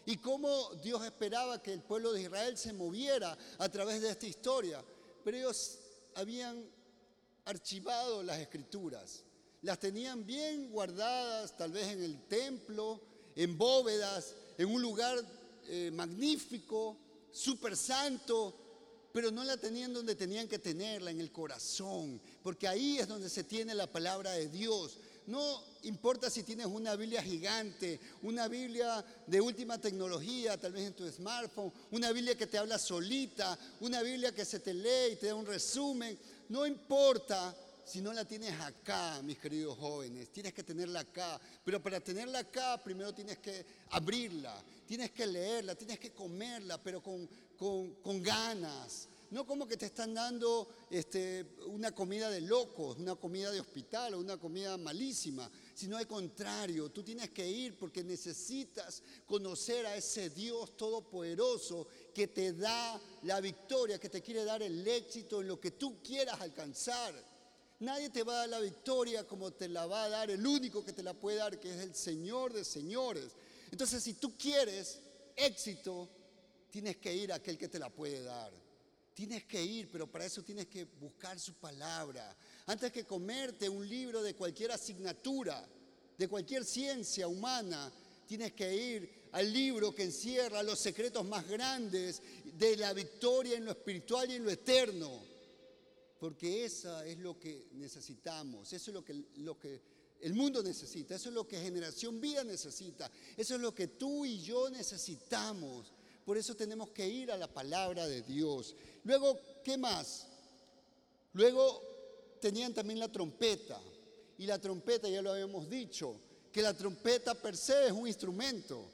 y 0.05 0.17
cómo 0.17 0.75
Dios 0.83 1.03
esperaba 1.03 1.59
que 1.59 1.73
el 1.73 1.81
pueblo 1.81 2.13
de 2.13 2.21
Israel 2.21 2.55
se 2.59 2.73
moviera 2.73 3.35
a 3.57 3.67
través 3.69 4.03
de 4.03 4.11
esta 4.11 4.27
historia. 4.27 4.85
Pero 5.23 5.35
ellos 5.35 5.79
habían 6.13 6.63
archivado 7.45 8.21
las 8.21 8.37
escrituras, 8.37 9.23
las 9.63 9.79
tenían 9.79 10.27
bien 10.27 10.69
guardadas, 10.69 11.57
tal 11.57 11.71
vez 11.71 11.87
en 11.87 12.03
el 12.03 12.27
templo, 12.27 13.01
en 13.35 13.57
bóvedas, 13.57 14.35
en 14.59 14.67
un 14.67 14.79
lugar 14.79 15.17
eh, 15.69 15.89
magnífico, 15.91 16.97
súper 17.31 17.75
santo, 17.75 18.68
pero 19.13 19.31
no 19.31 19.43
la 19.43 19.57
tenían 19.57 19.93
donde 19.93 20.15
tenían 20.15 20.47
que 20.47 20.59
tenerla, 20.59 21.11
en 21.11 21.19
el 21.19 21.31
corazón, 21.31 22.21
porque 22.43 22.67
ahí 22.67 22.99
es 22.99 23.07
donde 23.07 23.29
se 23.29 23.43
tiene 23.43 23.73
la 23.73 23.87
palabra 23.87 24.31
de 24.31 24.47
Dios. 24.47 24.97
No 25.25 25.63
importa 25.83 26.29
si 26.29 26.43
tienes 26.43 26.65
una 26.65 26.95
Biblia 26.95 27.21
gigante, 27.21 27.99
una 28.23 28.47
Biblia 28.47 29.05
de 29.27 29.39
última 29.39 29.79
tecnología, 29.79 30.57
tal 30.57 30.73
vez 30.73 30.87
en 30.87 30.93
tu 30.93 31.07
smartphone, 31.07 31.71
una 31.91 32.11
Biblia 32.11 32.35
que 32.35 32.47
te 32.47 32.57
habla 32.57 32.79
solita, 32.79 33.57
una 33.79 34.01
Biblia 34.01 34.33
que 34.33 34.43
se 34.43 34.59
te 34.59 34.73
lee 34.73 35.13
y 35.13 35.15
te 35.17 35.27
da 35.27 35.35
un 35.35 35.45
resumen. 35.45 36.17
No 36.49 36.65
importa 36.65 37.55
si 37.85 38.01
no 38.01 38.13
la 38.13 38.25
tienes 38.25 38.59
acá, 38.59 39.21
mis 39.23 39.37
queridos 39.39 39.77
jóvenes, 39.77 40.29
tienes 40.29 40.53
que 40.53 40.63
tenerla 40.63 41.01
acá. 41.01 41.39
Pero 41.63 41.81
para 41.81 41.99
tenerla 41.99 42.39
acá, 42.39 42.81
primero 42.83 43.13
tienes 43.13 43.39
que 43.39 43.65
abrirla, 43.89 44.63
tienes 44.87 45.11
que 45.11 45.25
leerla, 45.25 45.75
tienes 45.75 45.99
que 45.99 46.11
comerla, 46.11 46.81
pero 46.81 47.01
con, 47.01 47.27
con, 47.59 48.23
ganas. 48.23 49.09
No 49.31 49.45
como 49.45 49.67
que 49.67 49.77
te 49.77 49.85
están 49.85 50.15
dando 50.15 50.69
este, 50.89 51.45
una 51.67 51.91
comida 51.91 52.31
de 52.31 52.41
locos, 52.41 52.97
una 52.97 53.15
comida 53.15 53.51
de 53.51 53.59
hospital 53.59 54.15
o 54.15 54.19
una 54.19 54.37
comida 54.37 54.75
malísima, 54.77 55.51
sino 55.75 55.97
al 55.97 56.07
contrario, 56.07 56.89
tú 56.89 57.03
tienes 57.03 57.29
que 57.29 57.47
ir 57.47 57.77
porque 57.77 58.03
necesitas 58.03 59.03
conocer 59.27 59.85
a 59.85 59.95
ese 59.95 60.31
Dios 60.31 60.75
todopoderoso 60.75 61.85
que 62.11 62.29
te 62.29 62.53
da 62.53 62.99
la 63.23 63.39
victoria, 63.39 63.99
que 63.99 64.09
te 64.09 64.23
quiere 64.23 64.45
dar 64.45 64.63
el 64.63 64.87
éxito 64.87 65.41
en 65.41 65.49
lo 65.49 65.59
que 65.59 65.71
tú 65.71 66.01
quieras 66.01 66.41
alcanzar. 66.41 67.13
Nadie 67.81 68.09
te 68.09 68.23
va 68.23 68.33
a 68.33 68.37
dar 68.37 68.49
la 68.49 68.59
victoria 68.61 69.27
como 69.27 69.51
te 69.51 69.67
la 69.67 69.85
va 69.85 70.05
a 70.05 70.09
dar 70.09 70.31
el 70.31 70.45
único 70.45 70.83
que 70.83 70.93
te 70.93 71.03
la 71.03 71.13
puede 71.13 71.37
dar, 71.37 71.59
que 71.59 71.69
es 71.69 71.81
el 71.81 71.93
Señor 71.93 72.51
de 72.51 72.65
señores. 72.65 73.35
Entonces, 73.69 74.01
si 74.01 74.15
tú 74.15 74.35
quieres 74.37 74.99
éxito, 75.35 76.09
tienes 76.69 76.97
que 76.97 77.13
ir 77.13 77.31
a 77.31 77.35
aquel 77.35 77.57
que 77.57 77.67
te 77.67 77.79
la 77.79 77.89
puede 77.89 78.23
dar. 78.23 78.51
Tienes 79.13 79.45
que 79.45 79.61
ir, 79.61 79.89
pero 79.91 80.09
para 80.09 80.25
eso 80.25 80.43
tienes 80.43 80.67
que 80.67 80.85
buscar 80.85 81.39
su 81.39 81.55
palabra. 81.55 82.37
Antes 82.67 82.91
que 82.91 83.05
comerte 83.05 83.67
un 83.67 83.87
libro 83.87 84.23
de 84.23 84.35
cualquier 84.35 84.71
asignatura, 84.71 85.67
de 86.17 86.27
cualquier 86.27 86.63
ciencia 86.63 87.27
humana, 87.27 87.91
tienes 88.25 88.53
que 88.53 88.73
ir 88.73 89.29
al 89.31 89.51
libro 89.51 89.93
que 89.93 90.03
encierra 90.03 90.63
los 90.63 90.79
secretos 90.79 91.25
más 91.25 91.47
grandes 91.47 92.21
de 92.45 92.77
la 92.77 92.93
victoria 92.93 93.57
en 93.57 93.65
lo 93.65 93.71
espiritual 93.71 94.31
y 94.31 94.35
en 94.35 94.43
lo 94.45 94.51
eterno. 94.51 95.21
Porque 96.19 96.65
eso 96.65 97.01
es 97.01 97.17
lo 97.19 97.39
que 97.39 97.69
necesitamos, 97.73 98.71
eso 98.73 98.91
es 98.91 98.93
lo 98.93 99.03
que, 99.03 99.13
lo 99.37 99.57
que 99.57 99.81
el 100.21 100.33
mundo 100.33 100.61
necesita, 100.61 101.15
eso 101.15 101.29
es 101.29 101.35
lo 101.35 101.47
que 101.47 101.59
Generación 101.59 102.19
Vida 102.19 102.43
necesita, 102.43 103.09
eso 103.37 103.55
es 103.55 103.61
lo 103.61 103.73
que 103.73 103.87
tú 103.87 104.25
y 104.25 104.41
yo 104.41 104.69
necesitamos. 104.69 105.93
Por 106.25 106.37
eso 106.37 106.55
tenemos 106.55 106.89
que 106.89 107.07
ir 107.07 107.31
a 107.31 107.37
la 107.37 107.47
palabra 107.47 108.07
de 108.07 108.21
Dios. 108.21 108.75
Luego, 109.03 109.39
¿qué 109.63 109.77
más? 109.77 110.27
Luego 111.33 111.81
tenían 112.39 112.73
también 112.73 112.99
la 112.99 113.11
trompeta. 113.11 113.79
Y 114.37 114.45
la 114.45 114.59
trompeta, 114.59 115.09
ya 115.09 115.21
lo 115.21 115.31
habíamos 115.31 115.69
dicho, 115.69 116.15
que 116.51 116.61
la 116.61 116.73
trompeta 116.73 117.35
per 117.35 117.57
se 117.57 117.87
es 117.87 117.91
un 117.91 118.07
instrumento, 118.07 118.89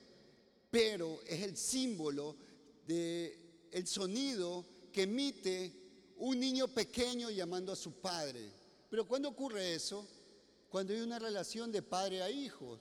pero 0.72 1.22
es 1.28 1.42
el 1.42 1.56
símbolo 1.56 2.36
del 2.88 3.38
el 3.72 3.88
sonido 3.88 4.66
que 4.92 5.04
emite 5.04 5.72
un 6.18 6.40
niño 6.40 6.68
pequeño 6.68 7.30
llamando 7.30 7.72
a 7.72 7.76
su 7.76 7.92
padre. 7.94 8.50
Pero 8.90 9.06
¿cuándo 9.06 9.30
ocurre 9.30 9.76
eso? 9.76 10.08
Cuando 10.70 10.94
hay 10.94 11.02
una 11.02 11.20
relación 11.20 11.72
de 11.72 11.82
padre 11.82 12.22
a 12.22 12.30
hijo. 12.30 12.80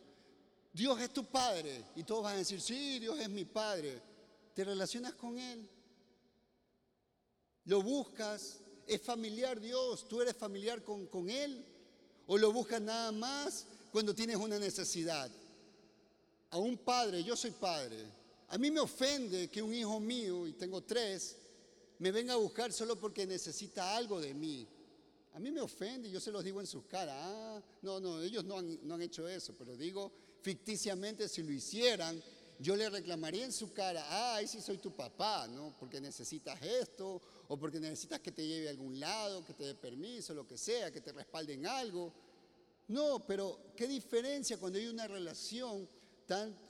Dios 0.72 1.00
es 1.00 1.12
tu 1.12 1.24
padre 1.24 1.85
y 1.94 2.02
todos 2.02 2.24
van 2.24 2.35
a 2.35 2.38
decir, 2.38 2.61
sí, 2.61 2.98
Dios 2.98 3.18
es 3.20 3.28
mi 3.28 3.44
padre. 3.44 4.00
¿Te 4.54 4.64
relacionas 4.64 5.14
con 5.14 5.38
Él? 5.38 5.68
¿Lo 7.64 7.82
buscas? 7.82 8.60
¿Es 8.86 9.02
familiar 9.02 9.60
Dios? 9.60 10.06
¿Tú 10.08 10.22
eres 10.22 10.36
familiar 10.36 10.82
con, 10.82 11.06
con 11.06 11.28
Él? 11.28 11.64
¿O 12.26 12.38
lo 12.38 12.52
buscas 12.52 12.80
nada 12.80 13.10
más 13.12 13.66
cuando 13.90 14.14
tienes 14.14 14.36
una 14.36 14.58
necesidad? 14.58 15.30
A 16.50 16.58
un 16.58 16.78
padre, 16.78 17.24
yo 17.24 17.36
soy 17.36 17.50
padre. 17.50 17.98
A 18.48 18.58
mí 18.58 18.70
me 18.70 18.80
ofende 18.80 19.50
que 19.50 19.60
un 19.60 19.74
hijo 19.74 19.98
mío, 19.98 20.46
y 20.46 20.52
tengo 20.52 20.82
tres, 20.82 21.36
me 21.98 22.12
venga 22.12 22.34
a 22.34 22.36
buscar 22.36 22.72
solo 22.72 22.96
porque 22.96 23.26
necesita 23.26 23.96
algo 23.96 24.20
de 24.20 24.34
mí. 24.34 24.68
A 25.32 25.40
mí 25.40 25.50
me 25.50 25.60
ofende, 25.60 26.08
yo 26.08 26.20
se 26.20 26.30
los 26.30 26.44
digo 26.44 26.60
en 26.60 26.66
sus 26.68 26.84
caras. 26.84 27.16
Ah, 27.18 27.60
no, 27.82 27.98
no, 27.98 28.22
ellos 28.22 28.44
no 28.44 28.58
han, 28.58 28.86
no 28.86 28.94
han 28.94 29.02
hecho 29.02 29.26
eso, 29.26 29.52
pero 29.58 29.76
digo 29.76 30.12
ficticiamente 30.42 31.28
si 31.28 31.42
lo 31.42 31.50
hicieran, 31.50 32.22
yo 32.58 32.76
le 32.76 32.88
reclamaría 32.88 33.44
en 33.44 33.52
su 33.52 33.72
cara, 33.72 34.04
ah, 34.08 34.36
ahí 34.36 34.46
sí 34.46 34.60
soy 34.60 34.78
tu 34.78 34.94
papá, 34.94 35.48
¿no? 35.48 35.74
Porque 35.78 36.00
necesitas 36.00 36.60
esto, 36.62 37.20
o 37.48 37.56
porque 37.56 37.80
necesitas 37.80 38.20
que 38.20 38.32
te 38.32 38.46
lleve 38.46 38.68
a 38.68 38.70
algún 38.70 38.98
lado, 38.98 39.44
que 39.44 39.54
te 39.54 39.64
dé 39.64 39.74
permiso, 39.74 40.34
lo 40.34 40.46
que 40.46 40.56
sea, 40.56 40.90
que 40.90 41.00
te 41.00 41.12
respalden 41.12 41.66
algo. 41.66 42.12
No, 42.88 43.24
pero 43.26 43.58
qué 43.76 43.86
diferencia 43.86 44.58
cuando 44.58 44.78
hay 44.78 44.86
una 44.86 45.08
relación 45.08 45.88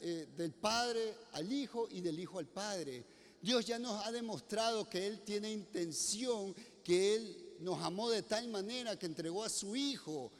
eh, 0.00 0.28
del 0.36 0.52
padre 0.52 1.14
al 1.32 1.52
hijo 1.52 1.88
y 1.90 2.00
del 2.00 2.18
hijo 2.18 2.38
al 2.38 2.46
padre. 2.46 3.04
Dios 3.40 3.64
ya 3.66 3.78
nos 3.78 4.04
ha 4.04 4.10
demostrado 4.10 4.88
que 4.88 5.06
Él 5.06 5.20
tiene 5.20 5.52
intención, 5.52 6.54
que 6.82 7.14
Él 7.14 7.56
nos 7.60 7.80
amó 7.82 8.10
de 8.10 8.22
tal 8.22 8.48
manera 8.48 8.98
que 8.98 9.06
entregó 9.06 9.44
a 9.44 9.48
su 9.48 9.76
hijo 9.76 10.32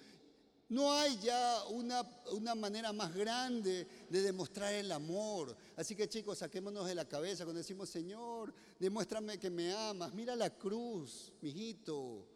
no 0.69 0.93
hay 0.93 1.19
ya 1.19 1.65
una, 1.71 2.03
una, 2.33 2.55
manera 2.55 2.93
más 2.93 3.15
grande 3.15 3.87
de 4.09 4.23
demostrar 4.23 4.73
el 4.73 4.91
amor. 4.93 5.57
Así 5.77 5.95
que 5.95 6.09
chicos, 6.09 6.39
saquémonos 6.39 6.87
de 6.87 6.95
la 6.95 7.07
cabeza 7.07 7.45
cuando 7.45 7.59
decimos, 7.59 7.91
Señor, 7.91 8.55
demuéstrame 8.79 9.39
que 9.39 9.51
me 9.51 9.73
amas. 9.73 10.15
Mira 10.15 10.35
la 10.35 10.51
cruz, 10.51 11.33
mijito. 11.43 12.27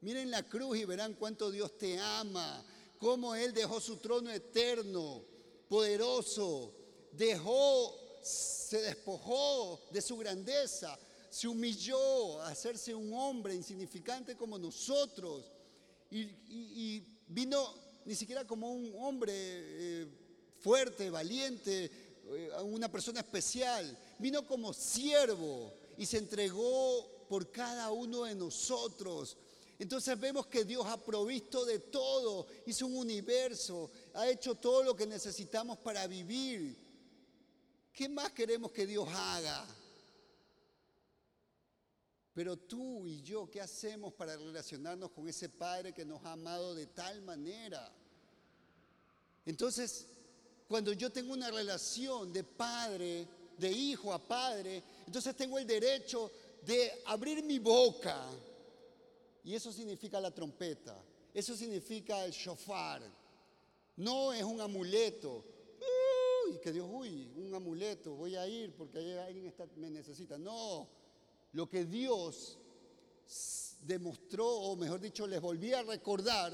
Miren 0.00 0.30
la 0.30 0.42
cruz 0.42 0.78
y 0.78 0.84
verán 0.84 1.14
cuánto 1.14 1.50
Dios 1.50 1.78
te 1.78 1.98
ama. 1.98 2.64
Cómo 2.98 3.34
Él 3.34 3.52
dejó 3.52 3.80
su 3.80 3.96
trono 3.98 4.30
eterno, 4.30 5.24
poderoso. 5.68 6.74
Dejó, 7.12 7.94
se 8.22 8.82
despojó 8.82 9.80
de 9.90 10.02
su 10.02 10.16
grandeza. 10.16 10.98
se 11.30 11.46
humilló 11.46 12.40
a 12.40 12.48
hacerse 12.48 12.94
un 12.94 13.12
hombre 13.12 13.54
insignificante 13.54 14.36
como 14.36 14.58
nosotros 14.58 15.50
y, 16.10 17.02
vino 17.26 17.74
ni 18.04 18.14
siquiera 18.14 18.46
como 18.46 18.72
un 18.72 18.92
hombre 18.98 19.32
eh, 19.34 20.06
fuerte, 20.60 21.10
valiente, 21.10 21.90
eh, 22.28 22.50
una 22.62 22.90
persona 22.90 23.20
especial, 23.20 23.96
vino 24.18 24.46
como 24.46 24.72
siervo 24.72 25.72
y 25.98 26.06
se 26.06 26.18
entregó 26.18 27.26
por 27.28 27.50
cada 27.50 27.90
uno 27.90 28.24
de 28.24 28.34
nosotros. 28.34 29.36
Entonces 29.78 30.18
vemos 30.18 30.46
que 30.46 30.64
Dios 30.64 30.86
ha 30.86 30.96
provisto 30.96 31.64
de 31.64 31.80
todo, 31.80 32.46
hizo 32.64 32.86
un 32.86 32.96
universo, 32.96 33.90
ha 34.14 34.28
hecho 34.28 34.54
todo 34.54 34.82
lo 34.82 34.96
que 34.96 35.06
necesitamos 35.06 35.78
para 35.78 36.06
vivir. 36.06 36.76
¿Qué 37.92 38.08
más 38.08 38.32
queremos 38.32 38.72
que 38.72 38.86
Dios 38.86 39.08
haga? 39.10 39.66
Pero 42.36 42.58
tú 42.58 43.06
y 43.06 43.22
yo, 43.22 43.50
¿qué 43.50 43.62
hacemos 43.62 44.12
para 44.12 44.36
relacionarnos 44.36 45.10
con 45.12 45.26
ese 45.26 45.48
Padre 45.48 45.94
que 45.94 46.04
nos 46.04 46.22
ha 46.22 46.32
amado 46.32 46.74
de 46.74 46.88
tal 46.88 47.22
manera? 47.22 47.90
Entonces, 49.46 50.06
cuando 50.68 50.92
yo 50.92 51.10
tengo 51.10 51.32
una 51.32 51.50
relación 51.50 52.34
de 52.34 52.44
padre, 52.44 53.26
de 53.56 53.72
hijo 53.72 54.12
a 54.12 54.18
padre, 54.18 54.82
entonces 55.06 55.34
tengo 55.34 55.58
el 55.58 55.66
derecho 55.66 56.30
de 56.60 57.00
abrir 57.06 57.42
mi 57.42 57.58
boca. 57.58 58.28
Y 59.42 59.54
eso 59.54 59.72
significa 59.72 60.20
la 60.20 60.30
trompeta, 60.30 61.02
eso 61.32 61.56
significa 61.56 62.22
el 62.26 62.32
shofar. 62.32 63.00
No 63.96 64.34
es 64.34 64.44
un 64.44 64.60
amuleto. 64.60 65.42
Uy, 66.50 66.58
que 66.58 66.70
Dios, 66.70 66.86
uy, 66.92 67.32
un 67.34 67.54
amuleto, 67.54 68.14
voy 68.14 68.36
a 68.36 68.46
ir 68.46 68.74
porque 68.76 68.98
alguien 69.18 69.54
me 69.76 69.88
necesita. 69.88 70.36
No, 70.36 70.86
lo 71.56 71.70
que 71.70 71.86
Dios 71.86 72.58
demostró, 73.80 74.46
o 74.46 74.76
mejor 74.76 75.00
dicho, 75.00 75.26
les 75.26 75.40
volvía 75.40 75.78
a 75.78 75.84
recordar 75.84 76.52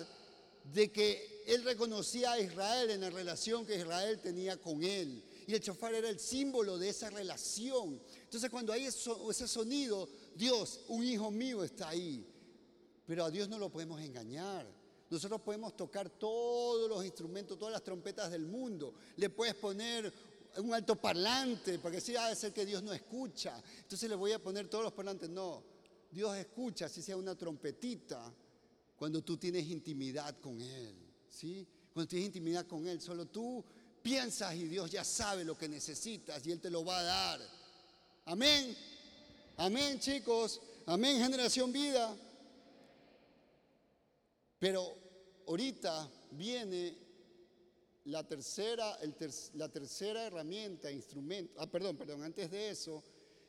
de 0.72 0.92
que 0.92 1.42
él 1.48 1.64
reconocía 1.64 2.30
a 2.30 2.38
Israel 2.38 2.88
en 2.88 3.00
la 3.00 3.10
relación 3.10 3.66
que 3.66 3.78
Israel 3.78 4.20
tenía 4.20 4.60
con 4.60 4.84
él. 4.84 5.24
Y 5.48 5.54
el 5.54 5.60
chofar 5.60 5.92
era 5.94 6.08
el 6.08 6.20
símbolo 6.20 6.78
de 6.78 6.90
esa 6.90 7.10
relación. 7.10 8.00
Entonces 8.22 8.48
cuando 8.48 8.72
hay 8.72 8.84
ese 8.84 9.48
sonido, 9.48 10.08
Dios, 10.36 10.82
un 10.86 11.02
hijo 11.02 11.32
mío 11.32 11.64
está 11.64 11.88
ahí. 11.88 12.24
Pero 13.04 13.24
a 13.24 13.30
Dios 13.32 13.48
no 13.48 13.58
lo 13.58 13.70
podemos 13.70 14.00
engañar. 14.00 14.72
Nosotros 15.10 15.40
podemos 15.40 15.76
tocar 15.76 16.10
todos 16.10 16.88
los 16.88 17.04
instrumentos, 17.04 17.58
todas 17.58 17.72
las 17.72 17.82
trompetas 17.82 18.30
del 18.30 18.46
mundo. 18.46 18.94
Le 19.16 19.30
puedes 19.30 19.56
poner 19.56 20.12
un 20.58 20.74
altoparlante 20.74 21.78
para 21.78 21.94
que 21.94 22.00
sea 22.00 22.28
de 22.28 22.36
ser 22.36 22.52
que 22.52 22.66
Dios 22.66 22.82
no 22.82 22.92
escucha. 22.92 23.62
Entonces 23.78 24.08
le 24.08 24.16
voy 24.16 24.32
a 24.32 24.38
poner 24.38 24.68
todos 24.68 24.84
los 24.84 24.92
parlantes. 24.92 25.28
No, 25.30 25.62
Dios 26.10 26.36
escucha, 26.36 26.88
si 26.88 27.02
sea 27.02 27.16
una 27.16 27.34
trompetita, 27.34 28.32
cuando 28.96 29.22
tú 29.22 29.36
tienes 29.36 29.66
intimidad 29.66 30.38
con 30.40 30.60
Él. 30.60 30.94
¿sí? 31.28 31.66
Cuando 31.92 32.08
tienes 32.08 32.26
intimidad 32.26 32.66
con 32.66 32.86
Él, 32.86 33.00
solo 33.00 33.26
tú 33.26 33.64
piensas 34.02 34.54
y 34.54 34.64
Dios 34.64 34.90
ya 34.90 35.04
sabe 35.04 35.44
lo 35.44 35.56
que 35.56 35.68
necesitas 35.68 36.46
y 36.46 36.52
Él 36.52 36.60
te 36.60 36.70
lo 36.70 36.84
va 36.84 36.98
a 36.98 37.02
dar. 37.02 37.40
Amén. 38.26 38.76
Amén, 39.56 39.98
chicos. 39.98 40.60
Amén, 40.86 41.18
generación 41.20 41.72
vida. 41.72 42.16
Pero 44.58 44.94
ahorita 45.48 46.08
viene 46.32 46.96
la 48.04 48.26
tercera, 48.26 48.98
la 49.54 49.68
tercera 49.68 50.26
herramienta, 50.26 50.90
instrumento, 50.90 51.54
ah, 51.58 51.70
perdón, 51.70 51.96
perdón, 51.96 52.22
antes 52.22 52.50
de 52.50 52.70
eso, 52.70 53.02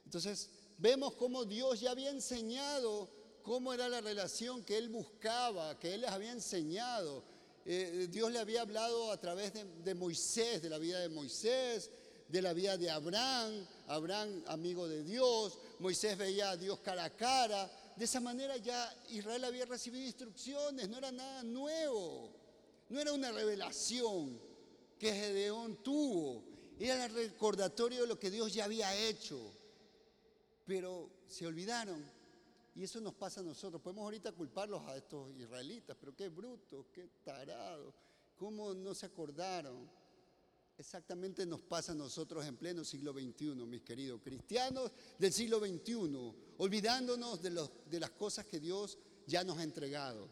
entonces 0.06 0.50
vemos 0.78 1.16
cómo 1.16 1.46
Dios 1.46 1.80
ya 1.80 1.92
había 1.92 2.10
enseñado 2.10 3.10
cómo 3.42 3.74
era 3.74 3.89
la 3.89 4.02
relación 4.02 4.63
que 4.63 4.78
él 4.78 4.89
buscaba, 4.89 5.78
que 5.78 5.94
él 5.94 6.02
les 6.02 6.10
había 6.10 6.32
enseñado. 6.32 7.24
Eh, 7.66 8.08
Dios 8.10 8.32
le 8.32 8.39
había 8.39 8.62
hablado 8.62 9.12
a 9.12 9.20
través 9.20 9.54
de, 9.54 9.63
de 9.63 9.96
Moisés, 9.96 10.62
de 10.62 10.70
la 10.70 10.78
vida 10.78 11.00
de 11.00 11.10
Moisés, 11.10 11.89
de 12.28 12.42
la 12.42 12.54
vida 12.54 12.78
de 12.78 12.89
Abraham, 12.89 13.68
Abraham 13.88 14.44
amigo 14.48 14.88
de 14.88 15.04
Dios, 15.04 15.60
Moisés 15.80 16.18
veía 16.18 16.52
a 16.52 16.58
Dios 16.58 16.80
cara 16.80 17.04
a 17.06 17.10
cara. 17.16 17.70
De 17.96 18.06
esa 18.06 18.20
manera 18.20 18.58
ya 18.58 18.92
Israel 19.10 19.44
había 19.44 19.66
recibido 19.66 20.04
instrucciones, 20.06 20.89
no 20.89 20.98
era 20.98 21.12
nada 21.12 21.44
nuevo. 21.44 22.42
No 22.93 22.99
era 22.99 23.12
una 23.12 23.32
revelación 23.32 24.39
que 24.99 25.12
Gedeón 25.12 25.77
tuvo, 25.77 26.43
era 26.77 27.08
el 27.08 27.12
recordatorio 27.12 28.01
de 28.01 28.08
lo 28.08 28.19
que 28.19 28.29
Dios 28.29 28.53
ya 28.53 28.65
había 28.65 28.95
hecho. 28.95 29.51
Pero 30.63 31.10
se 31.25 31.47
olvidaron. 31.47 32.06
Y 32.75 32.84
eso 32.84 33.01
nos 33.01 33.15
pasa 33.15 33.39
a 33.39 33.43
nosotros. 33.43 33.82
Podemos 33.82 34.03
ahorita 34.03 34.32
culparlos 34.34 34.84
a 34.84 34.95
estos 34.95 35.36
israelitas, 35.36 35.97
pero 35.99 36.15
qué 36.15 36.29
brutos, 36.29 36.86
qué 36.93 37.10
tarados, 37.23 37.95
cómo 38.38 38.75
no 38.75 38.93
se 38.93 39.08
acordaron. 39.08 39.89
Exactamente 40.77 41.47
nos 41.47 41.62
pasa 41.62 41.93
a 41.93 41.95
nosotros 41.95 42.45
en 42.45 42.58
pleno 42.58 42.86
siglo 42.86 43.12
XXI, 43.12 43.56
mis 43.65 43.82
queridos 43.82 44.21
cristianos 44.21 44.91
del 45.17 45.34
siglo 45.34 45.58
XXI, 45.58 46.36
olvidándonos 46.60 47.41
de, 47.41 47.69
de 47.89 47.99
las 47.99 48.12
cosas 48.12 48.45
que 48.45 48.60
Dios 48.60 48.99
ya 49.25 49.43
nos 49.43 49.58
ha 49.58 49.63
entregado. 49.63 50.29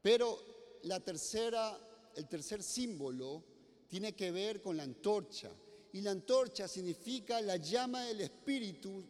Pero 0.00 0.52
la 0.84 1.00
tercera, 1.00 1.78
el 2.14 2.28
tercer 2.28 2.62
símbolo 2.62 3.42
tiene 3.88 4.14
que 4.14 4.30
ver 4.30 4.62
con 4.62 4.76
la 4.76 4.82
antorcha. 4.82 5.50
Y 5.92 6.00
la 6.00 6.12
antorcha 6.12 6.66
significa 6.66 7.40
la 7.40 7.56
llama 7.56 8.04
del 8.04 8.22
Espíritu 8.22 9.04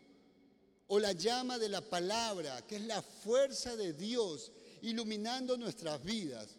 o 0.89 0.99
la 0.99 1.13
llama 1.13 1.59
de 1.59 1.69
la 1.69 1.81
palabra, 1.81 2.67
que 2.67 2.77
es 2.77 2.83
la 2.83 3.01
fuerza 3.01 3.77
de 3.77 3.93
Dios 3.93 4.51
iluminando 4.83 5.57
nuestras 5.57 6.03
vidas, 6.03 6.57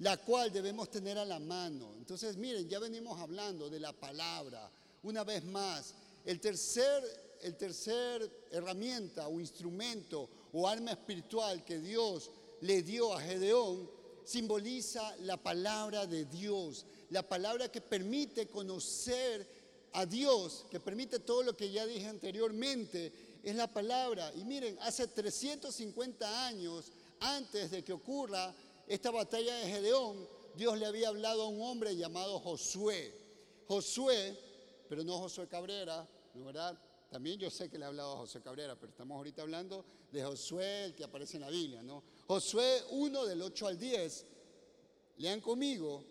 la 0.00 0.18
cual 0.18 0.52
debemos 0.52 0.90
tener 0.90 1.16
a 1.16 1.24
la 1.24 1.38
mano. 1.38 1.94
Entonces, 1.96 2.36
miren, 2.36 2.68
ya 2.68 2.78
venimos 2.78 3.18
hablando 3.18 3.70
de 3.70 3.80
la 3.80 3.92
palabra. 3.92 4.70
Una 5.02 5.24
vez 5.24 5.44
más, 5.44 5.94
el 6.24 6.40
tercer, 6.40 7.02
el 7.40 7.56
tercer 7.56 8.46
herramienta 8.50 9.28
o 9.28 9.40
instrumento 9.40 10.28
o 10.52 10.68
arma 10.68 10.92
espiritual 10.92 11.64
que 11.64 11.78
Dios 11.78 12.30
le 12.60 12.82
dio 12.82 13.14
a 13.14 13.20
Gedeón 13.20 13.93
simboliza 14.24 15.16
la 15.18 15.36
palabra 15.36 16.06
de 16.06 16.24
Dios, 16.24 16.86
la 17.10 17.22
palabra 17.22 17.70
que 17.70 17.80
permite 17.80 18.48
conocer 18.48 19.46
a 19.92 20.06
Dios, 20.06 20.66
que 20.70 20.80
permite 20.80 21.20
todo 21.20 21.42
lo 21.42 21.56
que 21.56 21.70
ya 21.70 21.86
dije 21.86 22.06
anteriormente, 22.06 23.12
es 23.42 23.54
la 23.54 23.66
palabra. 23.66 24.32
Y 24.34 24.44
miren, 24.44 24.76
hace 24.80 25.06
350 25.06 26.46
años 26.46 26.90
antes 27.20 27.70
de 27.70 27.84
que 27.84 27.92
ocurra 27.92 28.54
esta 28.88 29.10
batalla 29.10 29.54
de 29.56 29.70
Gedeón, 29.70 30.28
Dios 30.56 30.78
le 30.78 30.86
había 30.86 31.08
hablado 31.08 31.42
a 31.42 31.48
un 31.48 31.62
hombre 31.62 31.96
llamado 31.96 32.40
Josué. 32.40 33.12
Josué, 33.66 34.38
pero 34.88 35.04
no 35.04 35.18
Josué 35.18 35.46
Cabrera, 35.48 36.08
¿no 36.34 36.44
verdad? 36.44 36.78
También 37.10 37.38
yo 37.38 37.50
sé 37.50 37.70
que 37.70 37.78
le 37.78 37.84
ha 37.84 37.88
hablado 37.88 38.14
a 38.14 38.16
Josué 38.18 38.40
Cabrera, 38.40 38.74
pero 38.74 38.90
estamos 38.90 39.16
ahorita 39.16 39.42
hablando 39.42 39.84
de 40.10 40.24
Josué, 40.24 40.92
que 40.96 41.04
aparece 41.04 41.36
en 41.36 41.42
la 41.42 41.50
Biblia, 41.50 41.82
¿no? 41.82 42.02
Josué 42.26 42.82
1 42.90 43.26
del 43.26 43.42
8 43.42 43.66
al 43.66 43.78
10, 43.78 44.26
lean 45.18 45.40
conmigo, 45.40 46.04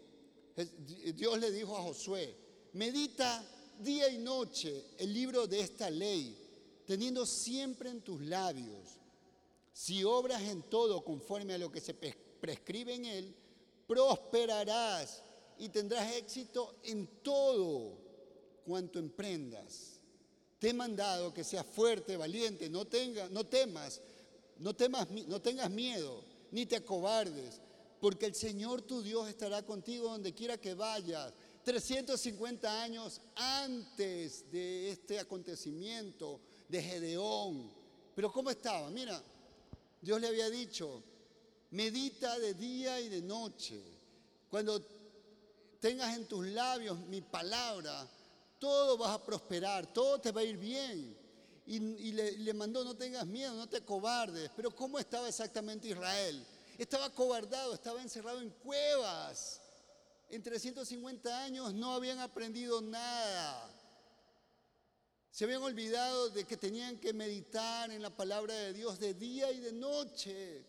Dios 1.15 1.39
le 1.39 1.52
dijo 1.52 1.76
a 1.76 1.82
Josué, 1.82 2.36
medita 2.73 3.43
día 3.80 4.10
y 4.10 4.19
noche 4.19 4.86
el 4.99 5.13
libro 5.13 5.47
de 5.47 5.60
esta 5.60 5.89
ley, 5.89 6.38
teniendo 6.86 7.26
siempre 7.26 7.89
en 7.89 8.02
tus 8.02 8.21
labios. 8.21 8.99
Si 9.71 10.04
obras 10.04 10.43
en 10.43 10.62
todo 10.63 11.04
conforme 11.04 11.54
a 11.54 11.58
lo 11.58 11.71
que 11.71 11.82
se 11.82 11.95
prescribe 11.95 12.93
en 12.93 13.06
él, 13.06 13.36
prosperarás 13.88 15.23
y 15.58 15.69
tendrás 15.69 16.13
éxito 16.13 16.76
en 16.84 17.08
todo 17.23 17.97
cuanto 18.65 18.99
emprendas. 18.99 19.99
Te 20.60 20.69
he 20.69 20.73
mandado 20.73 21.34
que 21.34 21.43
seas 21.43 21.65
fuerte, 21.65 22.15
valiente, 22.15 22.69
no, 22.69 22.86
tenga, 22.86 23.28
no 23.30 23.46
temas, 23.46 24.00
no, 24.63 24.73
temas, 24.73 25.09
no 25.27 25.41
tengas 25.41 25.69
miedo, 25.69 26.23
ni 26.51 26.65
te 26.65 26.77
acobardes, 26.77 27.59
porque 27.99 28.25
el 28.25 28.33
Señor 28.33 28.81
tu 28.81 29.03
Dios 29.03 29.27
estará 29.27 29.61
contigo 29.65 30.07
donde 30.07 30.33
quiera 30.33 30.57
que 30.57 30.73
vayas. 30.73 31.33
350 31.65 32.81
años 32.81 33.21
antes 33.35 34.49
de 34.51 34.91
este 34.91 35.19
acontecimiento 35.19 36.39
de 36.69 36.81
Gedeón. 36.81 37.71
Pero 38.15 38.31
¿cómo 38.31 38.49
estaba? 38.49 38.89
Mira, 38.89 39.21
Dios 40.01 40.21
le 40.21 40.27
había 40.27 40.49
dicho, 40.49 41.03
medita 41.71 42.39
de 42.39 42.53
día 42.53 43.01
y 43.01 43.09
de 43.09 43.21
noche. 43.21 43.81
Cuando 44.49 44.81
tengas 45.81 46.15
en 46.15 46.25
tus 46.25 46.45
labios 46.47 46.97
mi 46.99 47.19
palabra, 47.19 48.09
todo 48.59 48.97
vas 48.97 49.11
a 49.11 49.25
prosperar, 49.25 49.91
todo 49.91 50.19
te 50.19 50.31
va 50.31 50.39
a 50.39 50.45
ir 50.45 50.57
bien 50.57 51.23
y, 51.65 52.11
le, 52.11 52.53
mandó, 52.53 52.83
no 52.83 52.95
tengas 52.95 53.25
miedo, 53.25 53.55
no 53.55 53.67
te 53.67 53.81
cobardes. 53.81 54.51
Pero 54.55 54.75
¿cómo 54.75 54.99
estaba 54.99 55.29
exactamente 55.29 55.87
Israel? 55.87 56.45
Estaba 56.77 57.09
cobardado, 57.11 57.73
estaba 57.73 58.01
encerrado 58.01 58.41
en 58.41 58.49
cuevas. 58.49 59.61
En 60.29 60.41
350 60.41 61.43
años 61.43 61.73
no 61.73 61.93
habían 61.93 62.19
aprendido 62.19 62.81
nada. 62.81 63.69
Se 65.31 65.45
habían 65.45 65.61
olvidado 65.61 66.29
de 66.29 66.45
que 66.45 66.57
tenían 66.57 66.99
que 66.99 67.13
meditar 67.13 67.91
en 67.91 68.01
la 68.01 68.15
palabra 68.15 68.53
de 68.53 68.73
Dios 68.73 68.99
de 68.99 69.13
día 69.13 69.51
y 69.51 69.59
de 69.59 69.71
noche. 69.71 70.65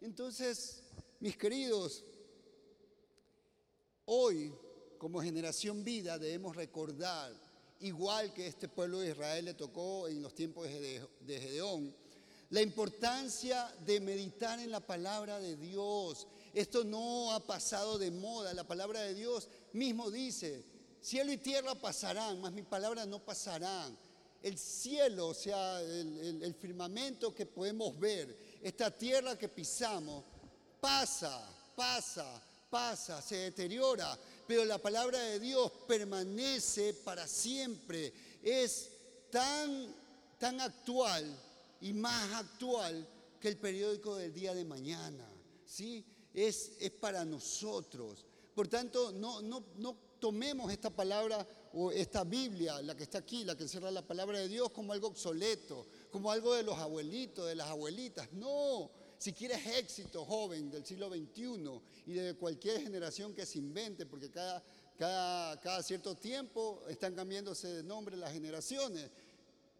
Entonces, 0.00 0.82
mis 1.20 1.36
queridos, 1.36 2.04
hoy 4.04 4.52
como 4.98 5.22
generación 5.22 5.82
vida 5.84 6.18
debemos 6.18 6.56
recordar, 6.56 7.32
igual 7.82 8.32
que 8.32 8.46
este 8.46 8.68
pueblo 8.68 9.00
de 9.00 9.10
Israel 9.10 9.44
le 9.44 9.54
tocó 9.54 10.08
en 10.08 10.22
los 10.22 10.34
tiempos 10.34 10.68
de 10.68 11.40
Gedeón, 11.40 11.94
la 12.52 12.60
importancia 12.60 13.74
de 13.86 13.98
meditar 13.98 14.60
en 14.60 14.70
la 14.70 14.80
palabra 14.80 15.38
de 15.40 15.56
Dios. 15.56 16.26
Esto 16.52 16.84
no 16.84 17.32
ha 17.32 17.40
pasado 17.40 17.96
de 17.96 18.10
moda. 18.10 18.52
La 18.52 18.64
palabra 18.64 19.00
de 19.00 19.14
Dios 19.14 19.48
mismo 19.72 20.10
dice, 20.10 20.62
cielo 21.00 21.32
y 21.32 21.38
tierra 21.38 21.74
pasarán, 21.74 22.42
mas 22.42 22.52
mi 22.52 22.62
palabra 22.62 23.06
no 23.06 23.24
pasarán. 23.24 23.96
El 24.42 24.58
cielo, 24.58 25.28
o 25.28 25.34
sea, 25.34 25.80
el, 25.80 26.54
firmamento 26.60 27.34
que 27.34 27.46
podemos 27.46 27.98
ver, 27.98 28.36
esta 28.60 28.90
tierra 28.90 29.38
que 29.38 29.48
pisamos, 29.48 30.22
pasa, 30.78 31.48
pasa, 31.74 32.42
pasa, 32.68 33.22
se 33.22 33.36
deteriora, 33.36 34.18
pero 34.46 34.64
la 34.64 34.78
palabra 34.78 35.18
de 35.18 35.40
Dios 35.40 35.70
permanece 35.86 36.94
para 36.94 37.26
siempre. 37.26 38.12
Es 38.42 38.90
tan, 39.30 39.94
tan 40.38 40.60
actual 40.60 41.24
y 41.80 41.92
más 41.92 42.32
actual 42.34 43.06
que 43.40 43.48
el 43.48 43.56
periódico 43.56 44.16
del 44.16 44.32
día 44.32 44.54
de 44.54 44.64
mañana. 44.64 45.28
¿sí? 45.64 46.04
Es, 46.32 46.72
es 46.80 46.90
para 46.90 47.24
nosotros. 47.24 48.24
Por 48.54 48.68
tanto, 48.68 49.12
no, 49.12 49.40
no, 49.42 49.64
no 49.76 49.96
tomemos 50.18 50.70
esta 50.70 50.90
palabra 50.90 51.46
o 51.74 51.90
esta 51.90 52.22
Biblia, 52.24 52.82
la 52.82 52.94
que 52.94 53.04
está 53.04 53.18
aquí, 53.18 53.44
la 53.44 53.56
que 53.56 53.64
encierra 53.64 53.90
la 53.90 54.06
palabra 54.06 54.38
de 54.38 54.48
Dios, 54.48 54.70
como 54.70 54.92
algo 54.92 55.08
obsoleto, 55.08 55.86
como 56.10 56.30
algo 56.30 56.54
de 56.54 56.62
los 56.62 56.78
abuelitos, 56.78 57.46
de 57.46 57.54
las 57.54 57.68
abuelitas. 57.68 58.30
No, 58.32 58.90
si 59.22 59.32
quieres 59.32 59.64
éxito, 59.64 60.24
joven 60.24 60.68
del 60.68 60.84
siglo 60.84 61.08
XXI 61.08 61.80
y 62.06 62.12
de 62.14 62.34
cualquier 62.34 62.82
generación 62.82 63.32
que 63.32 63.46
se 63.46 63.58
invente, 63.58 64.04
porque 64.04 64.28
cada, 64.28 64.60
cada, 64.98 65.60
cada 65.60 65.80
cierto 65.84 66.16
tiempo 66.16 66.82
están 66.88 67.14
cambiándose 67.14 67.68
de 67.68 67.82
nombre 67.84 68.16
las 68.16 68.32
generaciones, 68.32 69.08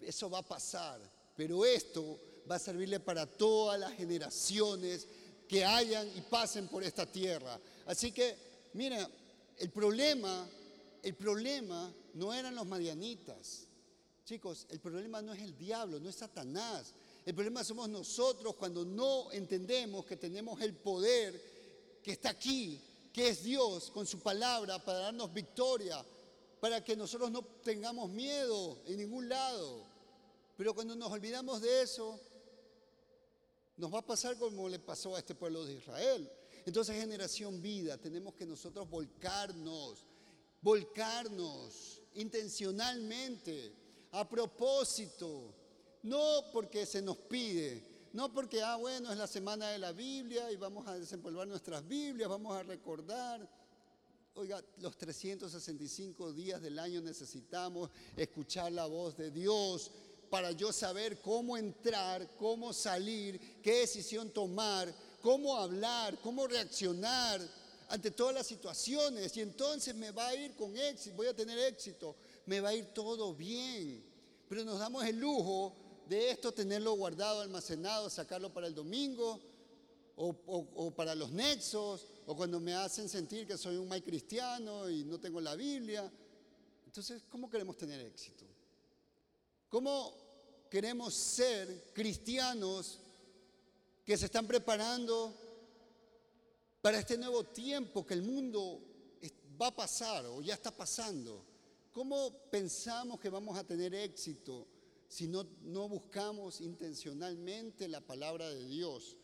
eso 0.01 0.31
va 0.31 0.39
a 0.39 0.47
pasar. 0.47 1.01
Pero 1.35 1.65
esto 1.65 2.21
va 2.49 2.55
a 2.55 2.61
servirle 2.61 3.01
para 3.01 3.27
todas 3.27 3.81
las 3.81 3.93
generaciones 3.95 5.09
que 5.49 5.65
hayan 5.65 6.07
y 6.17 6.21
pasen 6.21 6.69
por 6.69 6.85
esta 6.85 7.05
tierra. 7.05 7.59
Así 7.87 8.13
que, 8.13 8.37
mira, 8.75 9.11
el 9.59 9.71
problema, 9.71 10.49
el 11.03 11.15
problema 11.17 11.93
no 12.15 12.33
eran 12.33 12.55
los 12.55 12.67
marianitas. 12.67 13.67
Chicos, 14.25 14.69
el 14.71 14.79
problema 14.79 15.21
no 15.21 15.33
es 15.33 15.43
el 15.43 15.59
diablo, 15.59 15.99
no 15.99 16.09
es 16.09 16.15
Satanás. 16.15 16.95
El 17.25 17.35
problema 17.35 17.63
somos 17.63 17.89
nosotros 17.89 18.57
cuando 18.57 18.85
no 18.85 19.31
entendemos 19.31 20.05
que 20.05 20.17
tenemos 20.17 20.61
el 20.61 20.75
poder 20.75 22.01
que 22.03 22.13
está 22.13 22.31
aquí, 22.31 22.81
que 23.13 23.29
es 23.29 23.45
Dios 23.45 23.91
con 23.93 24.07
su 24.07 24.19
palabra 24.19 24.85
para 24.85 24.99
darnos 24.99 25.33
victoria, 25.33 26.05
para 26.61 26.83
que 26.83 26.97
nosotros 26.97 27.31
no 27.31 27.43
tengamos 27.63 28.11
miedo 28.11 28.83
en 28.87 28.97
ningún 28.97 29.29
lado. 29.29 29.85
Pero 30.57 30.75
cuando 30.75 30.97
nos 30.97 31.13
olvidamos 31.13 31.61
de 31.61 31.83
eso, 31.83 32.19
nos 33.77 33.93
va 33.93 34.01
a 34.01 34.07
pasar 34.07 34.37
como 34.37 34.69
le 34.69 34.81
pasó 34.81 35.15
a 35.15 35.21
este 35.21 35.35
pueblo 35.35 35.65
de 35.65 35.75
Israel. 35.75 36.31
Entonces, 36.67 36.97
generación 36.97 37.63
vida, 37.63 37.99
tenemos 37.99 38.35
que 38.35 38.47
nosotros 38.47 38.89
volcarnos, 38.89 40.05
volcarnos 40.61 42.01
intencionalmente, 42.15 43.73
a 44.13 44.29
propósito, 44.29 45.55
no 46.03 46.45
porque 46.53 46.87
se 46.87 47.03
nos 47.03 47.17
pide, 47.17 47.83
no 48.13 48.33
porque, 48.33 48.63
ah, 48.63 48.77
bueno, 48.77 49.11
es 49.13 49.19
la 49.19 49.27
semana 49.27 49.69
de 49.71 49.79
la 49.79 49.93
Biblia 49.93 50.51
y 50.51 50.57
vamos 50.57 50.87
a 50.87 50.99
desempolvar 50.99 51.47
nuestras 51.47 51.87
Biblias, 51.87 52.29
vamos 52.29 52.55
a 52.55 52.63
recordar. 52.63 53.49
Oiga, 54.35 54.63
los 54.79 54.97
365 54.97 56.33
días 56.33 56.63
del 56.63 56.79
año 56.79 57.01
necesitamos 57.03 57.91
escuchar 58.17 58.73
la 58.73 58.87
voz 58.87 59.17
de 59.17 59.31
Dios, 59.31 59.91
para 60.33 60.51
yo 60.53 60.73
saber 60.73 61.21
cómo 61.21 61.59
entrar, 61.59 62.27
cómo 62.39 62.73
salir, 62.73 63.61
qué 63.61 63.81
decisión 63.81 64.31
tomar, 64.31 64.91
cómo 65.21 65.59
hablar, 65.59 66.19
cómo 66.23 66.47
reaccionar 66.47 67.39
ante 67.91 68.11
todas 68.11 68.35
las 68.37 68.47
situaciones. 68.47 69.37
Y 69.37 69.43
entonces 69.43 69.95
me 69.95 70.11
va 70.11 70.29
a 70.29 70.35
ir 70.35 70.55
con 70.55 70.75
éxito, 70.75 71.17
voy 71.17 71.27
a 71.27 71.37
tener 71.37 71.59
éxito, 71.59 72.17
me 72.47 72.61
va 72.61 72.71
a 72.71 72.75
ir 72.75 72.87
todo 72.95 73.35
bien. 73.35 74.03
Pero 74.49 74.65
nos 74.65 74.79
damos 74.79 75.05
el 75.05 75.19
lujo 75.19 75.77
de 76.09 76.31
esto, 76.31 76.53
tenerlo 76.53 76.95
guardado, 76.95 77.41
almacenado, 77.41 78.11
sacarlo 78.11 78.53
para 78.53 78.67
el 78.67 78.75
domingo 78.75 79.41
o, 80.17 80.93
para 80.95 81.15
los 81.15 81.31
nexos, 81.33 82.07
o 82.27 82.37
cuando 82.37 82.61
me 82.61 82.75
hacen 82.75 83.09
sentir 83.09 83.47
que 83.47 83.57
soy 83.57 83.77
un 83.77 83.89
mal 83.89 84.03
cristiano 84.03 84.89
y 84.89 85.05
no 85.05 85.19
tengo 85.19 85.41
la 85.41 85.55
Biblia. 85.55 86.11
Entonces, 86.87 87.25
¿cómo 87.29 87.49
queremos 87.49 87.77
tener 87.77 88.01
éxito? 88.01 88.45
¿Cómo 89.69 90.15
queremos 90.71 91.15
ser 91.15 91.93
cristianos 91.93 92.99
que 94.05 94.17
se 94.17 94.27
están 94.27 94.47
preparando 94.47 95.35
para 96.81 96.99
este 96.99 97.17
nuevo 97.17 97.45
tiempo 97.45 98.05
que 98.05 98.15
el 98.15 98.23
mundo 98.23 98.81
va 99.61 99.69
a 99.69 99.77
pasar 99.77 100.27
o 100.27 100.43
ya 100.43 100.55
está 100.55 100.71
pasando? 100.71 101.45
¿Cómo 101.91 102.31
pensamos 102.51 103.19
que 103.19 103.29
vamos 103.29 103.57
a 103.59 103.65
tener 103.65 103.95
éxito 103.95 104.67
si 105.13 105.29
no, 105.29 105.47
no 105.61 105.91
buscamos 105.91 106.63
intencionalmente 106.63 107.87
la 107.87 108.01
palabra 108.01 108.49
de 108.49 108.65
Dios? 108.65 109.19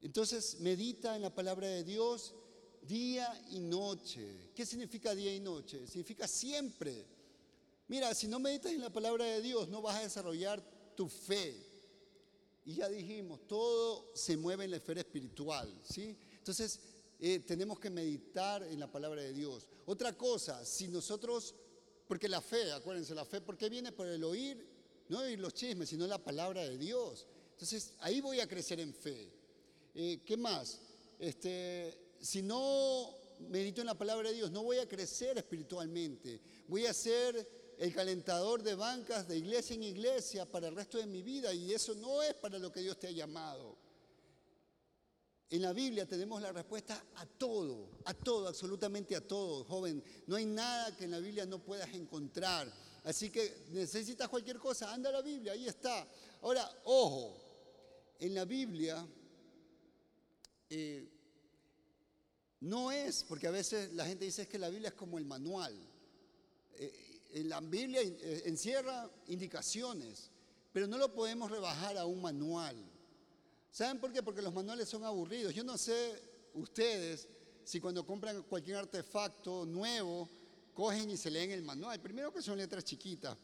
Entonces 0.00 0.58
medita 0.60 1.14
en 1.14 1.20
la 1.20 1.34
palabra 1.34 1.68
de 1.68 1.84
Dios 1.84 2.34
día 2.80 3.28
y 3.50 3.60
noche. 3.60 4.50
¿Qué 4.54 4.64
significa 4.64 5.14
día 5.14 5.34
y 5.34 5.38
noche? 5.38 5.86
Significa 5.86 6.26
siempre. 6.26 7.04
Mira, 7.88 8.14
si 8.14 8.26
no 8.26 8.40
meditas 8.40 8.72
en 8.72 8.80
la 8.80 8.88
palabra 8.88 9.26
de 9.26 9.42
Dios, 9.42 9.68
no 9.68 9.82
vas 9.82 9.96
a 9.96 10.02
desarrollar 10.02 10.64
tu 10.96 11.10
fe. 11.10 11.54
Y 12.64 12.76
ya 12.76 12.88
dijimos, 12.88 13.46
todo 13.46 14.12
se 14.14 14.38
mueve 14.38 14.64
en 14.64 14.70
la 14.70 14.78
esfera 14.78 15.02
espiritual, 15.02 15.78
¿sí? 15.84 16.16
Entonces, 16.38 16.80
eh, 17.20 17.40
tenemos 17.40 17.78
que 17.78 17.90
meditar 17.90 18.62
en 18.62 18.80
la 18.80 18.90
palabra 18.90 19.20
de 19.20 19.34
Dios. 19.34 19.68
Otra 19.84 20.16
cosa, 20.16 20.64
si 20.64 20.88
nosotros, 20.88 21.54
porque 22.12 22.28
la 22.28 22.42
fe, 22.42 22.70
acuérdense, 22.72 23.14
la 23.14 23.24
fe, 23.24 23.40
¿por 23.40 23.56
qué 23.56 23.70
viene? 23.70 23.90
Por 23.90 24.06
el 24.06 24.22
oír, 24.22 24.62
no 25.08 25.20
oír 25.20 25.38
los 25.38 25.54
chismes, 25.54 25.88
sino 25.88 26.06
la 26.06 26.22
palabra 26.22 26.60
de 26.60 26.76
Dios. 26.76 27.26
Entonces, 27.52 27.94
ahí 28.00 28.20
voy 28.20 28.38
a 28.38 28.46
crecer 28.46 28.80
en 28.80 28.92
fe. 28.92 29.32
Eh, 29.94 30.20
¿Qué 30.22 30.36
más? 30.36 30.78
Este, 31.18 31.98
si 32.20 32.42
no 32.42 33.14
medito 33.48 33.80
en 33.80 33.86
la 33.86 33.96
palabra 33.96 34.28
de 34.28 34.34
Dios, 34.34 34.50
no 34.50 34.62
voy 34.62 34.76
a 34.76 34.86
crecer 34.86 35.38
espiritualmente. 35.38 36.38
Voy 36.68 36.84
a 36.84 36.92
ser 36.92 37.48
el 37.78 37.94
calentador 37.94 38.62
de 38.62 38.74
bancas 38.74 39.26
de 39.26 39.38
iglesia 39.38 39.72
en 39.72 39.84
iglesia 39.84 40.44
para 40.44 40.68
el 40.68 40.76
resto 40.76 40.98
de 40.98 41.06
mi 41.06 41.22
vida 41.22 41.54
y 41.54 41.72
eso 41.72 41.94
no 41.94 42.22
es 42.22 42.34
para 42.34 42.58
lo 42.58 42.70
que 42.70 42.80
Dios 42.80 42.98
te 42.98 43.06
ha 43.06 43.12
llamado. 43.12 43.78
En 45.52 45.60
la 45.60 45.74
Biblia 45.74 46.06
tenemos 46.06 46.40
la 46.40 46.50
respuesta 46.50 47.04
a 47.16 47.26
todo, 47.26 47.90
a 48.06 48.14
todo, 48.14 48.48
absolutamente 48.48 49.14
a 49.14 49.20
todo, 49.20 49.64
joven. 49.64 50.02
No 50.26 50.36
hay 50.36 50.46
nada 50.46 50.96
que 50.96 51.04
en 51.04 51.10
la 51.10 51.18
Biblia 51.18 51.44
no 51.44 51.62
puedas 51.62 51.92
encontrar. 51.92 52.72
Así 53.04 53.28
que 53.28 53.66
necesitas 53.68 54.30
cualquier 54.30 54.58
cosa, 54.58 54.90
anda 54.94 55.10
a 55.10 55.12
la 55.12 55.20
Biblia, 55.20 55.52
ahí 55.52 55.66
está. 55.66 56.08
Ahora, 56.40 56.66
ojo, 56.84 57.36
en 58.18 58.34
la 58.34 58.46
Biblia 58.46 59.06
eh, 60.70 61.06
no 62.60 62.90
es, 62.90 63.22
porque 63.22 63.46
a 63.46 63.50
veces 63.50 63.92
la 63.92 64.06
gente 64.06 64.24
dice 64.24 64.48
que 64.48 64.58
la 64.58 64.70
Biblia 64.70 64.88
es 64.88 64.94
como 64.94 65.18
el 65.18 65.26
manual. 65.26 65.76
Eh, 66.78 67.42
la 67.44 67.60
Biblia 67.60 68.00
eh, 68.00 68.44
encierra 68.46 69.10
indicaciones, 69.26 70.30
pero 70.72 70.86
no 70.86 70.96
lo 70.96 71.12
podemos 71.12 71.50
rebajar 71.50 71.98
a 71.98 72.06
un 72.06 72.22
manual. 72.22 72.91
¿Saben 73.72 73.98
por 73.98 74.12
qué? 74.12 74.22
Porque 74.22 74.42
los 74.42 74.52
manuales 74.52 74.86
son 74.86 75.02
aburridos. 75.02 75.54
Yo 75.54 75.64
no 75.64 75.78
sé 75.78 76.22
ustedes 76.52 77.26
si 77.64 77.80
cuando 77.80 78.04
compran 78.04 78.42
cualquier 78.42 78.76
artefacto 78.76 79.64
nuevo, 79.64 80.28
cogen 80.74 81.10
y 81.10 81.16
se 81.16 81.30
leen 81.30 81.52
el 81.52 81.62
manual. 81.62 81.98
Primero 81.98 82.30
que 82.30 82.42
son 82.42 82.58
letras 82.58 82.84
chiquitas. 82.84 83.34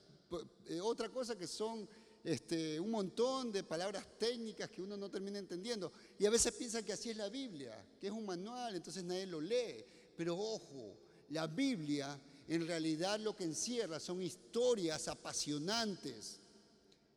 Eh, 0.66 0.80
otra 0.82 1.08
cosa 1.08 1.34
que 1.34 1.46
son 1.46 1.88
este, 2.22 2.78
un 2.78 2.90
montón 2.90 3.50
de 3.50 3.64
palabras 3.64 4.06
técnicas 4.18 4.68
que 4.68 4.82
uno 4.82 4.98
no 4.98 5.10
termina 5.10 5.38
entendiendo. 5.38 5.90
Y 6.18 6.26
a 6.26 6.30
veces 6.30 6.52
piensan 6.52 6.84
que 6.84 6.92
así 6.92 7.08
es 7.08 7.16
la 7.16 7.30
Biblia, 7.30 7.82
que 7.98 8.08
es 8.08 8.12
un 8.12 8.26
manual, 8.26 8.76
entonces 8.76 9.04
nadie 9.04 9.26
lo 9.26 9.40
lee. 9.40 9.82
Pero 10.14 10.36
ojo, 10.36 10.94
la 11.30 11.46
Biblia 11.46 12.20
en 12.48 12.66
realidad 12.66 13.18
lo 13.18 13.34
que 13.34 13.44
encierra 13.44 13.98
son 13.98 14.20
historias 14.20 15.08
apasionantes, 15.08 16.38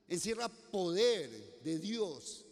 encierra 0.07 0.47
poder 0.47 1.59
de 1.61 1.77
Dios 1.77 2.45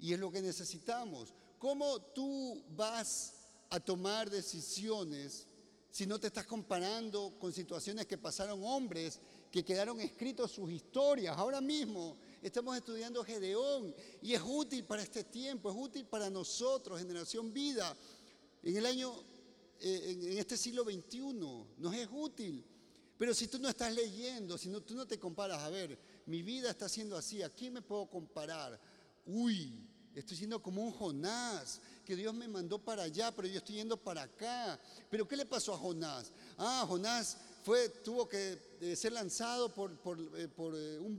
y 0.00 0.12
es 0.12 0.18
lo 0.18 0.30
que 0.30 0.42
necesitamos. 0.42 1.34
¿Cómo 1.58 2.00
tú 2.00 2.64
vas 2.70 3.34
a 3.68 3.78
tomar 3.78 4.30
decisiones 4.30 5.46
si 5.90 6.06
no 6.06 6.18
te 6.18 6.28
estás 6.28 6.46
comparando 6.46 7.36
con 7.38 7.52
situaciones 7.52 8.06
que 8.06 8.16
pasaron 8.16 8.62
hombres 8.64 9.20
que 9.50 9.64
quedaron 9.64 10.00
escritos 10.00 10.52
sus 10.52 10.70
historias. 10.70 11.36
Ahora 11.36 11.60
mismo 11.60 12.16
estamos 12.40 12.76
estudiando 12.76 13.24
Gedeón 13.24 13.94
y 14.22 14.34
es 14.34 14.42
útil 14.44 14.84
para 14.84 15.02
este 15.02 15.24
tiempo, 15.24 15.70
es 15.70 15.76
útil 15.76 16.06
para 16.06 16.30
nosotros, 16.30 17.00
generación 17.00 17.52
vida. 17.52 17.96
En 18.62 18.76
el 18.76 18.86
año, 18.86 19.12
eh, 19.80 20.16
en 20.22 20.38
este 20.38 20.56
siglo 20.56 20.84
XXI, 20.84 21.20
nos 21.78 21.94
es 21.94 22.08
útil. 22.12 22.64
Pero 23.18 23.34
si 23.34 23.48
tú 23.48 23.58
no 23.58 23.68
estás 23.68 23.92
leyendo, 23.92 24.56
si 24.56 24.68
no, 24.68 24.80
tú 24.80 24.94
no 24.94 25.06
te 25.06 25.18
comparas, 25.18 25.58
a 25.58 25.68
ver, 25.68 25.98
mi 26.26 26.42
vida 26.42 26.70
está 26.70 26.88
siendo 26.88 27.16
así, 27.16 27.42
¿a 27.42 27.50
quién 27.50 27.74
me 27.74 27.82
puedo 27.82 28.08
comparar? 28.08 28.80
Uy, 29.26 29.89
estoy 30.14 30.36
siendo 30.36 30.62
como 30.62 30.82
un 30.82 30.92
Jonás, 30.92 31.80
que 32.04 32.16
Dios 32.16 32.34
me 32.34 32.48
mandó 32.48 32.78
para 32.78 33.04
allá, 33.04 33.30
pero 33.34 33.48
yo 33.48 33.58
estoy 33.58 33.76
yendo 33.76 33.96
para 33.96 34.22
acá. 34.22 34.78
Pero 35.08 35.26
¿qué 35.28 35.36
le 35.36 35.46
pasó 35.46 35.74
a 35.74 35.78
Jonás? 35.78 36.32
Ah, 36.58 36.84
Jonás 36.88 37.36
fue, 37.62 37.88
tuvo 37.88 38.28
que 38.28 38.58
eh, 38.80 38.96
ser 38.96 39.12
lanzado 39.12 39.72
por, 39.72 39.96
por, 39.98 40.18
eh, 40.36 40.48
por, 40.48 40.74
eh, 40.76 40.98
un, 40.98 41.18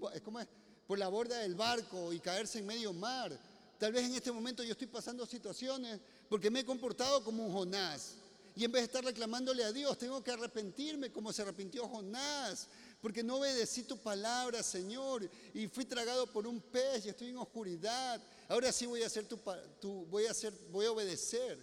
por 0.87 0.99
la 0.99 1.07
borda 1.07 1.37
del 1.37 1.55
barco 1.55 2.11
y 2.11 2.19
caerse 2.19 2.59
en 2.59 2.65
medio 2.65 2.91
mar. 2.93 3.37
Tal 3.77 3.93
vez 3.93 4.05
en 4.05 4.15
este 4.15 4.31
momento 4.31 4.63
yo 4.63 4.73
estoy 4.73 4.87
pasando 4.87 5.25
situaciones 5.25 5.99
porque 6.29 6.51
me 6.51 6.59
he 6.59 6.65
comportado 6.65 7.23
como 7.23 7.45
un 7.45 7.53
Jonás. 7.53 8.15
Y 8.53 8.65
en 8.65 8.71
vez 8.71 8.81
de 8.81 8.85
estar 8.87 9.03
reclamándole 9.03 9.63
a 9.63 9.71
Dios, 9.71 9.97
tengo 9.97 10.21
que 10.21 10.31
arrepentirme 10.31 11.11
como 11.11 11.31
se 11.31 11.41
arrepintió 11.41 11.87
Jonás 11.87 12.67
porque 13.01 13.23
no 13.23 13.37
obedecí 13.37 13.83
tu 13.83 13.97
palabra, 13.97 14.61
Señor, 14.61 15.27
y 15.53 15.67
fui 15.67 15.85
tragado 15.85 16.27
por 16.27 16.45
un 16.45 16.61
pez 16.61 17.05
y 17.05 17.09
estoy 17.09 17.29
en 17.29 17.37
oscuridad. 17.37 18.21
Ahora 18.51 18.71
sí 18.71 18.85
voy 18.85 19.01
a 19.01 19.05
hacer 19.07 19.25
tu, 19.27 20.05
voy 20.07 20.25
a 20.25 20.31
hacer, 20.31 20.53
voy 20.71 20.85
a 20.85 20.91
obedecer 20.91 21.57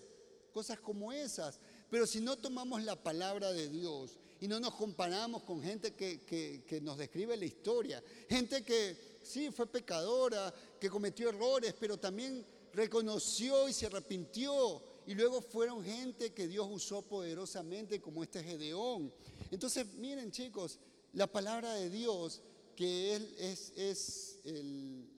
cosas 0.52 0.80
como 0.80 1.12
esas. 1.12 1.60
Pero 1.90 2.06
si 2.06 2.20
no 2.20 2.36
tomamos 2.36 2.82
la 2.82 2.96
palabra 2.96 3.52
de 3.52 3.68
Dios 3.68 4.18
y 4.40 4.48
no 4.48 4.58
nos 4.58 4.74
comparamos 4.74 5.42
con 5.42 5.62
gente 5.62 5.94
que, 5.94 6.24
que 6.66 6.80
nos 6.80 6.96
describe 6.96 7.36
la 7.36 7.44
historia, 7.44 8.02
gente 8.28 8.62
que 8.62 9.18
sí 9.22 9.50
fue 9.50 9.66
pecadora, 9.66 10.52
que 10.80 10.88
cometió 10.88 11.28
errores, 11.28 11.74
pero 11.78 11.98
también 11.98 12.46
reconoció 12.72 13.68
y 13.68 13.74
se 13.74 13.86
arrepintió. 13.86 14.82
Y 15.06 15.14
luego 15.14 15.42
fueron 15.42 15.84
gente 15.84 16.32
que 16.32 16.48
Dios 16.48 16.66
usó 16.70 17.02
poderosamente 17.02 18.00
como 18.00 18.22
este 18.22 18.42
Gedeón. 18.42 19.12
Entonces, 19.50 19.86
miren 19.94 20.30
chicos, 20.30 20.78
la 21.12 21.26
palabra 21.26 21.74
de 21.74 21.90
Dios, 21.90 22.42
que 22.76 23.14
es, 23.38 23.72
es, 23.76 24.38
el, 24.44 25.08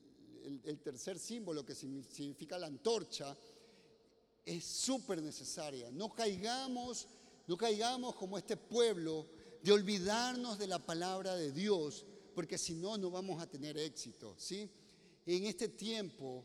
tercer 0.82 1.18
símbolo 1.18 1.64
que 1.64 1.74
significa 1.74 2.58
la 2.58 2.66
antorcha, 2.66 3.36
es 4.44 4.64
súper 4.64 5.22
necesaria. 5.22 5.90
No 5.90 6.12
caigamos, 6.14 7.06
no 7.46 7.56
caigamos 7.56 8.14
como 8.14 8.38
este 8.38 8.56
pueblo 8.56 9.26
de 9.62 9.72
olvidarnos 9.72 10.58
de 10.58 10.66
la 10.66 10.78
palabra 10.78 11.36
de 11.36 11.52
Dios, 11.52 12.04
porque 12.34 12.58
si 12.58 12.74
no, 12.74 12.96
no 12.96 13.10
vamos 13.10 13.42
a 13.42 13.46
tener 13.46 13.76
éxito. 13.76 14.34
¿sí? 14.38 14.68
En 15.26 15.44
este 15.44 15.68
tiempo, 15.68 16.44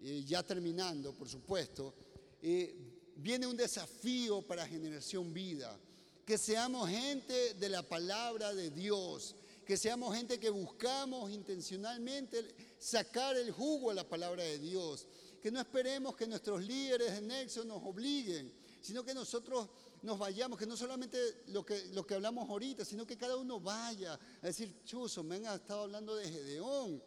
eh, 0.00 0.22
ya 0.26 0.42
terminando, 0.42 1.12
por 1.14 1.28
supuesto, 1.28 1.94
eh, 2.40 2.74
viene 3.16 3.46
un 3.46 3.56
desafío 3.56 4.42
para 4.42 4.66
Generación 4.66 5.32
Vida 5.32 5.78
que 6.24 6.38
seamos 6.38 6.88
gente 6.88 7.54
de 7.54 7.68
la 7.68 7.82
palabra 7.82 8.54
de 8.54 8.70
Dios, 8.70 9.36
que 9.66 9.76
seamos 9.76 10.16
gente 10.16 10.40
que 10.40 10.50
buscamos 10.50 11.30
intencionalmente 11.30 12.73
sacar 12.84 13.34
el 13.38 13.50
jugo 13.50 13.90
a 13.90 13.94
la 13.94 14.06
palabra 14.06 14.42
de 14.42 14.58
Dios, 14.58 15.06
que 15.42 15.50
no 15.50 15.58
esperemos 15.58 16.14
que 16.14 16.26
nuestros 16.26 16.62
líderes 16.62 17.14
de 17.14 17.22
Nexo 17.22 17.64
nos 17.64 17.82
obliguen, 17.82 18.52
sino 18.82 19.02
que 19.02 19.14
nosotros 19.14 19.70
nos 20.02 20.18
vayamos, 20.18 20.58
que 20.58 20.66
no 20.66 20.76
solamente 20.76 21.18
lo 21.46 21.64
que, 21.64 21.86
lo 21.94 22.06
que 22.06 22.14
hablamos 22.14 22.46
ahorita, 22.46 22.84
sino 22.84 23.06
que 23.06 23.16
cada 23.16 23.38
uno 23.38 23.58
vaya 23.58 24.20
a 24.42 24.46
decir, 24.46 24.82
chuzo, 24.84 25.22
me 25.22 25.36
han 25.36 25.46
estado 25.46 25.84
hablando 25.84 26.14
de 26.14 26.28
Gedeón, 26.30 27.02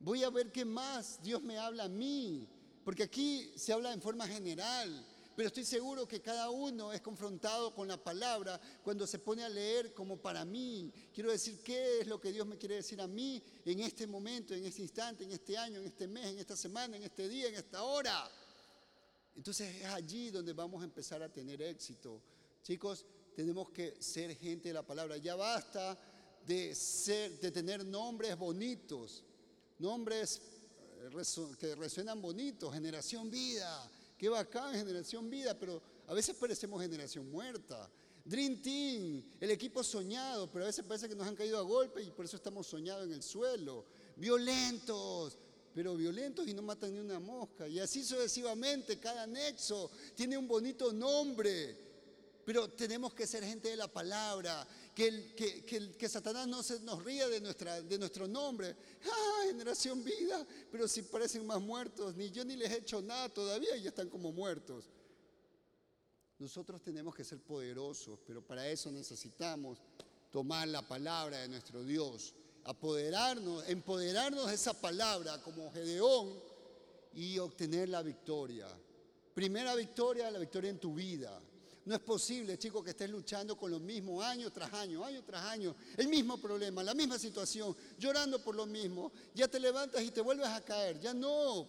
voy 0.00 0.24
a 0.24 0.30
ver 0.30 0.50
qué 0.50 0.64
más 0.64 1.22
Dios 1.22 1.42
me 1.44 1.58
habla 1.58 1.84
a 1.84 1.88
mí, 1.88 2.48
porque 2.84 3.04
aquí 3.04 3.52
se 3.54 3.72
habla 3.72 3.92
en 3.92 4.02
forma 4.02 4.26
general, 4.26 5.06
pero 5.38 5.46
estoy 5.46 5.64
seguro 5.64 6.08
que 6.08 6.20
cada 6.20 6.50
uno 6.50 6.92
es 6.92 7.00
confrontado 7.00 7.72
con 7.72 7.86
la 7.86 7.96
palabra 7.96 8.60
cuando 8.82 9.06
se 9.06 9.20
pone 9.20 9.44
a 9.44 9.48
leer 9.48 9.94
como 9.94 10.20
para 10.20 10.44
mí. 10.44 10.92
Quiero 11.14 11.30
decir, 11.30 11.62
¿qué 11.62 12.00
es 12.00 12.08
lo 12.08 12.20
que 12.20 12.32
Dios 12.32 12.44
me 12.44 12.58
quiere 12.58 12.74
decir 12.74 13.00
a 13.00 13.06
mí 13.06 13.40
en 13.64 13.78
este 13.78 14.08
momento, 14.08 14.52
en 14.52 14.64
este 14.64 14.82
instante, 14.82 15.22
en 15.22 15.30
este 15.30 15.56
año, 15.56 15.78
en 15.78 15.86
este 15.86 16.08
mes, 16.08 16.26
en 16.26 16.40
esta 16.40 16.56
semana, 16.56 16.96
en 16.96 17.04
este 17.04 17.28
día, 17.28 17.46
en 17.46 17.54
esta 17.54 17.84
hora? 17.84 18.28
Entonces 19.36 19.76
es 19.76 19.84
allí 19.84 20.32
donde 20.32 20.52
vamos 20.54 20.82
a 20.82 20.86
empezar 20.86 21.22
a 21.22 21.32
tener 21.32 21.62
éxito. 21.62 22.20
Chicos, 22.64 23.06
tenemos 23.36 23.70
que 23.70 23.94
ser 24.02 24.34
gente 24.34 24.70
de 24.70 24.74
la 24.74 24.84
palabra. 24.84 25.18
Ya 25.18 25.36
basta 25.36 25.96
de, 26.44 26.74
ser, 26.74 27.38
de 27.38 27.52
tener 27.52 27.84
nombres 27.84 28.36
bonitos, 28.36 29.22
nombres 29.78 30.42
eh, 31.00 31.56
que 31.60 31.76
resuenan 31.76 32.20
bonitos, 32.20 32.74
generación 32.74 33.30
vida, 33.30 33.88
Qué 34.18 34.28
bacán, 34.28 34.74
generación 34.74 35.30
vida, 35.30 35.56
pero 35.56 35.80
a 36.08 36.12
veces 36.12 36.34
parecemos 36.34 36.82
generación 36.82 37.30
muerta. 37.30 37.88
Dream 38.24 38.60
Team, 38.60 39.22
el 39.40 39.50
equipo 39.52 39.82
soñado, 39.84 40.50
pero 40.50 40.64
a 40.64 40.66
veces 40.66 40.84
parece 40.84 41.08
que 41.08 41.14
nos 41.14 41.26
han 41.26 41.36
caído 41.36 41.56
a 41.56 41.62
golpe 41.62 42.02
y 42.02 42.10
por 42.10 42.24
eso 42.24 42.36
estamos 42.36 42.66
soñados 42.66 43.06
en 43.06 43.12
el 43.12 43.22
suelo. 43.22 43.86
Violentos, 44.16 45.38
pero 45.72 45.96
violentos 45.96 46.48
y 46.48 46.52
no 46.52 46.60
matan 46.60 46.92
ni 46.92 46.98
una 46.98 47.20
mosca. 47.20 47.68
Y 47.68 47.78
así 47.78 48.02
sucesivamente, 48.02 48.98
cada 48.98 49.26
nexo 49.26 49.90
tiene 50.16 50.36
un 50.36 50.48
bonito 50.48 50.92
nombre. 50.92 51.86
Pero 52.44 52.68
tenemos 52.70 53.14
que 53.14 53.26
ser 53.26 53.44
gente 53.44 53.68
de 53.68 53.76
la 53.76 53.88
palabra, 53.88 54.66
que, 54.98 55.64
que, 55.64 55.92
que, 55.92 56.08
Satanás 56.08 56.48
no 56.48 56.60
se 56.60 56.80
nos 56.80 57.04
ría 57.04 57.28
de, 57.28 57.40
nuestra, 57.40 57.80
de 57.80 57.98
nuestro 58.00 58.26
nombre. 58.26 58.74
¡Ah, 59.04 59.42
generación 59.46 60.02
vida! 60.02 60.44
Pero 60.72 60.88
si 60.88 61.02
parecen 61.02 61.46
más 61.46 61.60
muertos, 61.60 62.16
ni 62.16 62.32
yo 62.32 62.44
ni 62.44 62.56
les 62.56 62.72
he 62.72 62.78
hecho 62.78 63.00
nada 63.00 63.28
todavía 63.28 63.76
y 63.76 63.82
ya 63.82 63.90
están 63.90 64.08
como 64.08 64.32
muertos. 64.32 64.90
Nosotros 66.40 66.82
tenemos 66.82 67.14
que 67.14 67.22
ser 67.22 67.38
poderosos, 67.38 68.18
pero 68.26 68.44
para 68.44 68.68
eso 68.68 68.90
necesitamos 68.90 69.78
tomar 70.32 70.66
la 70.66 70.82
palabra 70.82 71.42
de 71.42 71.48
nuestro 71.48 71.84
Dios, 71.84 72.34
apoderarnos, 72.64 73.68
empoderarnos 73.68 74.48
de 74.48 74.54
esa 74.54 74.72
palabra 74.72 75.40
como 75.42 75.70
Gedeón 75.70 76.34
y 77.12 77.38
obtener 77.38 77.88
la 77.88 78.02
victoria. 78.02 78.66
Primera 79.32 79.76
victoria, 79.76 80.28
la 80.28 80.40
victoria 80.40 80.70
en 80.70 80.80
tu 80.80 80.92
vida. 80.92 81.40
No 81.88 81.94
es 81.94 82.02
posible, 82.02 82.58
chicos, 82.58 82.84
que 82.84 82.90
estés 82.90 83.08
luchando 83.08 83.56
con 83.56 83.70
lo 83.70 83.80
mismo 83.80 84.20
año 84.20 84.52
tras 84.52 84.70
año, 84.74 85.02
año 85.02 85.24
tras 85.24 85.42
año, 85.46 85.74
el 85.96 86.06
mismo 86.06 86.36
problema, 86.36 86.82
la 86.82 86.92
misma 86.92 87.18
situación, 87.18 87.74
llorando 87.98 88.44
por 88.44 88.54
lo 88.54 88.66
mismo. 88.66 89.10
Ya 89.34 89.48
te 89.48 89.58
levantas 89.58 90.02
y 90.02 90.10
te 90.10 90.20
vuelves 90.20 90.48
a 90.48 90.62
caer. 90.62 91.00
Ya 91.00 91.14
no. 91.14 91.66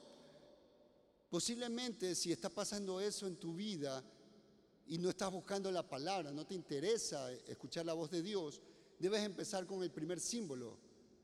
Posiblemente 1.30 2.16
si 2.16 2.34
está 2.34 2.50
pasando 2.50 3.00
eso 3.00 3.28
en 3.28 3.38
tu 3.38 3.54
vida 3.54 4.04
y 4.88 4.98
no 4.98 5.10
estás 5.10 5.32
buscando 5.32 5.72
la 5.72 5.88
palabra, 5.88 6.34
no 6.34 6.46
te 6.46 6.54
interesa 6.54 7.32
escuchar 7.32 7.86
la 7.86 7.94
voz 7.94 8.12
de 8.12 8.22
Dios, 8.22 8.60
debes 9.00 9.24
empezar 9.24 9.66
con 9.66 9.82
el 9.84 9.92
primer 9.92 10.20
símbolo. 10.20 10.78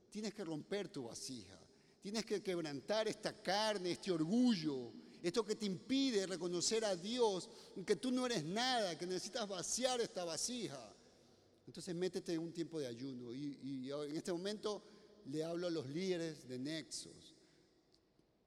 Tienes 0.09 0.33
que 0.33 0.45
romper 0.45 0.87
tu 0.87 1.03
vasija. 1.03 1.59
Tienes 2.01 2.25
que 2.25 2.41
quebrantar 2.41 3.09
esta 3.09 3.33
carne, 3.33 3.91
este 3.91 4.09
orgullo 4.09 4.93
esto 5.27 5.43
que 5.43 5.55
te 5.55 5.65
impide 5.65 6.27
reconocer 6.27 6.85
a 6.85 6.95
Dios, 6.95 7.49
que 7.83 7.95
tú 7.95 8.11
no 8.11 8.27
eres 8.27 8.43
nada, 8.43 8.95
que 8.95 9.07
necesitas 9.07 9.47
vaciar 9.47 9.99
esta 9.99 10.23
vasija. 10.23 10.93
Entonces 11.65 11.95
métete 11.95 12.33
en 12.33 12.41
un 12.41 12.53
tiempo 12.53 12.79
de 12.79 12.85
ayuno. 12.85 13.33
Y, 13.33 13.89
en 13.89 14.15
este 14.15 14.31
momento 14.31 14.83
le 15.25 15.43
hablo 15.43 15.65
a 15.65 15.71
los 15.71 15.87
líderes 15.87 16.47
de 16.47 16.59
Nexos. 16.59 17.33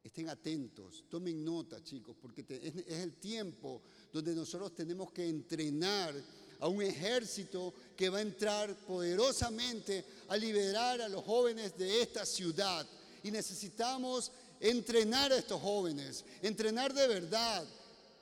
Estén 0.05 0.29
atentos, 0.29 1.05
tomen 1.09 1.45
nota 1.45 1.83
chicos, 1.83 2.17
porque 2.21 2.47
es, 2.49 2.77
es 2.87 2.99
el 3.01 3.15
tiempo 3.17 3.83
donde 4.13 4.33
nosotros 4.33 4.73
tenemos 4.73 5.11
que 5.11 5.29
entrenar 5.29 6.15
a 6.61 6.69
un 6.69 6.81
ejército 6.81 7.75
que 7.97 8.09
va 8.09 8.19
a 8.19 8.23
entrar 8.23 8.75
poderosamente 8.87 10.05
a 10.29 10.37
liberar 10.37 11.01
a 11.03 11.09
los 11.09 11.25
jóvenes 11.25 11.77
de 11.77 12.03
esta 12.03 12.25
ciudad. 12.25 12.87
Y 13.25 13.33
necesitamos 13.33 14.31
entrenar 14.61 15.33
a 15.33 15.39
estos 15.39 15.61
jóvenes, 15.61 16.25
entrenar 16.43 16.93
de 16.93 17.07
verdad, 17.07 17.67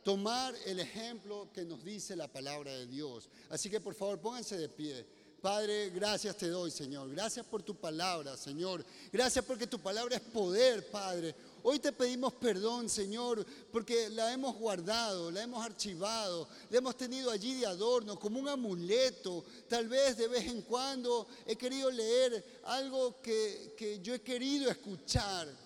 tomar 0.02 0.54
el 0.66 0.78
ejemplo 0.78 1.48
que 1.52 1.64
nos 1.64 1.84
dice 1.84 2.14
la 2.14 2.28
palabra 2.28 2.72
de 2.72 2.86
Dios. 2.86 3.28
Así 3.50 3.68
que 3.68 3.80
por 3.80 3.94
favor 3.94 4.20
pónganse 4.20 4.56
de 4.56 4.68
pie. 4.68 5.04
Padre, 5.40 5.90
gracias 5.90 6.36
te 6.36 6.48
doy, 6.48 6.70
Señor. 6.70 7.10
Gracias 7.10 7.44
por 7.44 7.62
tu 7.62 7.74
palabra, 7.74 8.36
Señor. 8.36 8.84
Gracias 9.12 9.44
porque 9.44 9.66
tu 9.66 9.78
palabra 9.78 10.16
es 10.16 10.22
poder, 10.22 10.90
Padre. 10.90 11.34
Hoy 11.62 11.78
te 11.78 11.92
pedimos 11.92 12.32
perdón, 12.34 12.88
Señor, 12.88 13.44
porque 13.70 14.08
la 14.10 14.32
hemos 14.32 14.56
guardado, 14.56 15.30
la 15.30 15.42
hemos 15.42 15.64
archivado, 15.64 16.48
la 16.70 16.78
hemos 16.78 16.96
tenido 16.96 17.30
allí 17.30 17.54
de 17.60 17.66
adorno, 17.66 18.18
como 18.18 18.40
un 18.40 18.48
amuleto. 18.48 19.44
Tal 19.68 19.88
vez 19.88 20.16
de 20.16 20.28
vez 20.28 20.46
en 20.46 20.62
cuando 20.62 21.26
he 21.46 21.56
querido 21.56 21.90
leer 21.90 22.60
algo 22.64 23.20
que, 23.20 23.74
que 23.76 24.00
yo 24.00 24.14
he 24.14 24.20
querido 24.20 24.70
escuchar 24.70 25.65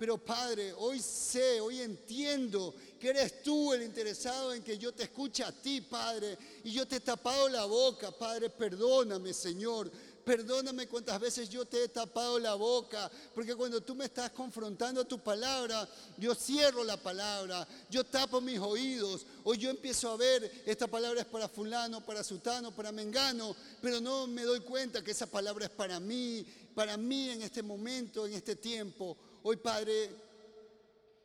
pero 0.00 0.16
Padre, 0.16 0.72
hoy 0.78 0.98
sé, 0.98 1.60
hoy 1.60 1.82
entiendo 1.82 2.74
que 2.98 3.10
eres 3.10 3.42
tú 3.42 3.74
el 3.74 3.82
interesado 3.82 4.54
en 4.54 4.62
que 4.62 4.78
yo 4.78 4.92
te 4.92 5.02
escuche 5.02 5.44
a 5.44 5.52
ti, 5.52 5.82
Padre. 5.82 6.38
Y 6.64 6.72
yo 6.72 6.88
te 6.88 6.96
he 6.96 7.00
tapado 7.00 7.50
la 7.50 7.66
boca, 7.66 8.10
Padre, 8.10 8.48
perdóname, 8.48 9.34
Señor. 9.34 9.92
Perdóname 10.24 10.88
cuántas 10.88 11.20
veces 11.20 11.50
yo 11.50 11.66
te 11.66 11.84
he 11.84 11.88
tapado 11.88 12.38
la 12.38 12.54
boca, 12.54 13.10
porque 13.34 13.54
cuando 13.54 13.82
tú 13.82 13.94
me 13.94 14.06
estás 14.06 14.30
confrontando 14.30 15.02
a 15.02 15.08
tu 15.08 15.18
palabra, 15.18 15.86
yo 16.16 16.34
cierro 16.34 16.82
la 16.82 16.96
palabra, 16.96 17.68
yo 17.90 18.02
tapo 18.02 18.40
mis 18.40 18.58
oídos, 18.58 19.26
o 19.44 19.52
yo 19.52 19.68
empiezo 19.68 20.10
a 20.12 20.16
ver, 20.16 20.62
esta 20.64 20.86
palabra 20.86 21.20
es 21.20 21.26
para 21.26 21.46
fulano, 21.46 22.02
para 22.06 22.24
sutano, 22.24 22.74
para 22.74 22.90
mengano, 22.90 23.54
pero 23.82 24.00
no 24.00 24.26
me 24.26 24.44
doy 24.44 24.60
cuenta 24.60 25.04
que 25.04 25.10
esa 25.10 25.26
palabra 25.26 25.66
es 25.66 25.70
para 25.70 26.00
mí, 26.00 26.46
para 26.74 26.96
mí 26.96 27.28
en 27.28 27.42
este 27.42 27.62
momento, 27.62 28.26
en 28.26 28.32
este 28.32 28.56
tiempo. 28.56 29.18
Hoy, 29.42 29.56
Padre, 29.56 30.10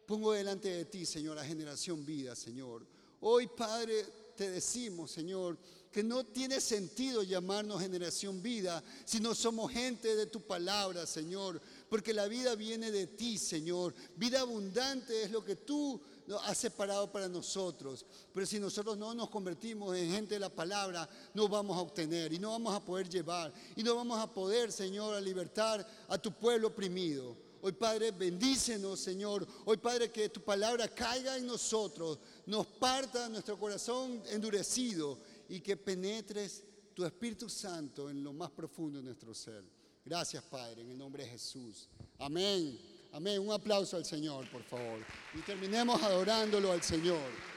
pongo 0.05 0.31
delante 0.31 0.69
de 0.69 0.85
ti, 0.85 1.05
Señor, 1.05 1.35
la 1.35 1.43
generación 1.43 2.05
vida, 2.05 2.33
Señor. 2.33 2.87
Hoy, 3.19 3.47
Padre, 3.47 4.05
te 4.37 4.49
decimos, 4.51 5.11
Señor, 5.11 5.57
que 5.91 6.01
no 6.01 6.25
tiene 6.25 6.61
sentido 6.61 7.23
llamarnos 7.23 7.81
generación 7.81 8.41
vida 8.41 8.81
si 9.03 9.19
no 9.19 9.35
somos 9.35 9.69
gente 9.69 10.15
de 10.15 10.27
tu 10.27 10.39
palabra, 10.39 11.05
Señor, 11.05 11.61
porque 11.89 12.13
la 12.13 12.27
vida 12.27 12.55
viene 12.55 12.89
de 12.89 13.07
ti, 13.07 13.37
Señor. 13.37 13.93
Vida 14.15 14.39
abundante 14.39 15.23
es 15.23 15.31
lo 15.31 15.43
que 15.43 15.57
tú 15.57 16.01
has 16.43 16.57
separado 16.57 17.11
para 17.11 17.27
nosotros. 17.27 18.05
Pero 18.33 18.45
si 18.45 18.59
nosotros 18.59 18.97
no 18.97 19.13
nos 19.13 19.29
convertimos 19.29 19.97
en 19.97 20.11
gente 20.11 20.35
de 20.35 20.39
la 20.39 20.49
palabra, 20.49 21.09
no 21.33 21.49
vamos 21.49 21.75
a 21.75 21.81
obtener 21.81 22.31
y 22.31 22.39
no 22.39 22.51
vamos 22.51 22.73
a 22.73 22.83
poder 22.83 23.09
llevar 23.09 23.53
y 23.75 23.83
no 23.83 23.93
vamos 23.93 24.19
a 24.19 24.33
poder, 24.33 24.71
Señor, 24.71 25.15
a 25.15 25.19
libertar 25.19 25.85
a 26.07 26.17
tu 26.17 26.31
pueblo 26.31 26.69
oprimido. 26.69 27.44
Hoy, 27.67 27.71
Padre, 27.71 28.11
bendícenos, 28.11 28.99
Señor. 28.99 29.47
Hoy, 29.65 29.77
Padre, 29.77 30.11
que 30.11 30.29
tu 30.29 30.39
palabra 30.39 30.87
caiga 30.87 31.35
en 31.35 31.47
nosotros, 31.47 32.19
nos 32.45 32.67
parta 32.67 33.27
nuestro 33.27 33.57
corazón 33.57 34.21
endurecido 34.29 35.17
y 35.49 35.61
que 35.61 35.75
penetres 35.75 36.63
tu 36.93 37.03
Espíritu 37.03 37.49
Santo 37.49 38.07
en 38.07 38.23
lo 38.23 38.33
más 38.33 38.51
profundo 38.51 38.99
de 38.99 39.05
nuestro 39.05 39.33
ser. 39.33 39.63
Gracias, 40.05 40.43
Padre, 40.43 40.83
en 40.83 40.91
el 40.91 40.97
nombre 40.99 41.23
de 41.23 41.31
Jesús. 41.31 41.89
Amén. 42.19 42.79
Amén. 43.11 43.39
Un 43.39 43.51
aplauso 43.51 43.97
al 43.97 44.05
Señor, 44.05 44.47
por 44.51 44.61
favor. 44.61 44.99
Y 45.33 45.39
terminemos 45.39 45.99
adorándolo 46.03 46.71
al 46.71 46.83
Señor. 46.83 47.54